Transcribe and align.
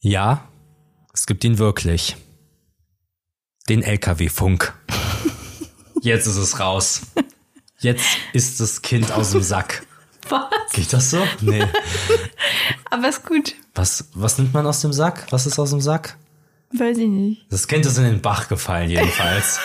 Ja, 0.00 0.48
es 1.12 1.26
gibt 1.26 1.44
ihn 1.44 1.58
wirklich. 1.58 2.16
Den 3.68 3.82
LKW-Funk. 3.82 4.72
Jetzt 6.00 6.26
ist 6.26 6.36
es 6.36 6.58
raus. 6.58 7.02
Jetzt 7.78 8.06
ist 8.32 8.60
das 8.60 8.80
Kind 8.82 9.12
aus 9.12 9.32
dem 9.32 9.42
Sack. 9.42 9.86
Was? 10.28 10.72
Geht 10.72 10.92
das 10.92 11.10
so? 11.10 11.22
Nee. 11.40 11.66
Aber 12.90 13.08
ist 13.08 13.24
gut. 13.26 13.54
Was, 13.74 14.08
was 14.14 14.38
nimmt 14.38 14.54
man 14.54 14.66
aus 14.66 14.80
dem 14.80 14.92
Sack? 14.92 15.26
Was 15.30 15.46
ist 15.46 15.58
aus 15.58 15.70
dem 15.70 15.80
Sack? 15.80 16.16
Weiß 16.72 16.96
ich 16.98 17.08
nicht. 17.08 17.46
Das 17.50 17.68
Kind 17.68 17.84
ist 17.84 17.98
in 17.98 18.04
den 18.04 18.22
Bach 18.22 18.48
gefallen, 18.48 18.90
jedenfalls. 18.90 19.60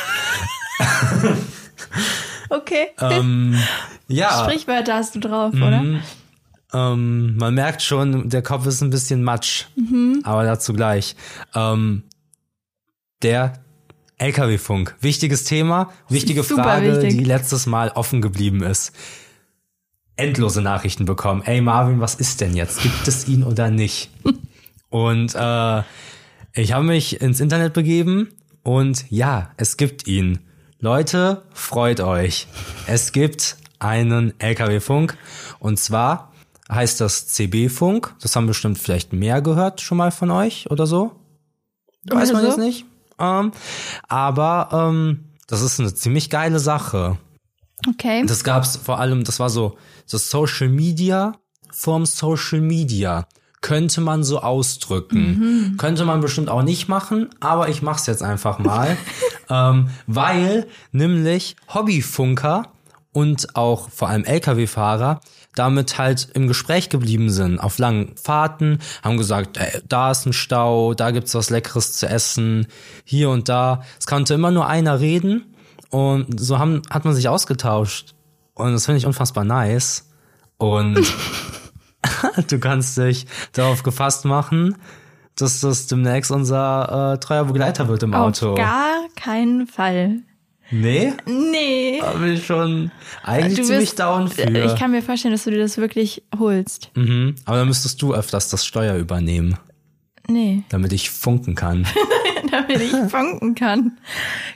Okay. 2.50 2.90
ähm, 3.00 3.60
ja. 4.08 4.44
Sprichwörter 4.44 4.96
hast 4.96 5.16
du 5.16 5.20
drauf, 5.20 5.54
oder? 5.54 6.02
Ähm, 6.76 7.38
man 7.38 7.54
merkt 7.54 7.82
schon, 7.82 8.30
der 8.30 8.42
Kopf 8.42 8.66
ist 8.66 8.82
ein 8.82 8.90
bisschen 8.90 9.24
matsch, 9.24 9.66
aber 10.24 10.44
dazu 10.44 10.74
gleich. 10.74 11.16
Ähm, 11.54 12.04
der 13.22 13.54
LKW-Funk, 14.18 14.96
wichtiges 15.00 15.46
Thema, 15.46 15.92
wichtige 16.10 16.44
Super 16.44 16.64
Frage, 16.64 17.02
wichtig. 17.02 17.18
die 17.18 17.24
letztes 17.24 17.66
Mal 17.66 17.90
offen 17.92 18.22
geblieben 18.22 18.62
ist. 18.62 18.92
Endlose 20.18 20.62
Nachrichten 20.62 21.06
bekommen. 21.06 21.44
Ey 21.44 21.62
Marvin, 21.62 22.00
was 22.02 22.16
ist 22.16 22.42
denn 22.42 22.56
jetzt? 22.56 22.82
Gibt 22.82 23.08
es 23.08 23.28
ihn 23.28 23.44
oder 23.44 23.70
nicht? 23.70 24.10
Und 24.90 25.34
äh, 25.36 25.82
ich 26.54 26.72
habe 26.74 26.86
mich 26.86 27.22
ins 27.22 27.42
Internet 27.42 27.74
begeben 27.74 28.30
und 28.64 29.12
ja, 29.12 29.52
es 29.58 29.76
gibt 29.76 30.08
ihn. 30.08 30.40
Leute, 30.80 31.44
freut 31.54 32.00
euch. 32.00 32.48
Es 32.88 33.12
gibt 33.12 33.58
einen 33.80 34.40
LKW-Funk 34.40 35.18
und 35.60 35.80
zwar 35.80 36.32
heißt 36.72 37.02
das 37.02 37.28
CB-Funk. 37.28 38.16
Das 38.22 38.36
haben 38.36 38.48
bestimmt 38.48 38.78
vielleicht 38.78 39.14
mehr 39.14 39.42
gehört 39.42 39.82
schon 39.82 39.98
mal 39.98 40.12
von 40.12 40.32
euch 40.32 40.70
oder 40.72 40.88
so. 40.88 41.12
Weiß 42.06 42.34
man 42.34 42.46
jetzt 42.46 42.60
nicht. 42.60 42.86
Ähm, 43.20 43.52
aber 44.08 44.70
ähm, 44.72 45.26
das 45.48 45.62
ist 45.62 45.80
eine 45.80 45.94
ziemlich 45.94 46.30
geile 46.30 46.60
Sache. 46.60 47.18
Okay. 47.88 48.26
Das 48.26 48.44
gab's 48.44 48.78
vor 48.78 49.00
allem, 49.00 49.24
das 49.24 49.40
war 49.40 49.50
so 49.50 49.78
das 50.10 50.30
Social 50.30 50.70
Media 50.70 51.34
vom 51.72 52.06
Social 52.06 52.62
Media. 52.62 53.28
Könnte 53.62 54.02
man 54.02 54.24
so 54.24 54.42
ausdrücken. 54.42 55.76
Könnte 55.80 56.06
man 56.06 56.22
bestimmt 56.22 56.50
auch 56.50 56.62
nicht 56.62 56.88
machen, 56.88 57.30
aber 57.40 57.68
ich 57.70 57.82
mach's 57.82 58.06
jetzt 58.06 58.22
einfach 58.22 58.60
mal. 58.60 58.96
ähm, 59.50 59.90
weil 60.06 60.68
nämlich 60.92 61.56
Hobbyfunker 61.74 62.68
und 63.12 63.56
auch 63.56 63.90
vor 63.90 64.10
allem 64.10 64.24
Lkw-Fahrer 64.24 65.20
damit 65.56 65.98
halt 65.98 66.30
im 66.34 66.48
Gespräch 66.48 66.90
geblieben 66.90 67.30
sind 67.30 67.60
auf 67.60 67.78
langen 67.78 68.16
Fahrten, 68.22 68.80
haben 69.04 69.18
gesagt, 69.18 69.58
ey, 69.58 69.82
da 69.88 70.12
ist 70.12 70.26
ein 70.26 70.34
Stau, 70.34 70.94
da 70.94 71.12
gibt's 71.12 71.34
was 71.34 71.50
Leckeres 71.50 71.94
zu 71.94 72.08
essen, 72.08 72.68
hier 73.04 73.30
und 73.30 73.50
da. 73.50 73.84
Es 74.00 74.06
konnte 74.06 74.34
immer 74.34 74.52
nur 74.52 74.68
einer 74.68 75.00
reden 75.00 75.56
und 75.90 76.40
so 76.40 76.60
haben, 76.60 76.82
hat 76.90 77.06
man 77.06 77.14
sich 77.14 77.30
ausgetauscht. 77.30 78.14
Und 78.54 78.74
das 78.74 78.86
finde 78.86 79.00
ich 79.00 79.06
unfassbar 79.06 79.44
nice. 79.44 80.10
Und 80.58 81.02
du 82.48 82.60
kannst 82.60 82.98
dich 82.98 83.26
darauf 83.54 83.84
gefasst 83.84 84.26
machen, 84.26 84.76
dass 85.36 85.62
das 85.62 85.88
demnächst 85.88 86.32
unser 86.32 87.14
äh, 87.14 87.18
treuer 87.20 87.46
Begleiter 87.46 87.88
wird 87.88 88.04
im 88.04 88.14
Auto. 88.14 88.52
Auf 88.52 88.58
gar 88.58 89.08
keinen 89.16 89.68
Fall. 89.68 90.20
Nee? 90.72 91.14
Nee. 91.26 92.02
Bin 92.20 92.34
ich 92.34 92.46
schon 92.46 92.92
eigentlich 93.24 93.60
Du 93.60 93.64
ziemlich 93.66 93.90
bist- 93.92 94.00
down 94.00 94.28
für. 94.28 94.42
Ich 94.44 94.76
kann 94.76 94.92
mir 94.92 95.02
vorstellen, 95.02 95.34
dass 95.34 95.44
du 95.44 95.52
dir 95.52 95.60
das 95.60 95.78
wirklich 95.78 96.24
holst. 96.38 96.90
mhm. 96.96 97.36
Aber 97.46 97.58
dann 97.58 97.68
müsstest 97.68 98.02
du 98.02 98.14
öfters 98.14 98.50
das 98.50 98.66
Steuer 98.66 98.96
übernehmen, 98.96 99.58
Nee, 100.28 100.64
damit 100.70 100.92
ich 100.92 101.12
funken 101.12 101.54
kann. 101.56 101.86
damit 102.52 102.82
ich 102.82 102.92
funken 103.12 103.54
kann. 103.54 103.98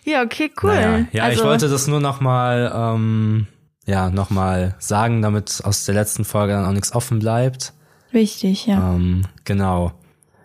Ja, 0.03 0.23
okay, 0.23 0.49
cool. 0.63 0.73
Naja. 0.73 1.05
Ja, 1.11 1.23
also, 1.25 1.41
ich 1.41 1.45
wollte 1.47 1.69
das 1.69 1.85
nur 1.87 1.99
noch 1.99 2.21
mal, 2.21 2.71
ähm, 2.75 3.45
ja, 3.85 4.09
noch 4.09 4.31
mal 4.31 4.75
sagen, 4.79 5.21
damit 5.21 5.61
aus 5.63 5.85
der 5.85 5.93
letzten 5.95 6.25
Folge 6.25 6.53
dann 6.53 6.65
auch 6.65 6.71
nichts 6.73 6.91
offen 6.93 7.19
bleibt. 7.19 7.73
Wichtig, 8.11 8.65
ja. 8.65 8.95
Ähm, 8.95 9.21
genau. 9.43 9.91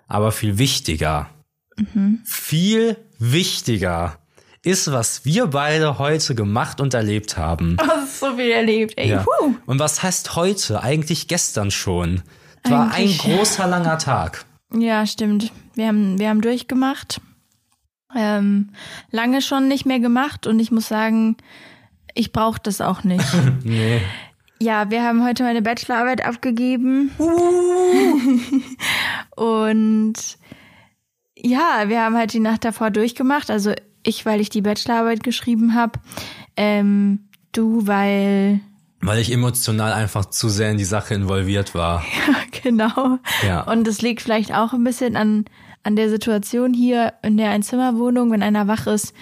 Aber 0.09 0.31
viel 0.33 0.59
wichtiger, 0.59 1.31
viel 2.25 2.97
wichtiger 3.19 4.19
ist, 4.65 4.91
was 4.91 5.25
wir 5.25 5.49
beide 5.49 5.99
heute 5.99 6.35
gemacht 6.35 6.81
und 6.81 6.95
erlebt 6.95 7.37
haben. 7.37 7.77
Oh, 7.81 7.85
das 7.89 8.05
ist 8.05 8.21
so 8.21 8.37
viel 8.37 8.51
erlebt, 8.51 8.95
ey. 8.97 9.11
Ja. 9.11 9.25
Und 9.67 9.79
was 9.79 10.03
heißt 10.03 10.37
heute? 10.37 10.83
Eigentlich 10.83 11.29
gestern 11.29 11.71
schon. 11.71 12.23
Es 12.63 12.71
war 12.71 12.91
ein 12.93 13.15
großer, 13.19 13.67
langer 13.67 13.99
Tag. 13.99 14.47
Ja, 14.73 15.07
stimmt. 15.07 15.53
Wir 15.75 15.89
haben, 15.89 16.19
wir 16.19 16.31
haben 16.31 16.41
durchgemacht. 16.41 17.21
Ähm, 18.17 18.71
lange 19.11 19.43
schon 19.43 19.69
nicht 19.69 19.87
mehr 19.87 20.01
gemacht 20.01 20.47
und 20.47 20.61
ich 20.61 20.71
muss 20.71 20.89
sagen, 20.89 21.37
ich 22.15 22.33
brauche 22.33 22.61
das 22.63 22.81
auch 22.81 23.05
nicht. 23.05 23.27
Nee. 23.65 24.01
ja, 24.61 24.91
wir 24.91 25.03
haben 25.03 25.25
heute 25.25 25.43
meine 25.43 25.63
Bachelorarbeit 25.63 26.25
abgegeben. 26.25 27.11
und 29.37 30.15
ja, 31.37 31.85
wir 31.87 32.03
haben 32.03 32.17
halt 32.17 32.33
die 32.33 32.41
Nacht 32.41 32.65
davor 32.65 32.91
durchgemacht. 32.91 33.51
Also 33.51 33.75
ich, 34.05 34.25
weil 34.25 34.41
ich 34.41 34.51
die 34.51 34.63
Bachelorarbeit 34.63 35.23
geschrieben 35.23 35.75
habe. 35.75 35.99
Ähm, 36.57 37.21
du, 37.53 37.87
weil 37.87 38.61
Weil 39.01 39.19
ich 39.19 39.33
emotional 39.33 39.93
einfach 39.93 40.27
zu 40.27 40.49
sehr 40.49 40.71
in 40.71 40.79
die 40.79 40.85
Sache 40.85 41.15
involviert 41.15 41.75
war. 41.75 42.05
genau. 42.63 43.19
Ja. 43.47 43.63
Und 43.63 43.89
es 43.89 44.03
liegt 44.03 44.23
vielleicht 44.23 44.55
auch 44.55 44.73
ein 44.73 44.85
bisschen 44.85 45.17
an, 45.17 45.45
an 45.83 45.97
der 45.97 46.09
Situation 46.09 46.73
hier 46.73 47.15
in 47.23 47.37
der 47.37 47.51
Einzimmerwohnung, 47.51 48.31
wenn 48.31 48.43
einer 48.43 48.69
wach 48.69 48.87
ist, 48.87 49.15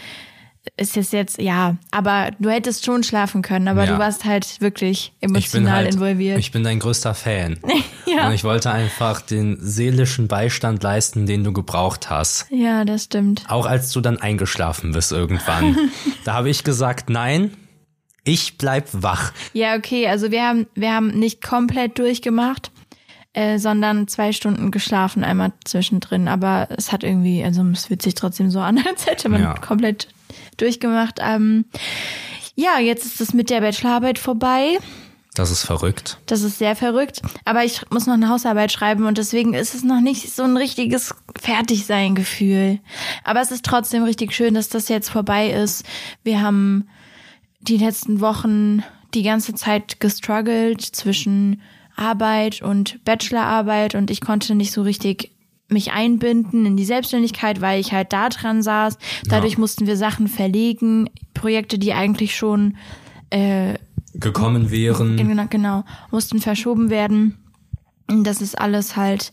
ist 0.76 0.96
es 0.96 1.10
jetzt, 1.10 1.40
ja, 1.40 1.76
aber 1.90 2.30
du 2.38 2.48
hättest 2.48 2.84
schon 2.84 3.02
schlafen 3.02 3.42
können, 3.42 3.66
aber 3.68 3.84
Ja. 3.84 3.92
du 3.94 3.98
warst 3.98 4.24
halt 4.24 4.60
wirklich 4.60 5.12
Ich 5.16 5.20
bin 5.20 5.30
emotional 5.30 5.74
halt, 5.74 5.94
involviert. 5.94 6.38
ich 6.38 6.52
bin 6.52 6.62
dein 6.62 6.78
größter 6.78 7.14
Fan. 7.14 7.58
ja. 8.06 8.28
Und 8.28 8.34
ich 8.34 8.44
wollte 8.44 8.70
einfach 8.70 9.20
den 9.20 9.58
seelischen 9.60 10.28
Beistand 10.28 10.82
leisten, 10.82 11.26
den 11.26 11.42
du 11.42 11.52
gebraucht 11.52 12.10
hast. 12.10 12.46
ja, 12.50 12.84
das 12.84 13.04
stimmt. 13.04 13.44
Auch 13.48 13.66
als 13.66 13.90
du 13.92 14.00
dann 14.00 14.18
eingeschlafen 14.20 14.92
bist 14.92 15.10
irgendwann. 15.12 15.76
da 16.24 16.34
habe 16.34 16.48
ich 16.48 16.62
gesagt, 16.62 17.10
nein, 17.10 17.50
ich 18.24 18.56
bleib 18.56 18.86
wach. 18.92 19.32
Ja, 19.52 19.74
okay, 19.74 20.06
also 20.06 20.30
wir 20.30 20.42
haben, 20.44 20.66
wir 20.76 20.92
haben 20.94 21.08
nicht 21.08 21.42
komplett 21.42 21.98
durchgemacht, 21.98 22.70
äh, 23.32 23.58
sondern 23.58 24.06
zwei 24.06 24.30
Stunden 24.32 24.70
geschlafen 24.70 25.24
einmal 25.24 25.52
zwischendrin, 25.64 26.28
aber 26.28 26.68
es 26.76 26.92
hat 26.92 27.02
irgendwie, 27.02 27.42
also 27.42 27.64
es 27.72 27.86
fühlt 27.86 28.00
sich 28.02 28.14
trotzdem 28.14 28.48
so 28.50 28.60
an, 28.60 28.78
als 28.88 29.06
hätte 29.06 29.28
man 29.28 29.42
Ja. 29.42 29.54
komplett 29.54 30.06
durchgemacht. 30.56 31.18
Ähm, 31.20 31.64
ja, 32.54 32.78
jetzt 32.78 33.04
ist 33.04 33.20
es 33.20 33.34
mit 33.34 33.50
der 33.50 33.60
Bachelorarbeit 33.60 34.18
vorbei. 34.18 34.78
Das 35.34 35.50
ist 35.50 35.64
verrückt. 35.64 36.18
Das 36.26 36.42
ist 36.42 36.58
sehr 36.58 36.76
verrückt. 36.76 37.22
Aber 37.46 37.64
ich 37.64 37.80
muss 37.90 38.06
noch 38.06 38.14
eine 38.14 38.28
Hausarbeit 38.28 38.70
schreiben 38.70 39.06
und 39.06 39.16
deswegen 39.16 39.54
ist 39.54 39.74
es 39.74 39.82
noch 39.82 40.00
nicht 40.00 40.34
so 40.34 40.42
ein 40.42 40.58
richtiges 40.58 41.14
Fertigsein-Gefühl. 41.40 42.80
Aber 43.24 43.40
es 43.40 43.50
ist 43.50 43.64
trotzdem 43.64 44.02
richtig 44.02 44.34
schön, 44.34 44.52
dass 44.52 44.68
das 44.68 44.88
jetzt 44.88 45.08
vorbei 45.08 45.50
ist. 45.50 45.86
Wir 46.22 46.42
haben 46.42 46.86
die 47.60 47.78
letzten 47.78 48.20
Wochen 48.20 48.82
die 49.14 49.22
ganze 49.22 49.54
Zeit 49.54 50.00
gestruggelt 50.00 50.82
zwischen 50.82 51.62
Arbeit 51.96 52.60
und 52.60 53.02
Bachelorarbeit 53.04 53.94
und 53.94 54.10
ich 54.10 54.20
konnte 54.20 54.54
nicht 54.54 54.72
so 54.72 54.82
richtig 54.82 55.30
mich 55.72 55.92
einbinden 55.92 56.66
in 56.66 56.76
die 56.76 56.84
Selbstständigkeit, 56.84 57.60
weil 57.60 57.80
ich 57.80 57.92
halt 57.92 58.12
da 58.12 58.28
dran 58.28 58.62
saß. 58.62 58.98
Dadurch 59.28 59.54
Ja. 59.54 59.58
mussten 59.60 59.86
wir 59.86 59.96
Sachen 59.96 60.28
verlegen, 60.28 61.08
Projekte, 61.34 61.78
die 61.78 61.92
eigentlich 61.92 62.36
schon 62.36 62.76
äh, 63.30 63.74
Gekommen 64.14 64.70
wären. 64.70 65.16
Genau, 65.16 65.46
genau, 65.48 65.84
mussten 66.10 66.38
verschoben 66.40 66.90
werden. 66.90 67.38
Und 68.10 68.24
Das 68.24 68.42
ist 68.42 68.58
alles 68.58 68.94
halt, 68.96 69.32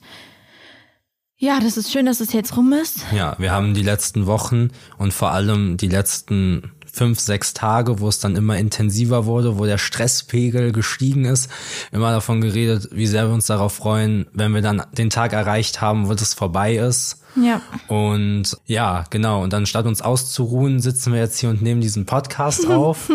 ja, 1.38 1.60
das 1.60 1.76
ist 1.78 1.92
schön, 1.92 2.06
dass 2.06 2.20
es 2.22 2.32
jetzt 2.34 2.56
rum 2.56 2.72
ist. 2.74 3.06
Ja, 3.14 3.36
wir 3.40 3.52
haben 3.52 3.74
die 3.74 3.82
letzten 3.84 4.26
Wochen 4.26 4.70
und 4.98 5.14
vor 5.14 5.32
allem 5.32 5.76
die 5.78 5.88
letzten 5.88 6.72
fünf, 6.92 7.20
sechs 7.20 7.54
Tage, 7.54 8.00
wo 8.00 8.08
es 8.08 8.20
dann 8.20 8.36
immer 8.36 8.58
intensiver 8.58 9.26
wurde, 9.26 9.58
wo 9.58 9.66
der 9.66 9.78
Stresspegel 9.78 10.72
gestiegen 10.72 11.26
ist, 11.26 11.50
immer 11.92 12.12
davon 12.12 12.42
geredet, 12.42 12.90
wie 12.92 13.08
sehr 13.08 13.28
wir 13.28 13.34
uns 13.34 13.46
darauf 13.46 13.74
freuen, 13.74 14.28
wenn 14.34 14.54
wir 14.54 14.62
dann 14.62 14.84
den 14.98 15.10
Tag 15.10 15.34
erreicht 15.34 15.82
haben, 15.82 16.08
wo 16.08 16.14
das 16.14 16.34
vorbei 16.34 16.76
ist. 16.76 17.24
Ja, 17.36 17.62
Und 17.88 18.58
ja, 18.66 19.06
genau. 19.10 19.44
Und 19.44 19.54
dann 19.54 19.66
statt 19.66 19.86
uns 19.86 20.02
auszuruhen, 20.02 20.80
sitzen 20.80 21.14
wir 21.14 21.20
jetzt 21.20 21.40
hier 21.40 21.50
und 21.50 21.62
nehmen 21.62 21.82
diesen 21.82 22.06
Podcast 22.06 22.68
auf, 22.70 23.12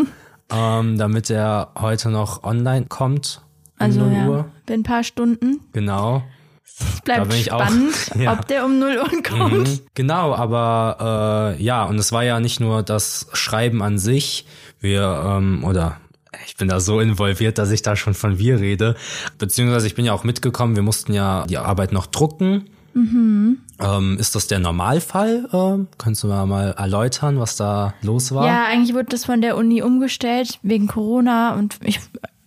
ähm, 0.50 0.98
damit 0.98 1.30
er 1.30 1.72
heute 1.78 2.10
noch 2.10 2.44
online 2.44 2.86
kommt. 2.86 3.42
Also 3.76 4.00
0 4.00 4.12
ja, 4.12 4.28
Uhr. 4.28 4.44
in 4.68 4.74
ein 4.74 4.82
paar 4.84 5.02
Stunden. 5.02 5.60
Genau. 5.72 6.22
Es 6.66 7.00
bleibt 7.02 7.32
ich 7.34 7.52
auch- 7.52 7.60
spannend, 7.62 7.94
ja. 8.18 8.32
ob 8.32 8.46
der 8.48 8.64
um 8.64 8.78
0 8.78 8.96
Uhr 8.98 9.22
kommt. 9.22 9.68
Mhm, 9.68 9.80
Genau, 9.94 10.34
aber 10.34 11.54
äh, 11.58 11.62
ja, 11.62 11.84
und 11.84 11.98
es 11.98 12.10
war 12.12 12.24
ja 12.24 12.40
nicht 12.40 12.60
nur 12.60 12.82
das 12.82 13.26
Schreiben 13.32 13.82
an 13.82 13.98
sich. 13.98 14.46
Wir, 14.80 15.22
ähm, 15.26 15.64
oder 15.64 15.98
ich 16.46 16.56
bin 16.56 16.68
da 16.68 16.80
so 16.80 17.00
involviert, 17.00 17.58
dass 17.58 17.70
ich 17.70 17.82
da 17.82 17.94
schon 17.96 18.14
von 18.14 18.38
wir 18.38 18.58
rede. 18.60 18.96
Beziehungsweise 19.38 19.86
ich 19.86 19.94
bin 19.94 20.04
ja 20.04 20.12
auch 20.12 20.24
mitgekommen, 20.24 20.74
wir 20.76 20.82
mussten 20.82 21.12
ja 21.14 21.46
die 21.46 21.58
Arbeit 21.58 21.92
noch 21.92 22.06
drucken. 22.06 22.66
Ähm, 22.96 24.16
ist 24.18 24.34
das 24.36 24.46
der 24.46 24.60
Normalfall? 24.60 25.48
Ähm, 25.52 25.88
kannst 25.98 26.22
du 26.22 26.28
mal, 26.28 26.46
mal 26.46 26.72
erläutern, 26.78 27.38
was 27.40 27.56
da 27.56 27.94
los 28.02 28.32
war? 28.32 28.46
Ja, 28.46 28.64
eigentlich 28.66 28.94
wurde 28.94 29.06
das 29.06 29.24
von 29.24 29.40
der 29.40 29.56
Uni 29.56 29.82
umgestellt 29.82 30.58
wegen 30.62 30.86
Corona 30.86 31.54
und 31.56 31.76
ich 31.82 31.98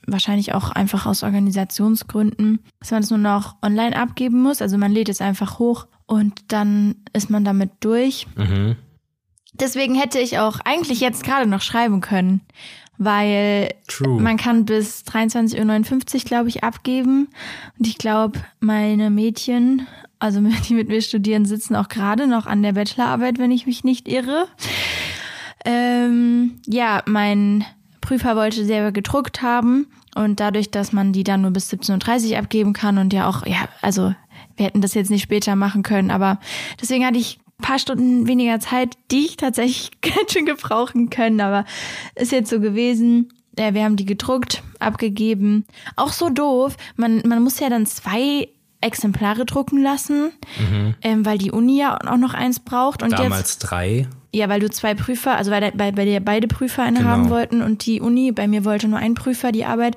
wahrscheinlich 0.07 0.53
auch 0.53 0.71
einfach 0.71 1.05
aus 1.05 1.21
Organisationsgründen, 1.21 2.59
dass 2.79 2.91
man 2.91 3.03
es 3.03 3.09
nur 3.09 3.19
noch 3.19 3.55
online 3.61 3.95
abgeben 3.95 4.41
muss. 4.41 4.61
Also 4.61 4.77
man 4.77 4.91
lädt 4.91 5.09
es 5.09 5.21
einfach 5.21 5.59
hoch 5.59 5.87
und 6.05 6.51
dann 6.51 6.95
ist 7.13 7.29
man 7.29 7.43
damit 7.43 7.71
durch. 7.81 8.25
Mhm. 8.35 8.77
Deswegen 9.53 9.95
hätte 9.95 10.19
ich 10.19 10.39
auch 10.39 10.59
eigentlich 10.63 11.01
jetzt 11.01 11.23
gerade 11.23 11.49
noch 11.49 11.61
schreiben 11.61 11.99
können, 11.99 12.41
weil 12.97 13.73
True. 13.87 14.21
man 14.21 14.37
kann 14.37 14.65
bis 14.65 15.03
23.59 15.03 16.15
Uhr, 16.15 16.21
glaube 16.21 16.49
ich, 16.49 16.63
abgeben. 16.63 17.27
Und 17.77 17.87
ich 17.87 17.97
glaube, 17.97 18.39
meine 18.59 19.09
Mädchen, 19.09 19.87
also 20.19 20.39
die 20.67 20.73
mit 20.73 20.87
mir 20.87 21.01
studieren, 21.01 21.45
sitzen 21.45 21.75
auch 21.75 21.89
gerade 21.89 22.27
noch 22.27 22.45
an 22.45 22.63
der 22.63 22.73
Bachelorarbeit, 22.73 23.39
wenn 23.39 23.51
ich 23.51 23.65
mich 23.65 23.83
nicht 23.83 24.07
irre. 24.07 24.47
Ähm, 25.65 26.61
ja, 26.65 27.03
mein 27.07 27.65
Prüfer 28.07 28.37
wollte 28.37 28.63
selber 28.63 28.93
gedruckt 28.93 29.41
haben 29.41 29.87
und 30.15 30.39
dadurch, 30.39 30.71
dass 30.71 30.93
man 30.93 31.11
die 31.11 31.25
dann 31.25 31.41
nur 31.41 31.51
bis 31.51 31.69
17.30 31.69 32.31
Uhr 32.31 32.37
abgeben 32.37 32.71
kann 32.71 32.97
und 32.97 33.11
ja 33.11 33.27
auch, 33.27 33.45
ja, 33.45 33.67
also 33.81 34.15
wir 34.55 34.65
hätten 34.65 34.79
das 34.79 34.93
jetzt 34.93 35.11
nicht 35.11 35.23
später 35.23 35.57
machen 35.57 35.83
können, 35.83 36.09
aber 36.09 36.39
deswegen 36.81 37.05
hatte 37.05 37.17
ich 37.17 37.37
ein 37.59 37.63
paar 37.63 37.79
Stunden 37.79 38.25
weniger 38.25 38.61
Zeit, 38.61 38.95
die 39.11 39.25
ich 39.25 39.35
tatsächlich 39.35 39.91
ganz 40.01 40.31
schön 40.31 40.45
gebrauchen 40.45 41.09
können, 41.09 41.41
aber 41.41 41.65
ist 42.15 42.31
jetzt 42.31 42.49
so 42.49 42.61
gewesen. 42.61 43.27
Ja, 43.59 43.73
wir 43.73 43.83
haben 43.83 43.97
die 43.97 44.05
gedruckt, 44.05 44.63
abgegeben. 44.79 45.65
Auch 45.97 46.13
so 46.13 46.29
doof. 46.29 46.77
Man, 46.95 47.23
man 47.27 47.43
muss 47.43 47.59
ja 47.59 47.69
dann 47.69 47.87
zwei 47.87 48.47
Exemplare 48.79 49.45
drucken 49.45 49.81
lassen, 49.81 50.31
ähm, 51.01 51.25
weil 51.25 51.39
die 51.39 51.51
Uni 51.51 51.79
ja 51.79 51.97
auch 51.97 52.17
noch 52.17 52.35
eins 52.35 52.59
braucht. 52.59 53.01
Und 53.01 53.09
jetzt, 53.09 53.19
Damals 53.19 53.57
drei. 53.57 54.07
Ja, 54.37 54.49
weil 54.49 54.59
du 54.59 54.69
zwei 54.69 54.93
Prüfer, 54.95 55.35
also 55.37 55.51
weil 55.51 55.71
bei, 55.73 55.91
bei 55.91 56.05
dir 56.05 56.19
beide 56.19 56.47
Prüfer 56.47 56.83
eine 56.83 56.99
Genau. 56.99 57.09
haben 57.09 57.29
wollten 57.29 57.61
und 57.61 57.85
die 57.85 58.01
Uni, 58.01 58.31
bei 58.31 58.47
mir 58.47 58.65
wollte 58.65 58.87
nur 58.87 58.99
ein 58.99 59.13
Prüfer 59.13 59.51
die 59.51 59.65
Arbeit. 59.65 59.95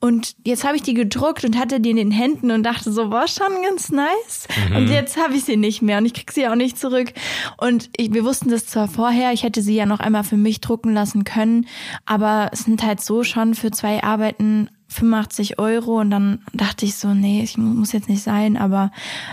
Und 0.00 0.36
jetzt 0.44 0.64
habe 0.64 0.76
ich 0.76 0.82
die 0.82 0.94
gedruckt 0.94 1.44
und 1.44 1.58
hatte 1.58 1.80
die 1.80 1.90
in 1.90 1.96
den 1.96 2.10
Händen 2.12 2.50
und 2.52 2.62
dachte 2.62 2.92
so, 2.92 3.10
war 3.10 3.26
schon 3.26 3.62
ganz 3.68 3.90
nice. 3.90 4.46
Und 4.76 4.88
jetzt 4.88 5.16
habe 5.16 5.34
ich 5.34 5.44
sie 5.44 5.56
nicht 5.56 5.82
mehr 5.82 5.98
und 5.98 6.06
ich 6.06 6.14
krieg 6.14 6.30
sie 6.30 6.46
auch 6.46 6.54
nicht 6.54 6.78
zurück. 6.78 7.12
Und 7.56 7.90
ich, 7.96 8.12
wir 8.12 8.24
wussten 8.24 8.48
das 8.50 8.66
zwar 8.66 8.86
vorher, 8.86 9.32
ich 9.32 9.42
hätte 9.42 9.60
sie 9.62 9.74
ja 9.74 9.86
noch 9.86 10.00
einmal 10.00 10.22
für 10.24 10.36
mich 10.36 10.60
drucken 10.60 10.94
lassen 10.94 11.24
können, 11.24 11.66
aber 12.06 12.50
es 12.52 12.60
sind 12.60 12.84
halt 12.84 13.00
so 13.00 13.24
schon 13.24 13.54
für 13.54 13.70
zwei 13.72 14.02
Arbeiten 14.04 14.68
85 14.90 15.58
Euro 15.58 16.00
und 16.00 16.10
dann 16.10 16.40
dachte 16.54 16.84
ich 16.86 16.96
so, 16.96 17.12
nee, 17.14 17.42
ich 17.42 17.58
mu- 17.58 17.74
muss 17.74 17.92
jetzt 17.92 18.08
nicht 18.08 18.22
sein, 18.22 18.56
aber 18.56 18.90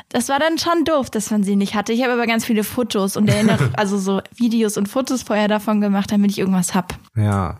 das 0.10 0.28
war 0.30 0.38
dann 0.40 0.58
schon 0.58 0.84
doof, 0.84 1.10
dass 1.10 1.32
man 1.32 1.44
sie 1.44 1.56
nicht 1.56 1.76
hatte. 1.76 1.94
Ich 1.94 2.04
habe 2.04 2.14
aber 2.14 2.28
ganz 2.28 2.46
viele 2.46 2.64
Fotos 2.64 3.16
und 3.18 3.30
erinnere, 3.30 3.70
also 3.78 3.98
so 3.98 4.22
Videos 4.36 4.76
und 4.78 4.88
Fotos 4.88 5.24
vorher 5.24 5.48
davon 5.48 5.80
gemacht, 5.82 6.12
damit 6.12 6.32
ich 6.32 6.40
irgendwas 6.40 6.76
hab. 6.76 6.96
Ja, 7.16 7.58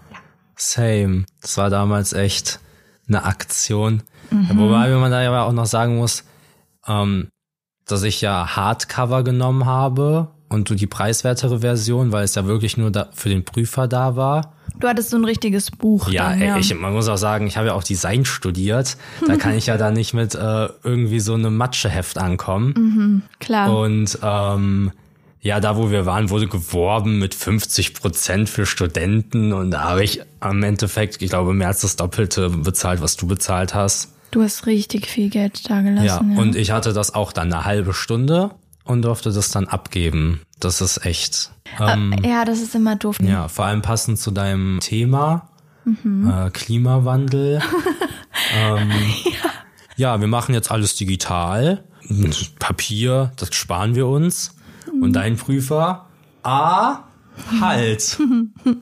same. 0.56 1.26
Das 1.42 1.58
war 1.58 1.70
damals 1.70 2.14
echt 2.14 2.60
eine 3.08 3.24
Aktion. 3.24 4.04
Mhm. 4.32 4.50
Wobei 4.58 4.90
man 4.96 5.12
da 5.12 5.22
ja 5.22 5.44
auch 5.44 5.54
noch 5.54 5.66
sagen 5.68 5.98
muss, 5.98 6.24
ähm, 6.88 7.30
dass 7.86 8.04
ich 8.04 8.20
ja 8.22 8.56
Hardcover 8.56 9.24
genommen 9.24 9.66
habe 9.66 10.32
und 10.50 10.70
du 10.70 10.76
die 10.76 10.88
preiswertere 10.88 11.60
Version, 11.60 12.12
weil 12.12 12.24
es 12.24 12.36
ja 12.36 12.46
wirklich 12.46 12.78
nur 12.78 12.92
da 12.92 13.10
für 13.14 13.30
den 13.30 13.46
Prüfer 13.46 13.88
da 13.88 14.16
war. 14.16 14.55
Du 14.80 14.88
hattest 14.88 15.10
so 15.10 15.18
ein 15.18 15.26
richtiges 15.26 15.72
Buch. 15.72 16.10
Ja, 16.10 16.30
dann, 16.30 16.42
ey, 16.42 16.60
Ich, 16.60 16.74
man 16.74 16.94
muss 16.94 17.08
auch 17.08 17.18
sagen, 17.18 17.48
ich 17.48 17.58
habe 17.58 17.68
ja 17.68 17.74
auch 17.74 17.84
Design 17.84 18.26
studiert. 18.26 18.98
Da 19.28 19.36
kann 19.38 19.54
ich 19.56 19.68
ja 19.68 19.78
dann 19.78 19.94
nicht 19.94 20.14
mit 20.14 20.36
äh, 20.36 20.70
irgendwie 20.84 21.20
so 21.20 21.34
einem 21.34 21.56
Matscheheft 21.58 22.18
ankommen. 22.18 23.24
Klar. 23.40 23.78
Und 23.78 24.18
ähm, 24.22 24.92
ja, 25.42 25.60
da 25.60 25.78
wo 25.78 25.92
wir 25.92 26.06
waren, 26.06 26.32
wurde 26.32 26.48
geworben 26.48 27.20
mit 27.20 27.36
50 27.36 27.94
Prozent 27.94 28.50
für 28.50 28.66
Studenten 28.66 29.54
und 29.54 29.72
da 29.72 29.84
habe 29.84 30.04
ich 30.04 30.22
am 30.40 30.64
Endeffekt, 30.64 31.22
ich 31.22 31.30
glaube, 31.30 31.54
mehr 31.54 31.68
als 31.68 31.82
das 31.82 31.96
Doppelte 31.96 32.50
bezahlt, 32.50 33.00
was 33.02 33.16
du 33.16 33.28
bezahlt 33.28 33.76
hast. 33.76 34.12
Du 34.32 34.42
hast 34.42 34.66
richtig 34.66 35.08
viel 35.08 35.30
Geld 35.30 35.70
da 35.70 35.76
Ja, 35.76 35.82
gelassen. 35.82 36.32
Ja, 36.34 36.42
und 36.42 36.56
ich 36.56 36.72
hatte 36.72 36.94
das 36.94 37.14
auch 37.14 37.32
dann 37.32 37.54
eine 37.54 37.64
halbe 37.64 37.94
Stunde 37.94 38.52
und 38.86 39.04
durfte 39.04 39.32
das 39.32 39.52
dann 39.52 39.68
abgeben. 39.68 40.42
Das 40.60 40.82
ist 40.82 41.06
echt. 41.06 41.52
Ähm, 41.80 42.16
ja, 42.24 42.46
das 42.46 42.62
ist 42.62 42.76
immer 42.76 42.96
doof. 42.96 43.18
ja, 43.22 43.48
vor 43.48 43.66
allem 43.66 43.82
passend 43.82 44.20
zu 44.20 44.32
deinem 44.32 44.80
Thema 44.80 45.50
Mhm. 45.86 46.30
äh, 46.30 46.50
Klimawandel. 46.50 47.62
ähm, 48.58 48.92
ja. 49.96 50.20
wir 50.20 50.28
machen 50.28 50.54
jetzt 50.56 50.72
alles 50.72 50.96
digital. 50.96 51.84
Papier, 52.60 53.32
das 53.38 53.54
sparen 53.56 53.96
wir 53.96 54.08
uns. 54.08 54.56
Mhm. 54.92 55.04
Und 55.04 55.14
dein 55.14 55.38
Prüfer, 55.38 56.08
ah, 56.44 57.00
halt. 57.62 58.18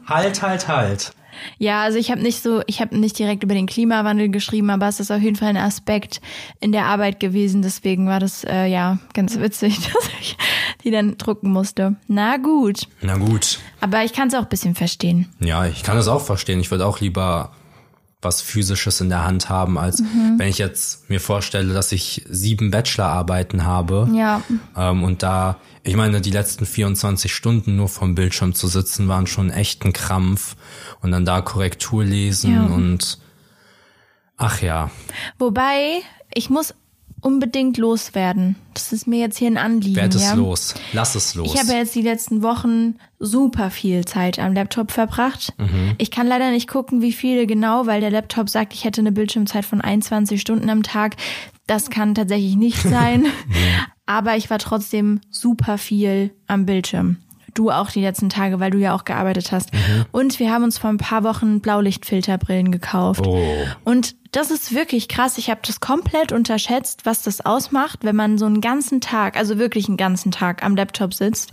halt, 0.08 0.42
halt, 0.42 0.68
halt. 0.68 1.14
Ja, 1.58 1.82
also 1.82 1.98
ich 1.98 2.12
habe 2.12 2.22
nicht 2.22 2.42
so, 2.42 2.62
ich 2.68 2.82
habe 2.82 2.98
nicht 2.98 3.18
direkt 3.20 3.44
über 3.44 3.54
den 3.54 3.66
Klimawandel 3.68 4.30
geschrieben, 4.30 4.70
aber 4.70 4.88
es 4.88 5.00
ist 5.00 5.12
auf 5.12 5.22
jeden 5.22 5.36
Fall 5.36 5.50
ein 5.50 5.58
Aspekt 5.58 6.22
in 6.60 6.72
der 6.72 6.86
Arbeit 6.86 7.20
gewesen. 7.20 7.62
Deswegen 7.62 8.08
war 8.08 8.20
das 8.20 8.44
äh, 8.44 8.66
ja 8.66 9.00
ganz 9.14 9.40
witzig, 9.40 9.78
dass 9.94 10.10
ich 10.20 10.38
die 10.84 10.92
dann 10.92 11.18
drucken 11.18 11.52
musste. 11.52 11.96
Na 12.08 12.38
gut, 12.38 12.88
Na 13.02 13.18
gut. 13.18 13.60
aber 13.82 14.04
ich 14.04 14.14
kann 14.14 14.28
es 14.28 14.34
auch 14.36 14.44
ein 14.44 14.50
bisschen 14.50 14.76
verstehen. 14.76 15.30
Ja, 15.40 15.66
ich 15.66 15.84
kann 15.84 15.96
das 15.98 16.08
auch 16.08 16.22
verstehen. 16.22 16.60
Ich 16.60 16.72
würde 16.72 16.86
auch 16.86 17.00
lieber 17.00 17.52
was 18.24 18.42
Physisches 18.42 19.02
in 19.02 19.10
der 19.10 19.24
Hand 19.26 19.50
haben, 19.50 19.78
als 19.78 20.02
Mhm. 20.02 20.36
wenn 20.38 20.48
ich 20.48 20.58
jetzt 20.58 21.10
mir 21.10 21.20
vorstelle, 21.20 21.74
dass 21.74 21.92
ich 21.92 22.24
sieben 22.30 22.72
Bachelorarbeiten 22.72 23.66
habe. 23.66 24.10
Ja, 24.14 24.42
Ähm, 24.76 25.04
und 25.04 25.24
da, 25.24 25.58
ich 25.84 25.96
meine, 25.96 26.22
die 26.22 26.32
letzten 26.32 26.66
24 26.66 27.34
Stunden 27.34 27.76
nur 27.76 27.90
vom 27.90 28.16
Bildschirm 28.16 28.54
zu 28.56 28.68
sitzen, 28.68 29.08
waren 29.08 29.28
schon 29.28 29.50
echt 29.50 29.84
ein 29.86 29.94
Krampf. 29.94 30.56
Und 31.02 31.12
dann 31.12 31.26
da 31.26 31.42
Korrektur 31.42 32.04
lesen 32.04 32.54
Ja. 32.56 32.64
und 32.64 33.20
ach 34.38 34.62
ja. 34.62 34.90
wobei 35.40 36.02
ich 36.34 36.50
muss 36.50 36.74
unbedingt 37.24 37.78
loswerden. 37.78 38.56
Das 38.74 38.92
ist 38.92 39.08
mir 39.08 39.20
jetzt 39.20 39.38
hier 39.38 39.48
ein 39.48 39.58
Anliegen. 39.58 39.96
Werd 39.96 40.16
es 40.16 40.24
ja? 40.24 40.34
los. 40.34 40.74
Lass 40.94 41.16
es 41.16 41.36
los. 41.36 41.54
Ich 41.54 41.60
habe 41.60 41.74
jetzt 41.74 41.96
die 41.96 42.02
letzten 42.02 42.42
Wochen 42.42 42.96
super 43.20 43.70
viel 43.72 44.06
Zeit 44.06 44.40
am 44.40 44.54
Laptop 44.54 44.92
verbracht. 44.92 45.54
Ich 45.98 46.12
kann 46.12 46.28
leider 46.28 46.52
nicht 46.52 46.68
gucken, 46.68 47.02
wie 47.02 47.14
viele 47.14 47.48
genau, 47.48 47.86
weil 47.86 48.02
der 48.02 48.12
Laptop 48.12 48.50
sagt, 48.50 48.74
ich 48.74 48.84
hätte 48.84 49.02
eine 49.02 49.12
Bildschirmzeit 49.12 49.66
von 49.66 49.82
21 49.82 50.42
Stunden 50.42 50.70
am 50.70 50.84
Tag. 50.84 51.16
Das 51.68 51.90
kann 51.90 52.16
tatsächlich 52.16 52.56
nicht 52.56 52.82
sein. 52.84 53.26
Aber 54.06 54.36
ich 54.36 54.50
war 54.50 54.60
trotzdem 54.60 55.22
super 55.30 55.78
viel 55.78 56.32
am 56.48 56.66
Bildschirm. 56.66 57.18
Du 57.54 57.70
auch 57.70 57.92
die 57.92 58.02
letzten 58.02 58.30
Tage, 58.30 58.60
weil 58.60 58.72
du 58.72 58.78
ja 58.78 58.96
auch 58.96 59.06
gearbeitet 59.06 59.52
hast. 59.52 59.72
Und 60.12 60.40
wir 60.40 60.52
haben 60.52 60.64
uns 60.64 60.78
vor 60.78 60.90
ein 60.90 60.98
paar 60.98 61.24
Wochen 61.24 61.60
Blaulichtfilterbrillen 61.62 62.72
gekauft. 62.72 63.26
oh. 63.26 63.46
Und 63.84 64.16
das 64.32 64.50
ist 64.52 64.74
wirklich 64.74 65.08
krass. 65.08 65.38
Ich 65.38 65.50
habe 65.50 65.62
das 65.66 65.80
komplett 65.80 66.32
unterschätzt, 66.32 67.06
was 67.06 67.22
das 67.22 67.46
ausmacht, 67.46 68.00
wenn 68.04 68.16
man 68.16 68.38
so 68.38 68.46
einen 68.46 68.62
ganzen 68.62 69.00
Tag, 69.00 69.38
also 69.38 69.60
wirklich 69.60 69.88
einen 69.88 69.98
ganzen 69.98 70.32
Tag 70.32 70.64
am 70.64 70.76
Laptop 70.76 71.14
sitzt 71.14 71.52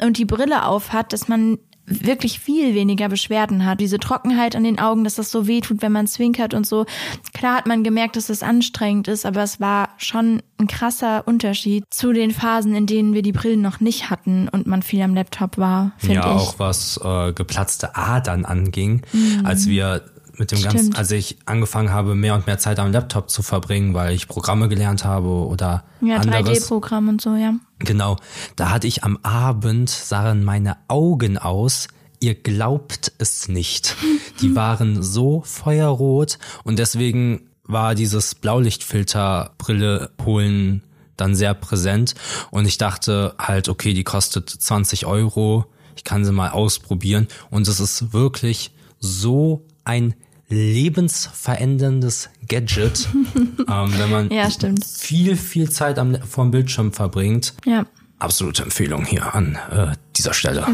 und 0.00 0.18
die 0.18 0.24
Brille 0.24 0.64
auf 0.66 0.92
hat, 0.92 1.12
dass 1.12 1.28
man 1.28 1.58
wirklich 1.90 2.38
viel 2.40 2.74
weniger 2.74 3.08
Beschwerden 3.08 3.66
hat. 3.66 3.80
Diese 3.80 3.98
Trockenheit 3.98 4.54
an 4.56 4.64
den 4.64 4.78
Augen, 4.78 5.04
dass 5.04 5.16
das 5.16 5.30
so 5.30 5.46
weh 5.46 5.60
tut, 5.60 5.82
wenn 5.82 5.92
man 5.92 6.06
zwinkert 6.06 6.54
und 6.54 6.66
so. 6.66 6.86
Klar 7.34 7.56
hat 7.56 7.66
man 7.66 7.82
gemerkt, 7.84 8.16
dass 8.16 8.28
es 8.30 8.42
anstrengend 8.42 9.08
ist, 9.08 9.26
aber 9.26 9.42
es 9.42 9.60
war 9.60 9.88
schon 9.98 10.42
ein 10.58 10.66
krasser 10.68 11.26
Unterschied 11.26 11.84
zu 11.90 12.12
den 12.12 12.30
Phasen, 12.30 12.74
in 12.74 12.86
denen 12.86 13.12
wir 13.12 13.22
die 13.22 13.32
Brillen 13.32 13.60
noch 13.60 13.80
nicht 13.80 14.08
hatten 14.10 14.48
und 14.48 14.66
man 14.66 14.82
viel 14.82 15.02
am 15.02 15.14
Laptop 15.14 15.58
war, 15.58 15.92
finde 15.98 16.14
Ja, 16.20 16.36
ich. 16.36 16.40
auch 16.42 16.58
was 16.58 16.98
äh, 17.02 17.32
geplatzte 17.32 17.96
Adern 17.96 18.44
anging, 18.44 19.02
als 19.44 19.66
wir 19.66 20.02
mit 20.38 20.52
dem 20.52 20.62
ganzen, 20.62 20.76
Mhm. 20.76 20.80
Stimmt. 20.84 20.98
als 20.98 21.10
ich 21.10 21.36
angefangen 21.44 21.90
habe, 21.92 22.14
mehr 22.14 22.34
und 22.34 22.46
mehr 22.46 22.56
Zeit 22.58 22.78
am 22.78 22.92
Laptop 22.92 23.28
zu 23.28 23.42
verbringen, 23.42 23.92
weil 23.92 24.14
ich 24.14 24.26
Programme 24.26 24.68
gelernt 24.68 25.04
habe 25.04 25.28
oder 25.28 25.84
ja, 26.00 26.16
anderes. 26.16 26.64
3D-Programm 26.64 27.08
und 27.08 27.20
so, 27.20 27.34
ja. 27.36 27.54
Genau, 27.80 28.16
da 28.56 28.70
hatte 28.70 28.86
ich 28.86 29.04
am 29.04 29.18
Abend, 29.22 29.88
sahen 29.90 30.44
meine 30.44 30.76
Augen 30.88 31.38
aus, 31.38 31.88
ihr 32.20 32.34
glaubt 32.34 33.12
es 33.18 33.48
nicht. 33.48 33.96
Die 34.40 34.54
waren 34.56 35.02
so 35.02 35.42
feuerrot 35.42 36.38
und 36.62 36.78
deswegen 36.78 37.48
war 37.64 37.94
dieses 37.94 38.34
Blaulichtfilterbrille 38.34 40.10
holen 40.24 40.82
dann 41.16 41.34
sehr 41.34 41.54
präsent. 41.54 42.14
Und 42.50 42.66
ich 42.66 42.78
dachte 42.78 43.34
halt, 43.38 43.68
okay, 43.68 43.92
die 43.94 44.04
kostet 44.04 44.48
20 44.48 45.06
Euro, 45.06 45.66
ich 45.96 46.04
kann 46.04 46.24
sie 46.24 46.32
mal 46.32 46.50
ausprobieren. 46.50 47.28
Und 47.50 47.68
es 47.68 47.80
ist 47.80 48.12
wirklich 48.12 48.72
so 48.98 49.66
ein 49.84 50.14
lebensveränderndes 50.50 52.28
Gadget, 52.46 53.08
ähm, 53.14 53.92
wenn 53.96 54.10
man 54.10 54.30
Ja, 54.30 54.48
viel, 54.84 55.36
viel 55.36 55.70
Zeit 55.70 55.98
am, 55.98 56.20
vorm 56.22 56.50
Bildschirm 56.50 56.92
verbringt. 56.92 57.54
Ja. 57.64 57.86
Absolute 58.20 58.62
Empfehlung 58.62 59.04
hier 59.04 59.34
an 59.34 59.58
äh, 59.70 59.96
dieser 60.16 60.32
Stelle. 60.34 60.66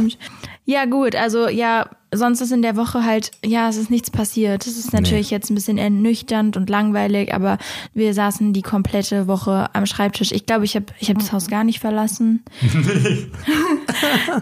Ja, 0.64 0.84
gut, 0.84 1.14
also 1.14 1.48
ja, 1.48 1.88
sonst 2.12 2.40
ist 2.40 2.50
in 2.50 2.62
der 2.62 2.76
Woche 2.76 3.04
halt, 3.04 3.30
ja, 3.44 3.68
es 3.68 3.76
ist 3.76 3.88
nichts 3.90 4.10
passiert. 4.10 4.66
Es 4.66 4.76
ist 4.76 4.92
natürlich 4.92 5.30
Nee. 5.30 5.36
jetzt 5.36 5.50
ein 5.50 5.54
bisschen 5.54 5.78
ernüchternd 5.78 6.56
und 6.56 6.68
langweilig, 6.68 7.32
aber 7.32 7.58
wir 7.94 8.12
saßen 8.14 8.52
die 8.52 8.62
komplette 8.62 9.28
Woche 9.28 9.68
am 9.74 9.86
Schreibtisch. 9.86 10.32
Ich 10.32 10.44
glaube, 10.44 10.64
ich 10.64 10.74
habe 10.74 10.86
ich 10.98 11.08
hab 11.08 11.18
das 11.18 11.32
Haus 11.32 11.46
gar 11.46 11.62
nicht 11.62 11.78
verlassen. 11.78 12.44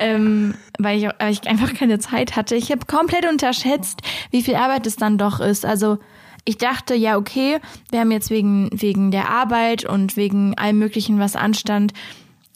ähm, 0.01 0.55
weil, 0.79 0.99
ich, 0.99 1.09
weil 1.19 1.33
ich 1.33 1.47
einfach 1.47 1.75
keine 1.75 1.99
Zeit 1.99 2.37
hatte. 2.37 2.57
Ich 2.57 2.71
habe 2.71 2.87
komplett 2.87 3.27
unterschätzt, 3.31 4.01
wie 4.31 4.43
viel 4.43 4.55
Arbeit 4.55 4.87
es 4.87 4.97
dann 4.97 5.19
doch 5.19 5.41
ist. 5.41 5.65
Also 5.67 5.99
ich 6.45 6.59
dachte, 6.59 6.95
ja, 6.95 7.17
okay, 7.17 7.59
wir 7.91 8.01
haben 8.01 8.11
jetzt 8.11 8.31
wegen, 8.31 8.69
wegen 8.73 9.11
der 9.11 9.31
Arbeit 9.31 9.85
und 9.85 10.17
wegen 10.17 10.57
allem 10.59 10.79
Möglichen, 10.79 11.19
was 11.19 11.37
anstand, 11.37 11.93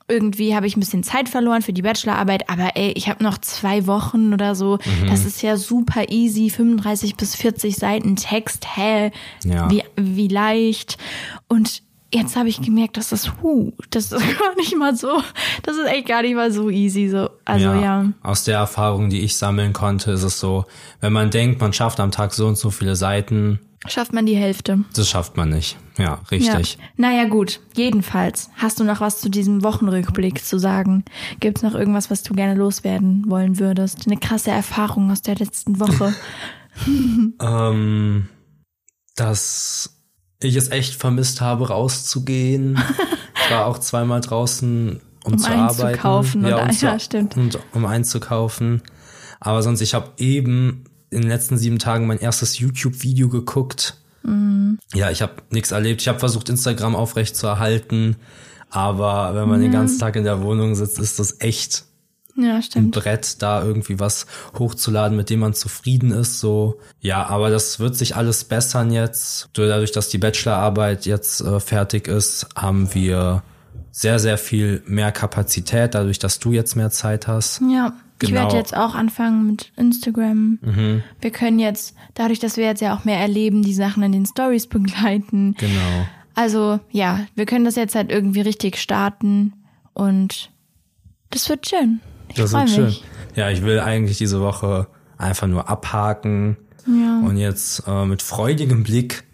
irgendwie 0.09 0.55
habe 0.55 0.67
ich 0.67 0.77
ein 0.77 0.81
bisschen 0.81 1.03
Zeit 1.03 1.29
verloren 1.29 1.63
für 1.63 1.73
die 1.73 1.83
Bachelorarbeit, 1.83 2.49
aber 2.49 2.71
ey, 2.77 2.93
ich 2.93 3.09
habe 3.09 3.23
noch 3.23 3.39
zwei 3.39 3.87
Wochen 3.87 4.33
oder 4.33 4.55
so. 4.55 4.79
Das 5.09 5.25
ist 5.25 5.43
ja 5.43 5.57
super 5.57 6.09
easy, 6.11 6.51
35 6.51 7.17
bis 7.17 7.35
40 7.35 7.77
Seiten 7.77 8.17
Text, 8.17 8.67
hä, 8.77 9.11
Ja. 9.45 9.71
wie, 9.71 9.83
wie 9.97 10.29
leicht. 10.29 10.97
Und 11.47 11.83
jetzt 12.13 12.37
habe 12.37 12.49
ich 12.49 12.63
gemerkt, 12.63 12.97
dass 12.97 13.11
das, 13.11 13.33
huh, 13.43 13.73
das 13.91 14.13
ist 14.13 14.39
gar 14.39 14.55
nicht 14.57 14.75
mal 14.77 14.97
so, 14.97 15.23
das 15.63 15.77
ist 15.77 15.87
echt 15.87 16.09
gar 16.09 16.23
nicht 16.23 16.35
mal 16.35 16.51
so 16.51 16.71
easy, 16.71 17.09
so. 17.09 17.29
Also 17.45 17.67
ja. 17.67 18.07
Aus 18.23 18.45
der 18.45 18.57
Erfahrung, 18.57 19.11
die 19.11 19.21
ich 19.21 19.37
sammeln 19.37 19.75
konnte, 19.75 20.13
ist 20.13 20.23
es 20.23 20.41
so, 20.41 20.65
wenn 21.01 21.13
man 21.13 21.31
denkt, 21.31 21.61
man 21.61 21.75
schafft 21.75 22.01
am 22.01 22.11
Tag 22.11 22.33
so 22.33 22.47
und 22.47 22.57
so 22.57 22.71
viele 22.71 22.97
Seiten, 22.97 23.61
schafft 23.87 24.13
man 24.13 24.27
die 24.27 24.37
Hälfte. 24.37 24.81
das 24.95 25.09
schafft 25.09 25.37
man 25.37 25.51
nicht. 25.51 25.77
Ja, 25.99 26.21
richtig. 26.31 26.75
Ja. 26.75 26.85
Naja, 26.97 27.25
gut. 27.29 27.61
Jedenfalls. 27.77 28.51
Hast 28.57 28.81
du 28.81 28.85
noch 28.85 29.01
was 29.01 29.21
zu 29.21 29.29
diesem 29.29 29.63
Wochenrückblick 29.63 30.45
zu 30.45 30.59
sagen? 30.59 31.05
Gibt's 31.41 31.63
noch 31.63 31.75
irgendwas, 31.75 32.11
was 32.11 32.23
du 32.23 32.35
gerne 32.35 32.55
loswerden 32.55 33.25
wollen 33.29 33.59
würdest? 33.59 34.07
Eine 34.07 34.17
krasse 34.19 34.51
Erfahrung 34.51 35.11
aus 35.11 35.23
der 35.23 35.37
letzten 35.37 35.79
Woche. 35.81 36.15
Ähm, 37.41 38.29
dass 39.17 39.97
ich 40.41 40.55
es 40.55 40.71
echt 40.71 40.95
vermisst 40.95 41.41
habe, 41.41 41.69
rauszugehen. 41.69 42.79
ich 43.45 43.51
war 43.51 43.67
auch 43.67 43.79
zweimal 43.79 44.21
draußen, 44.21 45.01
um, 45.25 45.33
Um 45.33 45.39
zu 45.39 45.51
arbeiten. 45.51 45.83
einzukaufen 45.89 46.45
und- 46.45 46.53
um 46.55 46.71
zu- 46.71 46.87
ja, 46.87 46.99
stimmt. 46.99 47.37
Und 47.37 47.59
um 47.73 47.85
einzukaufen. 47.87 48.83
Aber 49.41 49.63
sonst, 49.63 49.81
ich 49.81 49.95
habe 49.95 50.13
eben 50.19 50.85
in 51.11 51.23
den 51.23 51.31
letzten 51.31 51.59
sieben 51.59 51.79
Tagen 51.79 52.07
mein 52.07 52.19
erstes 52.19 52.59
YouTube-Video 52.59 53.29
geguckt. 53.29 53.97
Mhm. 54.23 54.79
Ja, 54.95 55.11
ich 55.11 55.23
habe 55.23 55.35
nichts 55.51 55.71
erlebt. 55.71 56.01
Ich 56.01 56.09
habe 56.09 56.19
versucht, 56.19 56.49
Instagram 56.49 56.97
aufrecht 56.97 57.37
zu 57.37 57.47
erhalten. 57.47 58.17
Aber 58.71 59.35
wenn 59.35 59.49
man 59.49 59.61
den 59.61 59.73
ganzen 59.73 59.99
Tag 59.99 60.17
in 60.17 60.25
der 60.25 60.43
Wohnung 60.43 60.75
sitzt, 60.75 60.99
ist 60.99 61.19
das 61.19 61.41
echt 61.41 61.85
Ja, 62.37 62.61
ein. 62.75 62.91
Brett, 62.91 63.41
da 63.43 63.63
irgendwie 63.65 63.99
was 63.99 64.27
hochzuladen, 64.59 65.17
mit 65.17 65.31
dem 65.31 65.41
man 65.41 65.55
zufrieden 65.55 66.11
ist, 66.11 66.41
so. 66.41 66.79
Ja, 67.01 67.27
aber 67.27 67.49
das 67.49 67.81
wird 67.81 67.97
sich 67.97 68.15
alles 68.17 68.45
bessern 68.45 68.91
jetzt. 68.91 69.49
Dadurch, 69.55 69.93
dass 69.93 70.11
die 70.11 70.19
Bachelorarbeit 70.19 71.07
jetzt 71.07 71.41
äh, 71.41 71.61
fertig 71.61 72.09
ist, 72.09 72.47
haben 72.55 72.93
wir 72.95 73.43
sehr, 73.91 74.19
sehr 74.19 74.37
viel 74.37 74.83
mehr 74.87 75.11
Kapazität, 75.13 75.95
dadurch, 75.95 76.19
dass 76.19 76.39
du 76.39 76.53
jetzt 76.53 76.77
mehr 76.77 76.91
Zeit 76.91 77.27
hast. 77.27 77.63
Ja. 77.71 77.95
Ich 78.21 78.29
Genau. 78.31 78.43
werde 78.43 78.57
jetzt 78.57 78.77
auch 78.77 78.95
anfangen 78.97 79.47
mit 79.47 79.73
Instagram. 79.77 80.59
Wir 81.21 81.31
können 81.31 81.59
jetzt, 81.61 81.95
dadurch, 82.15 82.41
dass 82.41 82.57
wir 82.57 82.65
jetzt 82.65 82.81
ja 82.81 82.97
auch 82.97 83.05
mehr 83.05 83.19
erleben, 83.19 83.63
die 83.63 83.75
Sachen 83.75 84.03
in 84.03 84.11
den 84.13 84.27
Stories 84.27 84.67
begleiten. 84.67 85.55
Genau. 85.59 86.07
Also 86.35 86.81
ja, 86.91 87.27
wir 87.37 87.47
können 87.47 87.65
das 87.65 87.77
jetzt 87.77 87.95
halt 87.95 88.11
irgendwie 88.11 88.41
richtig 88.41 88.77
starten 88.77 89.53
und 89.93 90.51
das 91.31 91.49
wird 91.49 91.69
schön. 91.69 92.01
Ich 92.29 92.35
Das 92.37 92.53
wird 92.53 92.71
schön. 92.71 92.85
mich. 92.87 93.05
Ja, 93.37 93.51
ich 93.51 93.63
will 93.63 93.79
eigentlich 93.81 94.19
diese 94.19 94.41
Woche 94.41 94.89
einfach 95.17 95.47
nur 95.47 95.69
abhaken 95.69 96.57
Ja. 96.87 97.21
und 97.25 97.37
jetzt 97.37 97.85
äh, 97.87 98.05
mit 98.05 98.23
freudigem 98.23 98.83
Blick 98.83 99.25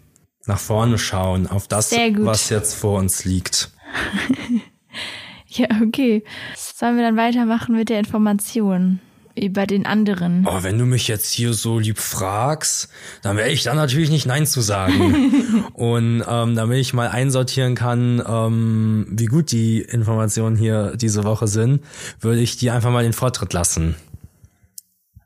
nach 0.45 0.59
vorne 0.59 0.97
schauen 0.99 1.47
auf 1.47 1.67
das, 1.67 1.91
was 1.91 2.49
jetzt 2.49 2.75
vor 2.75 2.99
uns 2.99 3.25
liegt. 3.25 3.71
Ja, 5.57 5.67
okay. 5.81 6.23
Sollen 6.55 6.97
wir 6.97 7.03
dann 7.03 7.17
weitermachen 7.17 7.75
mit 7.75 7.89
der 7.89 7.99
Information 7.99 8.99
über 9.35 9.65
den 9.65 9.85
anderen? 9.85 10.45
Oh, 10.47 10.63
wenn 10.63 10.77
du 10.77 10.85
mich 10.85 11.07
jetzt 11.07 11.31
hier 11.31 11.53
so 11.53 11.79
lieb 11.79 11.97
fragst, 11.97 12.89
dann 13.21 13.37
werde 13.37 13.51
ich 13.51 13.63
da 13.63 13.73
natürlich 13.73 14.09
nicht 14.09 14.25
Nein 14.25 14.45
zu 14.45 14.61
sagen. 14.61 15.63
Und 15.73 16.23
ähm, 16.27 16.55
damit 16.55 16.79
ich 16.79 16.93
mal 16.93 17.07
einsortieren 17.07 17.75
kann, 17.75 18.21
ähm, 18.27 19.07
wie 19.09 19.25
gut 19.27 19.51
die 19.51 19.81
Informationen 19.81 20.57
hier 20.57 20.95
diese 20.95 21.23
Woche 21.23 21.47
sind, 21.47 21.81
würde 22.19 22.41
ich 22.41 22.57
dir 22.57 22.73
einfach 22.73 22.91
mal 22.91 23.03
den 23.03 23.13
Vortritt 23.13 23.53
lassen. 23.53 23.95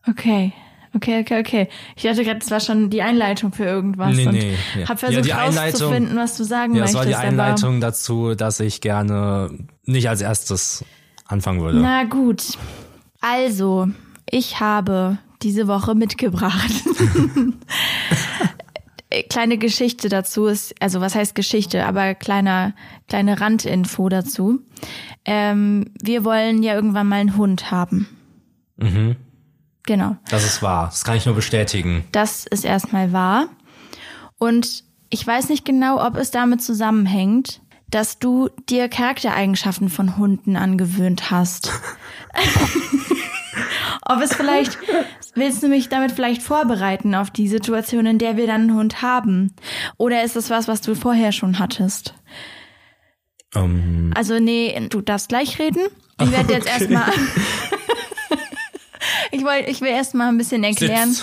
Okay. 0.07 0.53
Okay, 0.95 1.21
okay, 1.21 1.39
okay. 1.39 1.67
Ich 1.95 2.03
dachte 2.03 2.23
gerade, 2.23 2.39
das 2.39 2.49
war 2.51 2.59
schon 2.59 2.89
die 2.89 3.01
Einleitung 3.03 3.51
für 3.51 3.65
irgendwas. 3.65 4.15
Nee, 4.15 4.25
und 4.27 4.33
nee, 4.33 4.53
nee. 4.75 4.81
Hab 4.85 5.01
Ja, 5.01 5.07
versucht 5.09 5.31
Einleitung- 5.31 5.81
rauszufinden, 5.81 6.17
was 6.17 6.35
du 6.37 6.43
sagen 6.43 6.73
Ja, 6.75 6.81
das 6.81 6.93
möchtest. 6.93 7.13
war 7.15 7.21
die 7.21 7.27
Einleitung 7.27 7.79
dazu, 7.81 8.33
dass 8.35 8.59
ich 8.59 8.81
gerne 8.81 9.51
nicht 9.85 10.09
als 10.09 10.21
erstes 10.21 10.83
anfangen 11.25 11.61
würde. 11.61 11.79
Na 11.79 12.05
gut. 12.05 12.57
Also, 13.21 13.87
ich 14.29 14.59
habe 14.59 15.19
diese 15.43 15.67
Woche 15.67 15.93
mitgebracht. 15.95 16.71
Kleine 19.29 19.57
Geschichte 19.57 20.07
dazu 20.07 20.45
ist, 20.45 20.75
also 20.81 21.01
was 21.01 21.15
heißt 21.15 21.33
Geschichte, 21.33 21.83
aber 21.85 22.13
kleiner, 22.13 22.73
kleine 23.07 23.41
Randinfo 23.41 24.07
dazu. 24.07 24.59
Ähm, 25.25 25.85
wir 25.99 26.23
wollen 26.23 26.61
ja 26.61 26.75
irgendwann 26.75 27.07
mal 27.07 27.15
einen 27.19 27.35
Hund 27.35 27.71
haben. 27.71 28.07
Mhm. 28.77 29.15
Genau. 29.89 30.17
Das 30.29 30.45
ist 30.45 30.61
wahr. 30.61 30.85
Das 30.91 31.03
kann 31.03 31.17
ich 31.17 31.25
nur 31.25 31.33
bestätigen. 31.33 32.03
Das 32.11 32.45
ist 32.45 32.63
erstmal 32.63 33.11
wahr. 33.11 33.47
Und 34.37 34.83
ich 35.09 35.25
weiß 35.25 35.49
nicht 35.49 35.65
genau, 35.65 35.99
ob 36.05 36.15
es 36.15 36.29
damit 36.29 36.61
zusammenhängt, 36.61 37.59
dass 37.89 38.19
du 38.19 38.49
dir 38.69 38.87
Charaktereigenschaften 38.87 39.89
von 39.89 40.15
Hunden 40.15 40.57
angewöhnt 40.57 41.31
hast. 41.31 41.71
ob 44.05 44.21
es 44.21 44.35
vielleicht, 44.35 44.77
willst 45.33 45.63
du 45.63 45.67
mich 45.69 45.89
damit 45.89 46.11
vielleicht 46.11 46.43
vorbereiten 46.43 47.15
auf 47.15 47.31
die 47.31 47.47
Situation, 47.47 48.05
in 48.05 48.19
der 48.19 48.37
wir 48.37 48.45
dann 48.45 48.61
einen 48.61 48.75
Hund 48.75 49.01
haben? 49.01 49.55
Oder 49.97 50.23
ist 50.23 50.35
es 50.35 50.51
was, 50.51 50.67
was 50.67 50.81
du 50.81 50.93
vorher 50.93 51.31
schon 51.31 51.57
hattest? 51.57 52.13
Ähm, 53.55 54.11
Also 54.13 54.37
nee, 54.37 54.79
du 54.91 55.01
darfst 55.01 55.29
gleich 55.29 55.57
reden. 55.57 55.81
Ich 56.21 56.31
werde 56.31 56.53
jetzt 56.53 56.67
erstmal. 56.79 57.11
ich 59.31 59.43
wollte, 59.43 59.69
ich 59.69 59.81
will 59.81 59.89
erstmal 59.89 60.29
ein 60.29 60.37
bisschen 60.37 60.63
erklären, 60.63 61.15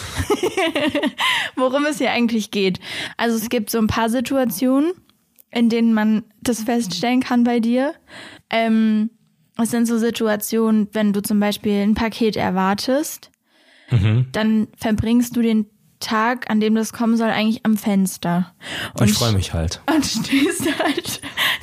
worum 1.56 1.86
es 1.86 1.98
hier 1.98 2.10
eigentlich 2.10 2.50
geht. 2.50 2.80
Also 3.16 3.36
es 3.36 3.48
gibt 3.48 3.70
so 3.70 3.78
ein 3.78 3.86
paar 3.86 4.10
Situationen, 4.10 4.92
in 5.50 5.68
denen 5.68 5.94
man 5.94 6.24
das 6.42 6.62
feststellen 6.62 7.20
kann 7.20 7.44
bei 7.44 7.60
dir. 7.60 7.94
Ähm, 8.50 9.10
es 9.58 9.70
sind 9.70 9.86
so 9.86 9.98
Situationen, 9.98 10.88
wenn 10.92 11.12
du 11.12 11.22
zum 11.22 11.40
Beispiel 11.40 11.82
ein 11.82 11.94
Paket 11.94 12.36
erwartest, 12.36 13.30
dann 14.32 14.68
verbringst 14.76 15.36
du 15.36 15.42
den 15.42 15.66
Tag, 16.06 16.48
an 16.48 16.60
dem 16.60 16.76
das 16.76 16.92
kommen 16.92 17.16
soll, 17.16 17.30
eigentlich 17.30 17.64
am 17.64 17.76
Fenster. 17.76 18.54
ich 19.02 19.12
freue 19.12 19.32
mich 19.32 19.52
halt. 19.52 19.80
Und 19.92 20.06
stehst 20.06 20.66
halt 20.78 21.20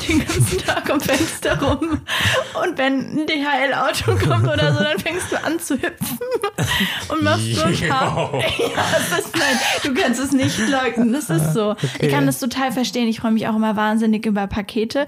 den 0.08 0.20
ganzen 0.20 0.58
Tag 0.58 0.90
am 0.90 1.00
Fenster 1.00 1.62
rum. 1.62 2.02
Und 2.62 2.78
wenn 2.78 3.22
ein 3.22 3.26
DHL-Auto 3.26 4.18
kommt 4.28 4.48
oder 4.48 4.74
so, 4.74 4.84
dann 4.84 5.00
fängst 5.00 5.32
du 5.32 5.42
an 5.42 5.60
zu 5.60 5.76
hüpfen 5.76 6.20
und 7.08 7.24
machst 7.24 7.56
so 7.56 7.62
ein 7.62 7.90
paar. 7.90 8.34
Ja, 8.34 8.84
das 9.10 9.20
ist, 9.20 9.36
nein, 9.36 9.58
du 9.84 9.94
kannst 9.94 10.20
es 10.20 10.34
nicht 10.34 10.60
leugnen. 10.68 11.14
Das 11.14 11.30
ist 11.30 11.54
so. 11.54 11.76
Ich 12.00 12.12
kann 12.12 12.26
das 12.26 12.40
total 12.40 12.74
verstehen. 12.74 13.08
Ich 13.08 13.22
freue 13.22 13.32
mich 13.32 13.48
auch 13.48 13.56
immer 13.56 13.78
wahnsinnig 13.78 14.26
über 14.26 14.48
Pakete. 14.48 15.06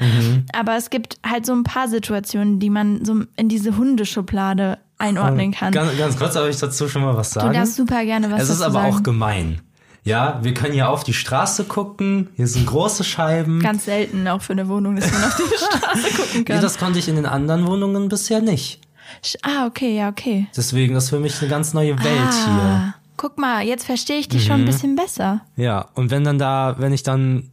Aber 0.54 0.78
es 0.78 0.90
gibt 0.90 1.18
halt 1.26 1.46
so 1.46 1.54
ein 1.54 1.64
paar 1.64 1.90
Situationen, 1.90 2.60
die 2.60 2.70
man 2.70 3.04
so 3.04 3.24
in 3.36 3.50
diese 3.50 3.76
Hundeschublade 3.76 4.78
einordnen 4.98 5.52
kann. 5.52 5.72
Ganz, 5.74 5.98
ganz 5.98 6.18
kurz, 6.18 6.34
darf 6.34 6.48
ich 6.50 6.58
dazu 6.58 6.88
schon 6.88 7.02
mal 7.02 7.16
was 7.18 7.32
Du 7.32 7.40
sagen? 7.42 7.54
darfst 7.54 7.76
super 7.76 8.04
gerne 8.06 8.32
was 8.32 8.44
es 8.44 8.50
ist 8.50 8.62
aber 8.62 8.74
sagen. 8.82 8.94
auch 8.96 9.04
gemein. 9.04 9.62
Ja, 10.04 10.40
wir 10.44 10.54
können 10.54 10.74
hier 10.74 10.90
auf 10.90 11.04
die 11.04 11.14
Straße 11.14 11.64
gucken. 11.64 12.30
Hier 12.36 12.48
sind 12.48 12.68
große 12.68 13.04
Scheiben. 13.04 13.60
Ganz 13.60 13.86
selten 13.86 14.28
auch 14.28 14.42
für 14.42 14.54
eine 14.54 14.68
Wohnung, 14.68 14.96
dass 14.96 15.12
man 15.12 15.24
auf 15.24 15.36
die 15.36 15.58
Straße 15.58 16.10
gucken 16.16 16.28
Nee, 16.40 16.44
kann. 16.44 16.62
das 16.62 16.78
konnte 16.78 17.00
ich 17.00 17.08
in 17.08 17.16
den 17.16 17.26
anderen 17.26 17.66
Wohnungen 17.66 18.08
bisher 18.08 18.40
nicht. 18.40 18.82
ah, 19.42 19.66
okay, 19.66 19.98
ja, 19.98 20.10
okay. 20.10 20.48
Deswegen, 20.56 20.94
das 20.94 21.06
ist 21.06 21.10
für 21.10 21.20
mich 21.20 21.40
eine 21.42 21.50
ganz 21.50 21.74
neue 21.74 21.98
Welt 22.04 22.48
Ah, 22.48 22.94
guck 23.18 23.40
mal, 23.40 23.64
jetzt 23.66 23.86
verstehe 23.86 24.18
ich 24.20 24.30
dich 24.30 24.46
schon 24.46 24.58
Mhm. 24.58 24.62
ein 24.64 24.66
bisschen 24.66 24.96
besser. 24.96 25.42
hier. 25.56 25.66
Ja, 25.66 25.86
und 25.96 26.12
wenn 26.12 26.24
dann 26.24 26.38
da, 26.38 26.76
wenn 26.78 26.94
ich 26.94 27.02
dann 27.02 27.50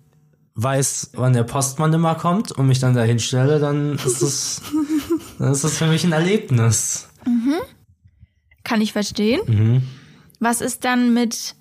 weiß, 0.55 1.13
wann 1.15 1.33
der 1.33 1.45
Postmann 1.45 1.93
immer 1.95 2.15
kommt 2.17 2.53
und 2.53 2.67
mich 2.67 2.79
dann 2.81 2.95
da 2.95 3.03
hinstelle, 3.03 3.59
dann 3.61 3.95
ist 4.05 4.21
es, 4.21 4.61
dann 5.39 5.53
ist 5.53 5.65
das 5.65 5.79
für 5.79 5.87
mich 5.87 6.05
ein 6.05 6.13
Erlebnis. 6.13 7.09
Kann 8.65 8.81
ich 8.81 8.93
verstehen. 8.93 9.41
Mhm. 9.47 9.83
Was 10.41 10.61
ist 10.61 10.85
dann 10.85 11.15
mit 11.15 11.55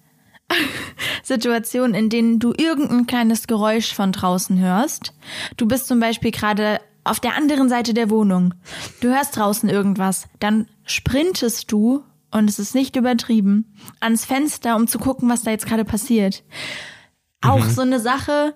Situationen, 1.23 1.93
in 1.93 2.09
denen 2.09 2.39
du 2.39 2.53
irgendein 2.55 3.07
kleines 3.07 3.47
Geräusch 3.47 3.93
von 3.93 4.11
draußen 4.11 4.59
hörst? 4.59 5.13
Du 5.57 5.67
bist 5.67 5.87
zum 5.87 5.99
Beispiel 5.99 6.31
gerade 6.31 6.79
auf 7.03 7.19
der 7.19 7.35
anderen 7.35 7.69
Seite 7.69 7.93
der 7.93 8.09
Wohnung. 8.09 8.53
Du 9.01 9.09
hörst 9.09 9.35
draußen 9.35 9.69
irgendwas, 9.69 10.27
dann 10.39 10.67
sprintest 10.85 11.71
du, 11.71 12.03
und 12.31 12.49
es 12.49 12.59
ist 12.59 12.75
nicht 12.75 12.95
übertrieben, 12.95 13.75
ans 13.99 14.25
Fenster, 14.25 14.75
um 14.75 14.87
zu 14.87 14.99
gucken, 14.99 15.29
was 15.29 15.43
da 15.43 15.51
jetzt 15.51 15.65
gerade 15.65 15.83
passiert. 15.83 16.43
Auch 17.41 17.65
so 17.65 17.81
eine 17.81 17.99
Sache, 17.99 18.53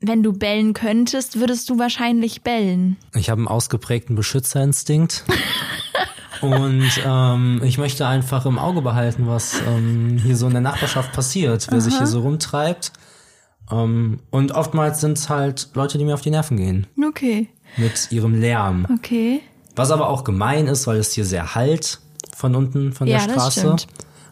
wenn 0.00 0.22
du 0.22 0.32
bellen 0.32 0.72
könntest, 0.72 1.38
würdest 1.38 1.68
du 1.68 1.78
wahrscheinlich 1.78 2.42
bellen. 2.42 2.96
Ich 3.14 3.30
habe 3.30 3.40
einen 3.40 3.48
ausgeprägten 3.48 4.16
Beschützerinstinkt. 4.16 5.24
Und 6.42 6.90
ähm, 7.04 7.62
ich 7.64 7.78
möchte 7.78 8.06
einfach 8.06 8.44
im 8.44 8.58
Auge 8.58 8.82
behalten, 8.82 9.26
was 9.26 9.60
ähm, 9.66 10.18
hier 10.22 10.36
so 10.36 10.46
in 10.46 10.52
der 10.52 10.60
Nachbarschaft 10.60 11.12
passiert, 11.12 11.66
wer 11.70 11.80
sich 11.80 11.96
hier 11.96 12.06
so 12.06 12.20
rumtreibt. 12.20 12.92
Ähm, 13.70 14.20
und 14.30 14.52
oftmals 14.52 15.00
sind 15.00 15.16
es 15.16 15.30
halt 15.30 15.70
Leute, 15.74 15.96
die 15.96 16.04
mir 16.04 16.12
auf 16.12 16.20
die 16.20 16.30
Nerven 16.30 16.58
gehen. 16.58 16.86
Okay, 17.08 17.48
Mit 17.78 18.12
ihrem 18.12 18.38
Lärm. 18.38 18.86
okay. 18.94 19.40
Was 19.74 19.90
aber 19.90 20.08
auch 20.08 20.24
gemein 20.24 20.66
ist, 20.66 20.86
weil 20.86 20.98
es 20.98 21.12
hier 21.12 21.24
sehr 21.24 21.54
halt 21.54 22.00
von 22.34 22.54
unten 22.54 22.92
von 22.92 23.06
der 23.06 23.18
Ja, 23.18 23.26
das 23.26 23.54
Straße. 23.54 23.76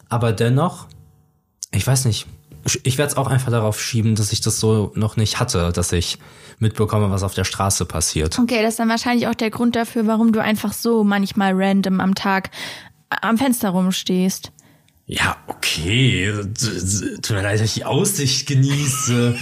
Aber 0.07 0.31
dennoch, 0.31 0.87
ich 1.71 1.85
weiß 1.85 2.05
nicht. 2.05 2.27
Ich- 2.83 2.97
werde 2.97 3.11
es 3.11 3.17
auch 3.17 3.27
einfach 3.27 3.51
darauf 3.51 3.79
schieben, 3.81 4.15
dass 4.15 4.31
ich 4.31 4.41
das 4.41 4.59
so 4.59 4.91
noch 4.95 5.17
nicht 5.17 5.39
hatte, 5.39 5.71
dass 5.71 5.91
ich 5.91 6.17
mitbekomme, 6.59 7.11
was 7.11 7.23
auf 7.23 7.33
der 7.33 7.43
Straße 7.43 7.85
passiert. 7.85 8.39
Okay, 8.39 8.61
das 8.61 8.71
ist 8.71 8.79
dann 8.79 8.89
wahrscheinlich 8.89 9.27
auch 9.27 9.35
der 9.35 9.51
Grund 9.51 9.75
dafür, 9.75 10.07
warum 10.07 10.31
du 10.31 10.41
einfach 10.41 10.73
so 10.73 11.03
manchmal 11.03 11.53
random 11.55 11.99
am 12.01 12.15
Tag 12.15 12.49
am 13.09 13.37
Fenster 13.37 13.69
rumstehst. 13.69 14.51
Ja, 15.05 15.37
okay. 15.47 16.33
Tut 17.21 17.29
mir 17.31 17.43
leid, 17.43 17.59
dass 17.59 17.67
ich 17.67 17.73
die 17.75 17.85
Aussicht 17.85 18.47
genieße. 18.47 19.35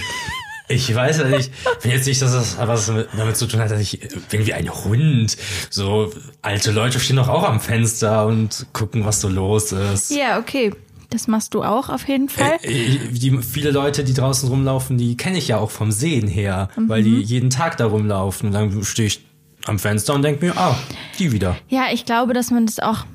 Ich 0.68 0.94
weiß 0.94 1.18
ja 1.18 1.24
nicht, 1.28 1.50
wenn 1.82 1.90
jetzt 1.90 2.06
nicht, 2.06 2.20
dass 2.22 2.32
das 2.32 2.56
was 2.58 2.90
damit 3.16 3.36
zu 3.36 3.46
tun 3.46 3.60
hat, 3.60 3.70
dass 3.70 3.80
ich 3.80 4.00
bin 4.30 4.46
wie 4.46 4.54
ein 4.54 4.68
Hund. 4.72 5.36
So 5.70 6.10
alte 6.42 6.70
Leute 6.70 6.98
stehen 7.00 7.16
doch 7.16 7.28
auch 7.28 7.44
am 7.44 7.60
Fenster 7.60 8.26
und 8.26 8.66
gucken, 8.72 9.04
was 9.04 9.20
so 9.20 9.28
los 9.28 9.72
ist. 9.72 10.10
Ja, 10.10 10.38
okay. 10.38 10.72
Das 11.14 11.28
machst 11.28 11.54
du 11.54 11.62
auch 11.62 11.90
auf 11.90 12.08
jeden 12.08 12.28
Fall. 12.28 12.58
Äh, 12.62 12.98
Die, 13.12 13.38
viele 13.40 13.70
Leute, 13.70 14.02
die 14.02 14.14
draußen 14.14 14.48
rumlaufen, 14.48 14.98
die 14.98 15.16
kenne 15.16 15.38
ich 15.38 15.46
ja 15.46 15.58
auch 15.58 15.70
vom 15.70 15.92
Sehen 15.92 16.26
her, 16.26 16.70
weil 16.74 17.04
die 17.04 17.20
jeden 17.20 17.50
Tag 17.50 17.76
da 17.76 17.86
rumlaufen. 17.86 18.48
Und 18.48 18.52
dann 18.52 18.82
stehe 18.82 19.06
ich 19.06 19.24
am 19.64 19.78
Fenster 19.78 20.12
und 20.14 20.22
denke 20.22 20.44
mir, 20.44 20.58
ah, 20.58 20.76
die 21.20 21.30
wieder. 21.30 21.56
Ja, 21.68 21.84
ich 21.92 22.04
glaube, 22.04 22.32
dass 22.34 22.50
man 22.50 22.66
das 22.66 22.80
auch 22.80 23.06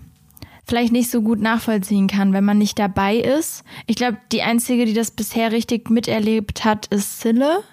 vielleicht 0.65 0.94
nicht 0.94 1.12
so 1.12 1.22
gut 1.22 1.41
nachvollziehen 1.41 2.08
kann, 2.08 2.32
wenn 2.32 2.46
man 2.46 2.58
nicht 2.58 2.79
dabei 2.79 3.18
ist. 3.18 3.65
Ich 3.86 3.98
glaube, 3.98 4.18
die 4.32 4.44
einzige, 4.44 4.86
die 4.86 4.94
das 4.94 5.12
bisher 5.12 5.51
richtig 5.51 5.89
miterlebt 5.89 6.63
hat, 6.63 6.86
ist 6.86 7.20
Sille, 7.20 7.63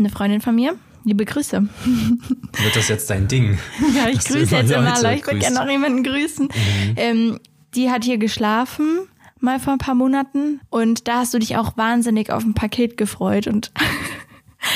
eine 0.00 0.08
Freundin 0.10 0.40
von 0.40 0.56
mir. 0.56 0.74
Liebe 1.04 1.24
Grüße. 1.26 1.62
Wird 1.84 2.74
das 2.74 2.88
jetzt 2.88 3.08
dein 3.08 3.28
Ding? 3.28 3.56
Ja, 3.94 4.08
ich 4.08 4.18
grüße 4.18 4.56
jetzt 4.56 4.70
immer 4.72 4.82
Leute 4.82 4.94
alle. 5.06 5.14
Ich 5.16 5.24
würde 5.24 5.38
gerne 5.38 5.54
noch 5.60 5.70
jemanden 5.70 6.02
grüßen. 6.02 6.48
Ähm, 6.96 7.38
die 7.76 7.90
hat 7.90 8.02
hier 8.04 8.18
geschlafen, 8.18 9.06
mal 9.40 9.60
vor 9.60 9.72
ein 9.74 9.78
paar 9.78 9.94
Monaten. 9.94 10.60
Und 10.70 11.08
da 11.08 11.18
hast 11.18 11.34
du 11.34 11.38
dich 11.38 11.56
auch 11.56 11.76
wahnsinnig 11.76 12.30
auf 12.30 12.44
ein 12.44 12.54
Paket 12.54 12.96
gefreut. 12.96 13.46
Und, 13.46 13.72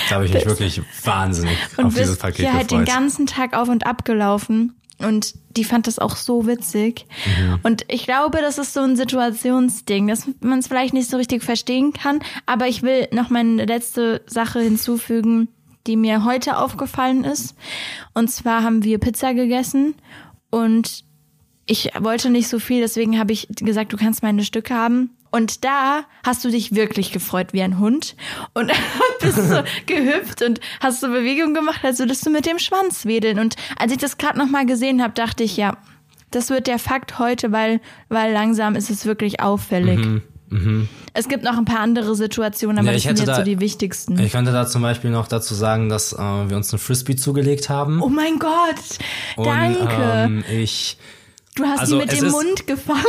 Da 0.09 0.17
habe 0.17 0.27
ich 0.27 0.35
mich 0.35 0.45
wirklich 0.45 0.83
wahnsinnig 1.03 1.57
und 1.79 1.87
auf 1.87 1.95
dieses 1.95 2.19
Paket 2.19 2.41
hier 2.41 2.53
halt 2.53 2.71
den 2.71 2.81
gefreut. 2.81 2.95
ganzen 2.95 3.27
Tag 3.27 3.55
auf 3.55 3.69
und 3.69 3.87
ab 3.87 4.05
gelaufen. 4.05 4.75
Und 4.99 5.35
die 5.57 5.65
fand 5.65 5.87
das 5.87 5.99
auch 5.99 6.17
so 6.17 6.47
witzig. 6.47 7.07
Mhm. 7.25 7.61
Und 7.63 7.85
ich 7.89 8.05
glaube, 8.05 8.39
das 8.41 8.59
ist 8.59 8.75
so 8.75 8.81
ein 8.81 8.97
Situationsding, 8.97 10.09
dass 10.09 10.29
man 10.41 10.59
es 10.59 10.67
vielleicht 10.67 10.93
nicht 10.93 11.09
so 11.09 11.17
richtig 11.17 11.43
verstehen 11.43 11.93
kann. 11.93 12.19
Aber 12.47 12.67
ich 12.67 12.83
will 12.83 13.09
noch 13.13 13.31
meine 13.31 13.65
letzte 13.65 14.23
Sache 14.27 14.61
hinzufügen, 14.61 15.49
die 15.87 15.97
mir 15.97 16.25
heute 16.25 16.59
aufgefallen 16.59 17.25
ist. 17.25 17.55
Und 18.13 18.29
zwar 18.31 18.63
haben 18.63 18.83
wir 18.83 18.99
Pizza 18.99 19.35
gegessen 19.35 19.95
und 20.51 21.05
ich 21.69 21.91
wollte 22.01 22.31
nicht 22.31 22.49
so 22.49 22.59
viel, 22.59 22.81
deswegen 22.81 23.19
habe 23.19 23.33
ich 23.33 23.47
gesagt, 23.61 23.93
du 23.93 23.97
kannst 23.97 24.23
meine 24.25 24.43
Stücke 24.43 24.75
haben. 24.75 25.11
Und 25.31 25.63
da 25.63 26.05
hast 26.25 26.43
du 26.45 26.51
dich 26.51 26.75
wirklich 26.75 27.13
gefreut 27.13 27.49
wie 27.53 27.61
ein 27.61 27.79
Hund 27.79 28.17
und 28.55 28.73
bist 29.21 29.37
so 29.37 29.63
gehüpft 29.85 30.41
und 30.41 30.59
hast 30.81 31.01
so 31.01 31.09
Bewegungen 31.09 31.53
gemacht, 31.53 31.81
als 31.85 31.99
würdest 31.99 32.25
du 32.25 32.31
mit 32.31 32.47
dem 32.47 32.59
Schwanz 32.59 33.05
wedeln. 33.05 33.39
Und 33.39 33.57
als 33.79 33.93
ich 33.93 33.99
das 33.99 34.17
gerade 34.17 34.39
nochmal 34.39 34.65
gesehen 34.65 35.03
habe, 35.03 35.13
dachte 35.13 35.45
ich, 35.45 35.59
ja, 35.59 35.77
das 36.31 36.49
wird 36.49 36.67
der 36.67 36.79
Fakt 36.79 37.19
heute, 37.19 37.53
weil, 37.53 37.81
weil 38.09 38.33
langsam 38.33 38.75
ist 38.75 38.89
es 38.89 39.05
wirklich 39.05 39.41
auffällig. 39.41 40.01
Es 41.13 41.29
gibt 41.29 41.45
noch 41.45 41.59
ein 41.59 41.67
paar 41.67 41.81
andere 41.81 42.15
Situationen, 42.15 42.79
aber 42.79 42.85
Mhm, 42.85 42.89
Ja, 42.89 42.93
das 42.95 43.03
sind 43.03 43.19
jetzt 43.19 43.29
da- 43.29 43.35
so 43.37 43.43
die 43.43 43.61
wichtigsten. 43.61 44.19
Ich 44.19 44.33
könnte 44.33 44.51
da 44.53 44.67
zum 44.67 44.81
Beispiel 44.81 45.11
noch 45.11 45.29
dazu 45.29 45.55
sagen, 45.55 45.91
dass 45.91 46.15
äh, 46.15 46.17
wir 46.17 46.57
uns 46.57 46.73
einen 46.73 46.81
Frisbee 46.81 47.17
zugelegt 47.17 47.69
haben. 47.69 48.01
oh 48.03 48.09
mein 48.09 48.39
Gott, 48.39 48.77
Und, 49.37 49.45
danke. 49.47 49.87
Ähm, 50.25 50.45
ich, 50.51 50.97
du 51.57 51.65
hast 51.65 51.81
also 51.81 51.99
die 52.01 52.07
mit 52.07 52.21
dem 52.21 52.31
Mund 52.31 52.67
gefangen. 52.67 53.03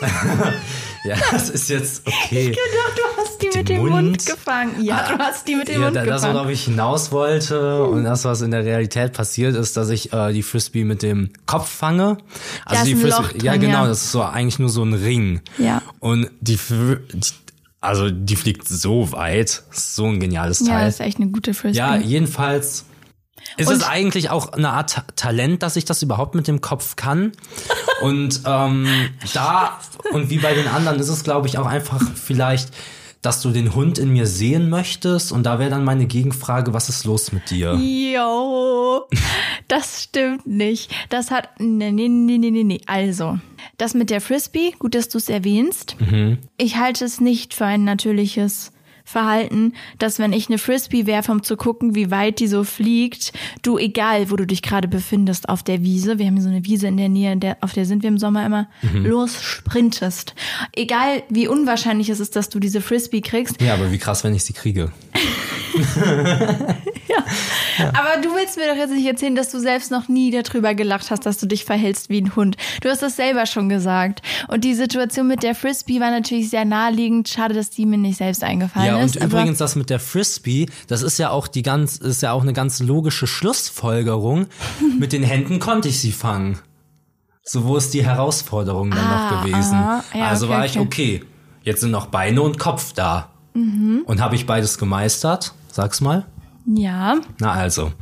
ja, 1.04 1.16
das 1.30 1.50
ist 1.50 1.68
jetzt 1.68 2.02
okay. 2.06 2.50
Doch, 2.52 2.94
du 2.94 3.22
hast 3.22 3.42
die 3.42 3.56
mit 3.56 3.68
dem 3.68 3.78
Mund, 3.86 3.90
Mund? 3.92 4.26
gefangen. 4.26 4.82
Ja, 4.82 5.06
du 5.08 5.18
hast 5.18 5.46
die 5.46 5.54
mit 5.54 5.68
dem 5.68 5.74
Ja, 5.80 5.86
Mund 5.86 5.96
da, 5.96 6.04
das, 6.04 6.22
gefangen. 6.22 6.34
worauf 6.38 6.50
ich 6.50 6.64
hinaus 6.64 7.12
wollte 7.12 7.84
und 7.84 8.04
das, 8.04 8.24
was 8.24 8.40
in 8.40 8.50
der 8.50 8.64
Realität 8.64 9.12
passiert 9.12 9.54
ist, 9.54 9.76
dass 9.76 9.88
ich 9.90 10.12
äh, 10.12 10.32
die 10.32 10.42
Frisbee 10.42 10.84
mit 10.84 11.02
dem 11.02 11.30
Kopf 11.46 11.68
fange. 11.68 12.18
Also 12.64 12.84
die 12.84 12.94
Frisbee, 12.96 13.10
Loch 13.22 13.32
ja 13.42 13.52
drin, 13.52 13.60
genau, 13.62 13.82
ja. 13.82 13.86
das 13.88 14.02
ist 14.04 14.12
so 14.12 14.22
eigentlich 14.22 14.58
nur 14.58 14.68
so 14.68 14.82
ein 14.82 14.94
Ring. 14.94 15.40
Ja. 15.58 15.82
Und 16.00 16.30
die, 16.40 16.58
also 17.80 18.10
die 18.10 18.36
fliegt 18.36 18.66
so 18.66 19.12
weit, 19.12 19.62
so 19.70 20.06
ein 20.06 20.18
geniales 20.18 20.60
Ja, 20.60 20.66
Teil. 20.66 20.86
das 20.86 20.94
ist 20.94 21.00
echt 21.00 21.18
eine 21.18 21.28
gute 21.30 21.54
Frisbee. 21.54 21.78
Ja, 21.78 21.96
jedenfalls 21.96 22.84
ist 23.56 23.68
Und- 23.68 23.76
es 23.76 23.82
eigentlich 23.84 24.30
auch 24.30 24.52
eine 24.52 24.70
Art 24.70 24.90
Ta- 24.92 25.04
Talent, 25.16 25.62
dass 25.62 25.76
ich 25.76 25.84
das 25.84 26.02
überhaupt 26.02 26.34
mit 26.34 26.48
dem 26.48 26.60
Kopf 26.60 26.96
kann. 26.96 27.32
Und 28.02 28.40
ähm, 28.44 28.86
da, 29.32 29.78
und 30.12 30.30
wie 30.30 30.38
bei 30.38 30.54
den 30.54 30.68
anderen, 30.68 30.98
ist 31.00 31.08
es, 31.08 31.24
glaube 31.24 31.48
ich, 31.48 31.58
auch 31.58 31.66
einfach 31.66 32.02
vielleicht, 32.14 32.70
dass 33.22 33.40
du 33.42 33.50
den 33.50 33.74
Hund 33.74 33.98
in 33.98 34.12
mir 34.12 34.26
sehen 34.26 34.68
möchtest. 34.68 35.32
Und 35.32 35.44
da 35.44 35.58
wäre 35.58 35.70
dann 35.70 35.84
meine 35.84 36.06
Gegenfrage, 36.06 36.72
was 36.74 36.88
ist 36.88 37.04
los 37.04 37.32
mit 37.32 37.50
dir? 37.50 37.74
Jo, 37.74 39.04
das 39.68 40.02
stimmt 40.04 40.46
nicht. 40.46 40.92
Das 41.08 41.30
hat. 41.30 41.48
Nee, 41.58 41.90
nee, 41.92 42.08
nee, 42.08 42.38
nee, 42.38 42.50
nee, 42.50 42.62
nee. 42.64 42.80
Also, 42.86 43.38
das 43.78 43.94
mit 43.94 44.10
der 44.10 44.20
Frisbee, 44.20 44.72
gut, 44.78 44.94
dass 44.94 45.08
du 45.08 45.18
es 45.18 45.28
erwähnst. 45.28 45.96
Ich 46.56 46.76
halte 46.76 47.04
es 47.04 47.20
nicht 47.20 47.54
für 47.54 47.64
ein 47.66 47.84
natürliches 47.84 48.70
Verhalten, 49.08 49.72
dass 50.00 50.18
wenn 50.18 50.32
ich 50.32 50.48
eine 50.48 50.58
Frisbee 50.58 51.06
werfe, 51.06 51.30
um 51.30 51.44
zu 51.44 51.56
gucken, 51.56 51.94
wie 51.94 52.10
weit 52.10 52.40
die 52.40 52.48
so 52.48 52.64
fliegt, 52.64 53.32
du, 53.62 53.78
egal 53.78 54.32
wo 54.32 54.36
du 54.36 54.46
dich 54.46 54.62
gerade 54.62 54.88
befindest 54.88 55.48
auf 55.48 55.62
der 55.62 55.84
Wiese, 55.84 56.18
wir 56.18 56.26
haben 56.26 56.34
hier 56.34 56.42
so 56.42 56.48
eine 56.48 56.64
Wiese 56.64 56.88
in 56.88 56.96
der 56.96 57.08
Nähe, 57.08 57.32
in 57.32 57.38
der, 57.38 57.56
auf 57.60 57.72
der 57.72 57.86
sind 57.86 58.02
wir 58.02 58.08
im 58.08 58.18
Sommer 58.18 58.44
immer, 58.44 58.68
los 58.92 59.40
sprintest. 59.40 60.34
Egal 60.74 61.22
wie 61.28 61.46
unwahrscheinlich 61.46 62.08
es 62.08 62.18
ist, 62.18 62.34
dass 62.34 62.48
du 62.48 62.58
diese 62.58 62.80
Frisbee 62.80 63.20
kriegst, 63.20 63.60
Ja, 63.62 63.74
aber 63.74 63.92
wie 63.92 63.98
krass, 63.98 64.24
wenn 64.24 64.34
ich 64.34 64.42
sie 64.42 64.52
kriege. 64.52 64.90
Aber 67.78 68.22
du 68.22 68.34
willst 68.34 68.56
mir 68.56 68.66
doch 68.68 68.76
jetzt 68.76 68.92
nicht 68.92 69.06
erzählen, 69.06 69.34
dass 69.34 69.50
du 69.50 69.58
selbst 69.58 69.90
noch 69.90 70.08
nie 70.08 70.30
darüber 70.30 70.74
gelacht 70.74 71.10
hast, 71.10 71.26
dass 71.26 71.38
du 71.38 71.46
dich 71.46 71.64
verhältst 71.64 72.08
wie 72.08 72.20
ein 72.20 72.34
Hund. 72.34 72.56
Du 72.80 72.88
hast 72.88 73.02
das 73.02 73.16
selber 73.16 73.46
schon 73.46 73.68
gesagt. 73.68 74.22
Und 74.48 74.64
die 74.64 74.74
Situation 74.74 75.26
mit 75.26 75.42
der 75.42 75.54
Frisbee 75.54 76.00
war 76.00 76.10
natürlich 76.10 76.50
sehr 76.50 76.64
naheliegend. 76.64 77.28
Schade, 77.28 77.54
dass 77.54 77.70
die 77.70 77.84
mir 77.86 77.98
nicht 77.98 78.16
selbst 78.16 78.42
eingefallen 78.42 78.95
Ja, 78.96 79.02
und 79.02 79.06
ist. 79.06 79.16
aber- 79.16 79.26
übrigens 79.26 79.58
das 79.58 79.76
mit 79.76 79.90
der 79.90 80.00
Frisbee, 80.00 80.66
das 80.88 81.02
ist 81.02 81.18
ja 81.18 81.30
auch 81.30 81.48
die 81.48 81.62
ganz, 81.62 81.96
ist 81.96 82.22
ja 82.22 82.32
auch 82.32 82.42
eine 82.42 82.52
ganz 82.52 82.80
logische 82.80 83.26
Schlussfolgerung. 83.26 84.46
mit 84.98 85.12
den 85.12 85.22
Händen 85.22 85.58
konnte 85.58 85.88
ich 85.88 86.00
sie 86.00 86.12
fangen. 86.12 86.58
So, 87.42 87.64
wo 87.64 87.76
ist 87.76 87.94
die 87.94 88.04
Herausforderung 88.04 88.90
dann 88.90 88.98
Ah, 89.06 89.30
noch 89.30 89.42
gewesen? 89.44 89.72
Ja, 89.74 90.02
also 90.26 90.46
okay, 90.46 90.54
war 90.54 90.64
ich, 90.66 90.78
okay. 90.78 91.20
okay, 91.20 91.24
jetzt 91.62 91.80
sind 91.80 91.92
noch 91.92 92.06
Beine 92.06 92.42
und 92.42 92.58
Kopf 92.58 92.92
da. 92.92 93.30
Mhm. 93.54 94.02
Und 94.04 94.20
habe 94.20 94.34
ich 94.34 94.46
beides 94.46 94.78
gemeistert? 94.78 95.52
Sag's 95.70 96.00
mal. 96.00 96.26
Ja, 96.66 97.16
Na 97.38 97.52
also. 97.52 97.92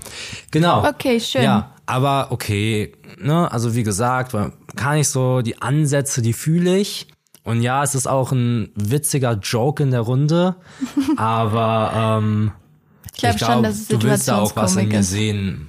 Genau. 0.50 0.88
Okay, 0.88 1.20
schön. 1.20 1.42
Ja, 1.42 1.72
aber 1.85 2.28
okay, 2.30 2.92
ne, 3.18 3.52
also 3.52 3.74
wie 3.74 3.83
gesagt, 3.83 4.35
kann 4.76 4.96
ich 4.96 5.09
so 5.09 5.42
die 5.42 5.61
Ansätze, 5.61 6.22
die 6.22 6.33
fühle 6.33 6.78
ich. 6.78 7.09
Und 7.44 7.61
ja, 7.62 7.83
es 7.83 7.94
ist 7.94 8.07
auch 8.07 8.33
ein 8.33 8.70
witziger 8.74 9.33
Joke 9.35 9.83
in 9.83 9.90
der 9.90 10.00
Runde, 10.00 10.57
aber 11.16 12.18
ähm, 12.22 12.52
ich 13.12 13.18
glaube 13.20 13.38
schon, 13.38 13.62
dass 13.62 13.76
es 13.80 13.88
du 13.88 14.02
willst 14.02 14.28
da 14.28 14.38
auch 14.38 14.57
was 14.57 14.76
in 14.76 14.88
mir 14.88 15.02
sehen, 15.02 15.68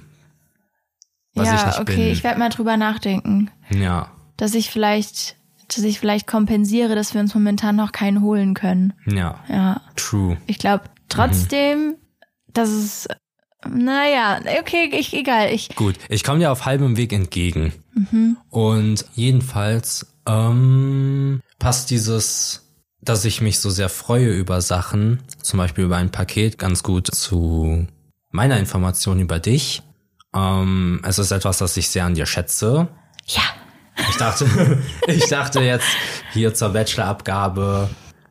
was 1.34 1.48
ich 1.52 1.54
Ja, 1.60 1.66
nicht 1.66 1.80
okay, 1.80 1.96
bin. 1.96 2.12
ich 2.12 2.24
werde 2.24 2.38
mal 2.38 2.48
drüber 2.48 2.76
nachdenken, 2.76 3.50
ja, 3.70 4.08
dass 4.38 4.54
ich 4.54 4.70
vielleicht, 4.70 5.36
dass 5.68 5.84
ich 5.84 6.00
vielleicht 6.00 6.26
kompensiere, 6.26 6.94
dass 6.94 7.12
wir 7.14 7.20
uns 7.20 7.34
momentan 7.34 7.76
noch 7.76 7.92
keinen 7.92 8.22
holen 8.22 8.54
können. 8.54 8.94
ja, 9.06 9.38
Ja, 9.48 9.80
true. 9.96 10.38
ich 10.46 10.58
glaube 10.58 10.84
trotzdem, 11.10 11.96
dass 12.54 12.70
es, 12.70 13.06
naja, 13.66 14.40
okay, 14.60 14.90
ich, 14.92 15.12
egal, 15.12 15.52
ich, 15.52 15.74
Gut, 15.76 15.96
ich 16.08 16.24
komme 16.24 16.40
dir 16.40 16.52
auf 16.52 16.64
halbem 16.64 16.96
Weg 16.96 17.12
entgegen. 17.12 17.72
Mhm. 17.94 18.36
Und 18.50 19.04
jedenfalls 19.14 20.06
ähm, 20.26 21.40
passt 21.58 21.90
dieses, 21.90 22.66
dass 23.00 23.24
ich 23.24 23.40
mich 23.40 23.60
so 23.60 23.70
sehr 23.70 23.88
freue 23.88 24.30
über 24.30 24.60
Sachen, 24.60 25.20
zum 25.40 25.58
Beispiel 25.58 25.84
über 25.84 25.96
ein 25.96 26.10
Paket, 26.10 26.58
ganz 26.58 26.82
gut 26.82 27.08
zu 27.14 27.86
meiner 28.30 28.58
Information 28.58 29.20
über 29.20 29.38
dich. 29.38 29.82
Ähm, 30.34 31.00
es 31.04 31.18
ist 31.18 31.30
etwas, 31.30 31.58
das 31.58 31.76
ich 31.76 31.88
sehr 31.88 32.04
an 32.04 32.14
dir 32.14 32.26
schätze. 32.26 32.88
Ja. 33.26 33.42
Ich 34.10 34.16
dachte, 34.16 34.82
ich 35.06 35.28
dachte 35.28 35.60
jetzt 35.60 35.88
hier 36.32 36.52
zur 36.52 36.70
Bachelorabgabe, 36.70 37.88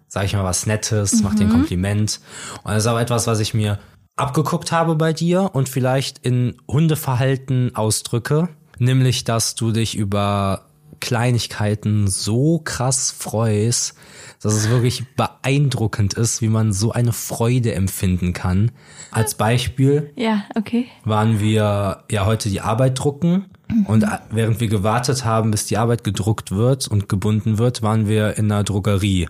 sage 0.08 0.28
ich 0.28 0.34
mal 0.34 0.44
was 0.44 0.68
Nettes, 0.68 1.22
mach 1.24 1.36
dir 1.36 1.46
ein 1.46 1.50
Kompliment. 1.50 2.20
Und 2.64 2.72
das 2.72 2.84
ist 2.84 2.88
auch 2.88 3.00
etwas, 3.00 3.28
was 3.28 3.40
ich 3.40 3.54
mir 3.54 3.80
abgeguckt 4.16 4.72
habe 4.72 4.96
bei 4.96 5.14
dir 5.14 5.52
und 5.54 5.70
vielleicht 5.70 6.20
in 6.20 6.56
Hundeverhalten 6.68 7.76
ausdrücke, 7.76 8.50
nämlich, 8.80 9.24
dass 9.24 9.56
du 9.56 9.72
dich 9.72 9.96
über 9.96 10.66
Kleinigkeiten 11.02 12.08
so 12.08 12.60
krass 12.64 13.12
freust, 13.12 13.96
dass 14.42 14.54
es 14.54 14.70
wirklich 14.70 15.06
beeindruckend 15.16 16.14
ist, 16.14 16.42
wie 16.42 16.48
man 16.48 16.72
so 16.72 16.92
eine 16.92 17.14
Freude 17.14 17.74
empfinden 17.74 18.34
kann. 18.34 18.72
Als 19.12 19.36
Beispiel 19.36 20.12
Ja, 20.16 20.46
okay. 20.56 20.88
waren 21.04 21.40
wir 21.40 22.04
ja 22.10 22.26
heute 22.26 22.50
die 22.50 22.62
Arbeit 22.62 22.98
drucken 22.98 23.46
und 23.88 24.06
während 24.32 24.60
wir 24.60 24.68
gewartet 24.68 25.26
haben, 25.26 25.52
bis 25.52 25.66
die 25.66 25.78
Arbeit 25.78 26.04
gedruckt 26.04 26.52
wird 26.52 26.88
und 26.88 27.10
gebunden 27.10 27.58
wird, 27.58 27.82
waren 27.82 28.08
wir 28.08 28.38
in 28.38 28.52
einer 28.52 28.64
Drogerie. 28.64 29.28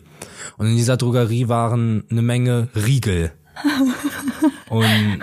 Und 0.57 0.67
in 0.67 0.75
dieser 0.75 0.97
Drogerie 0.97 1.47
waren 1.47 2.03
eine 2.09 2.21
Menge 2.21 2.69
Riegel. 2.75 3.31
Und 4.69 5.19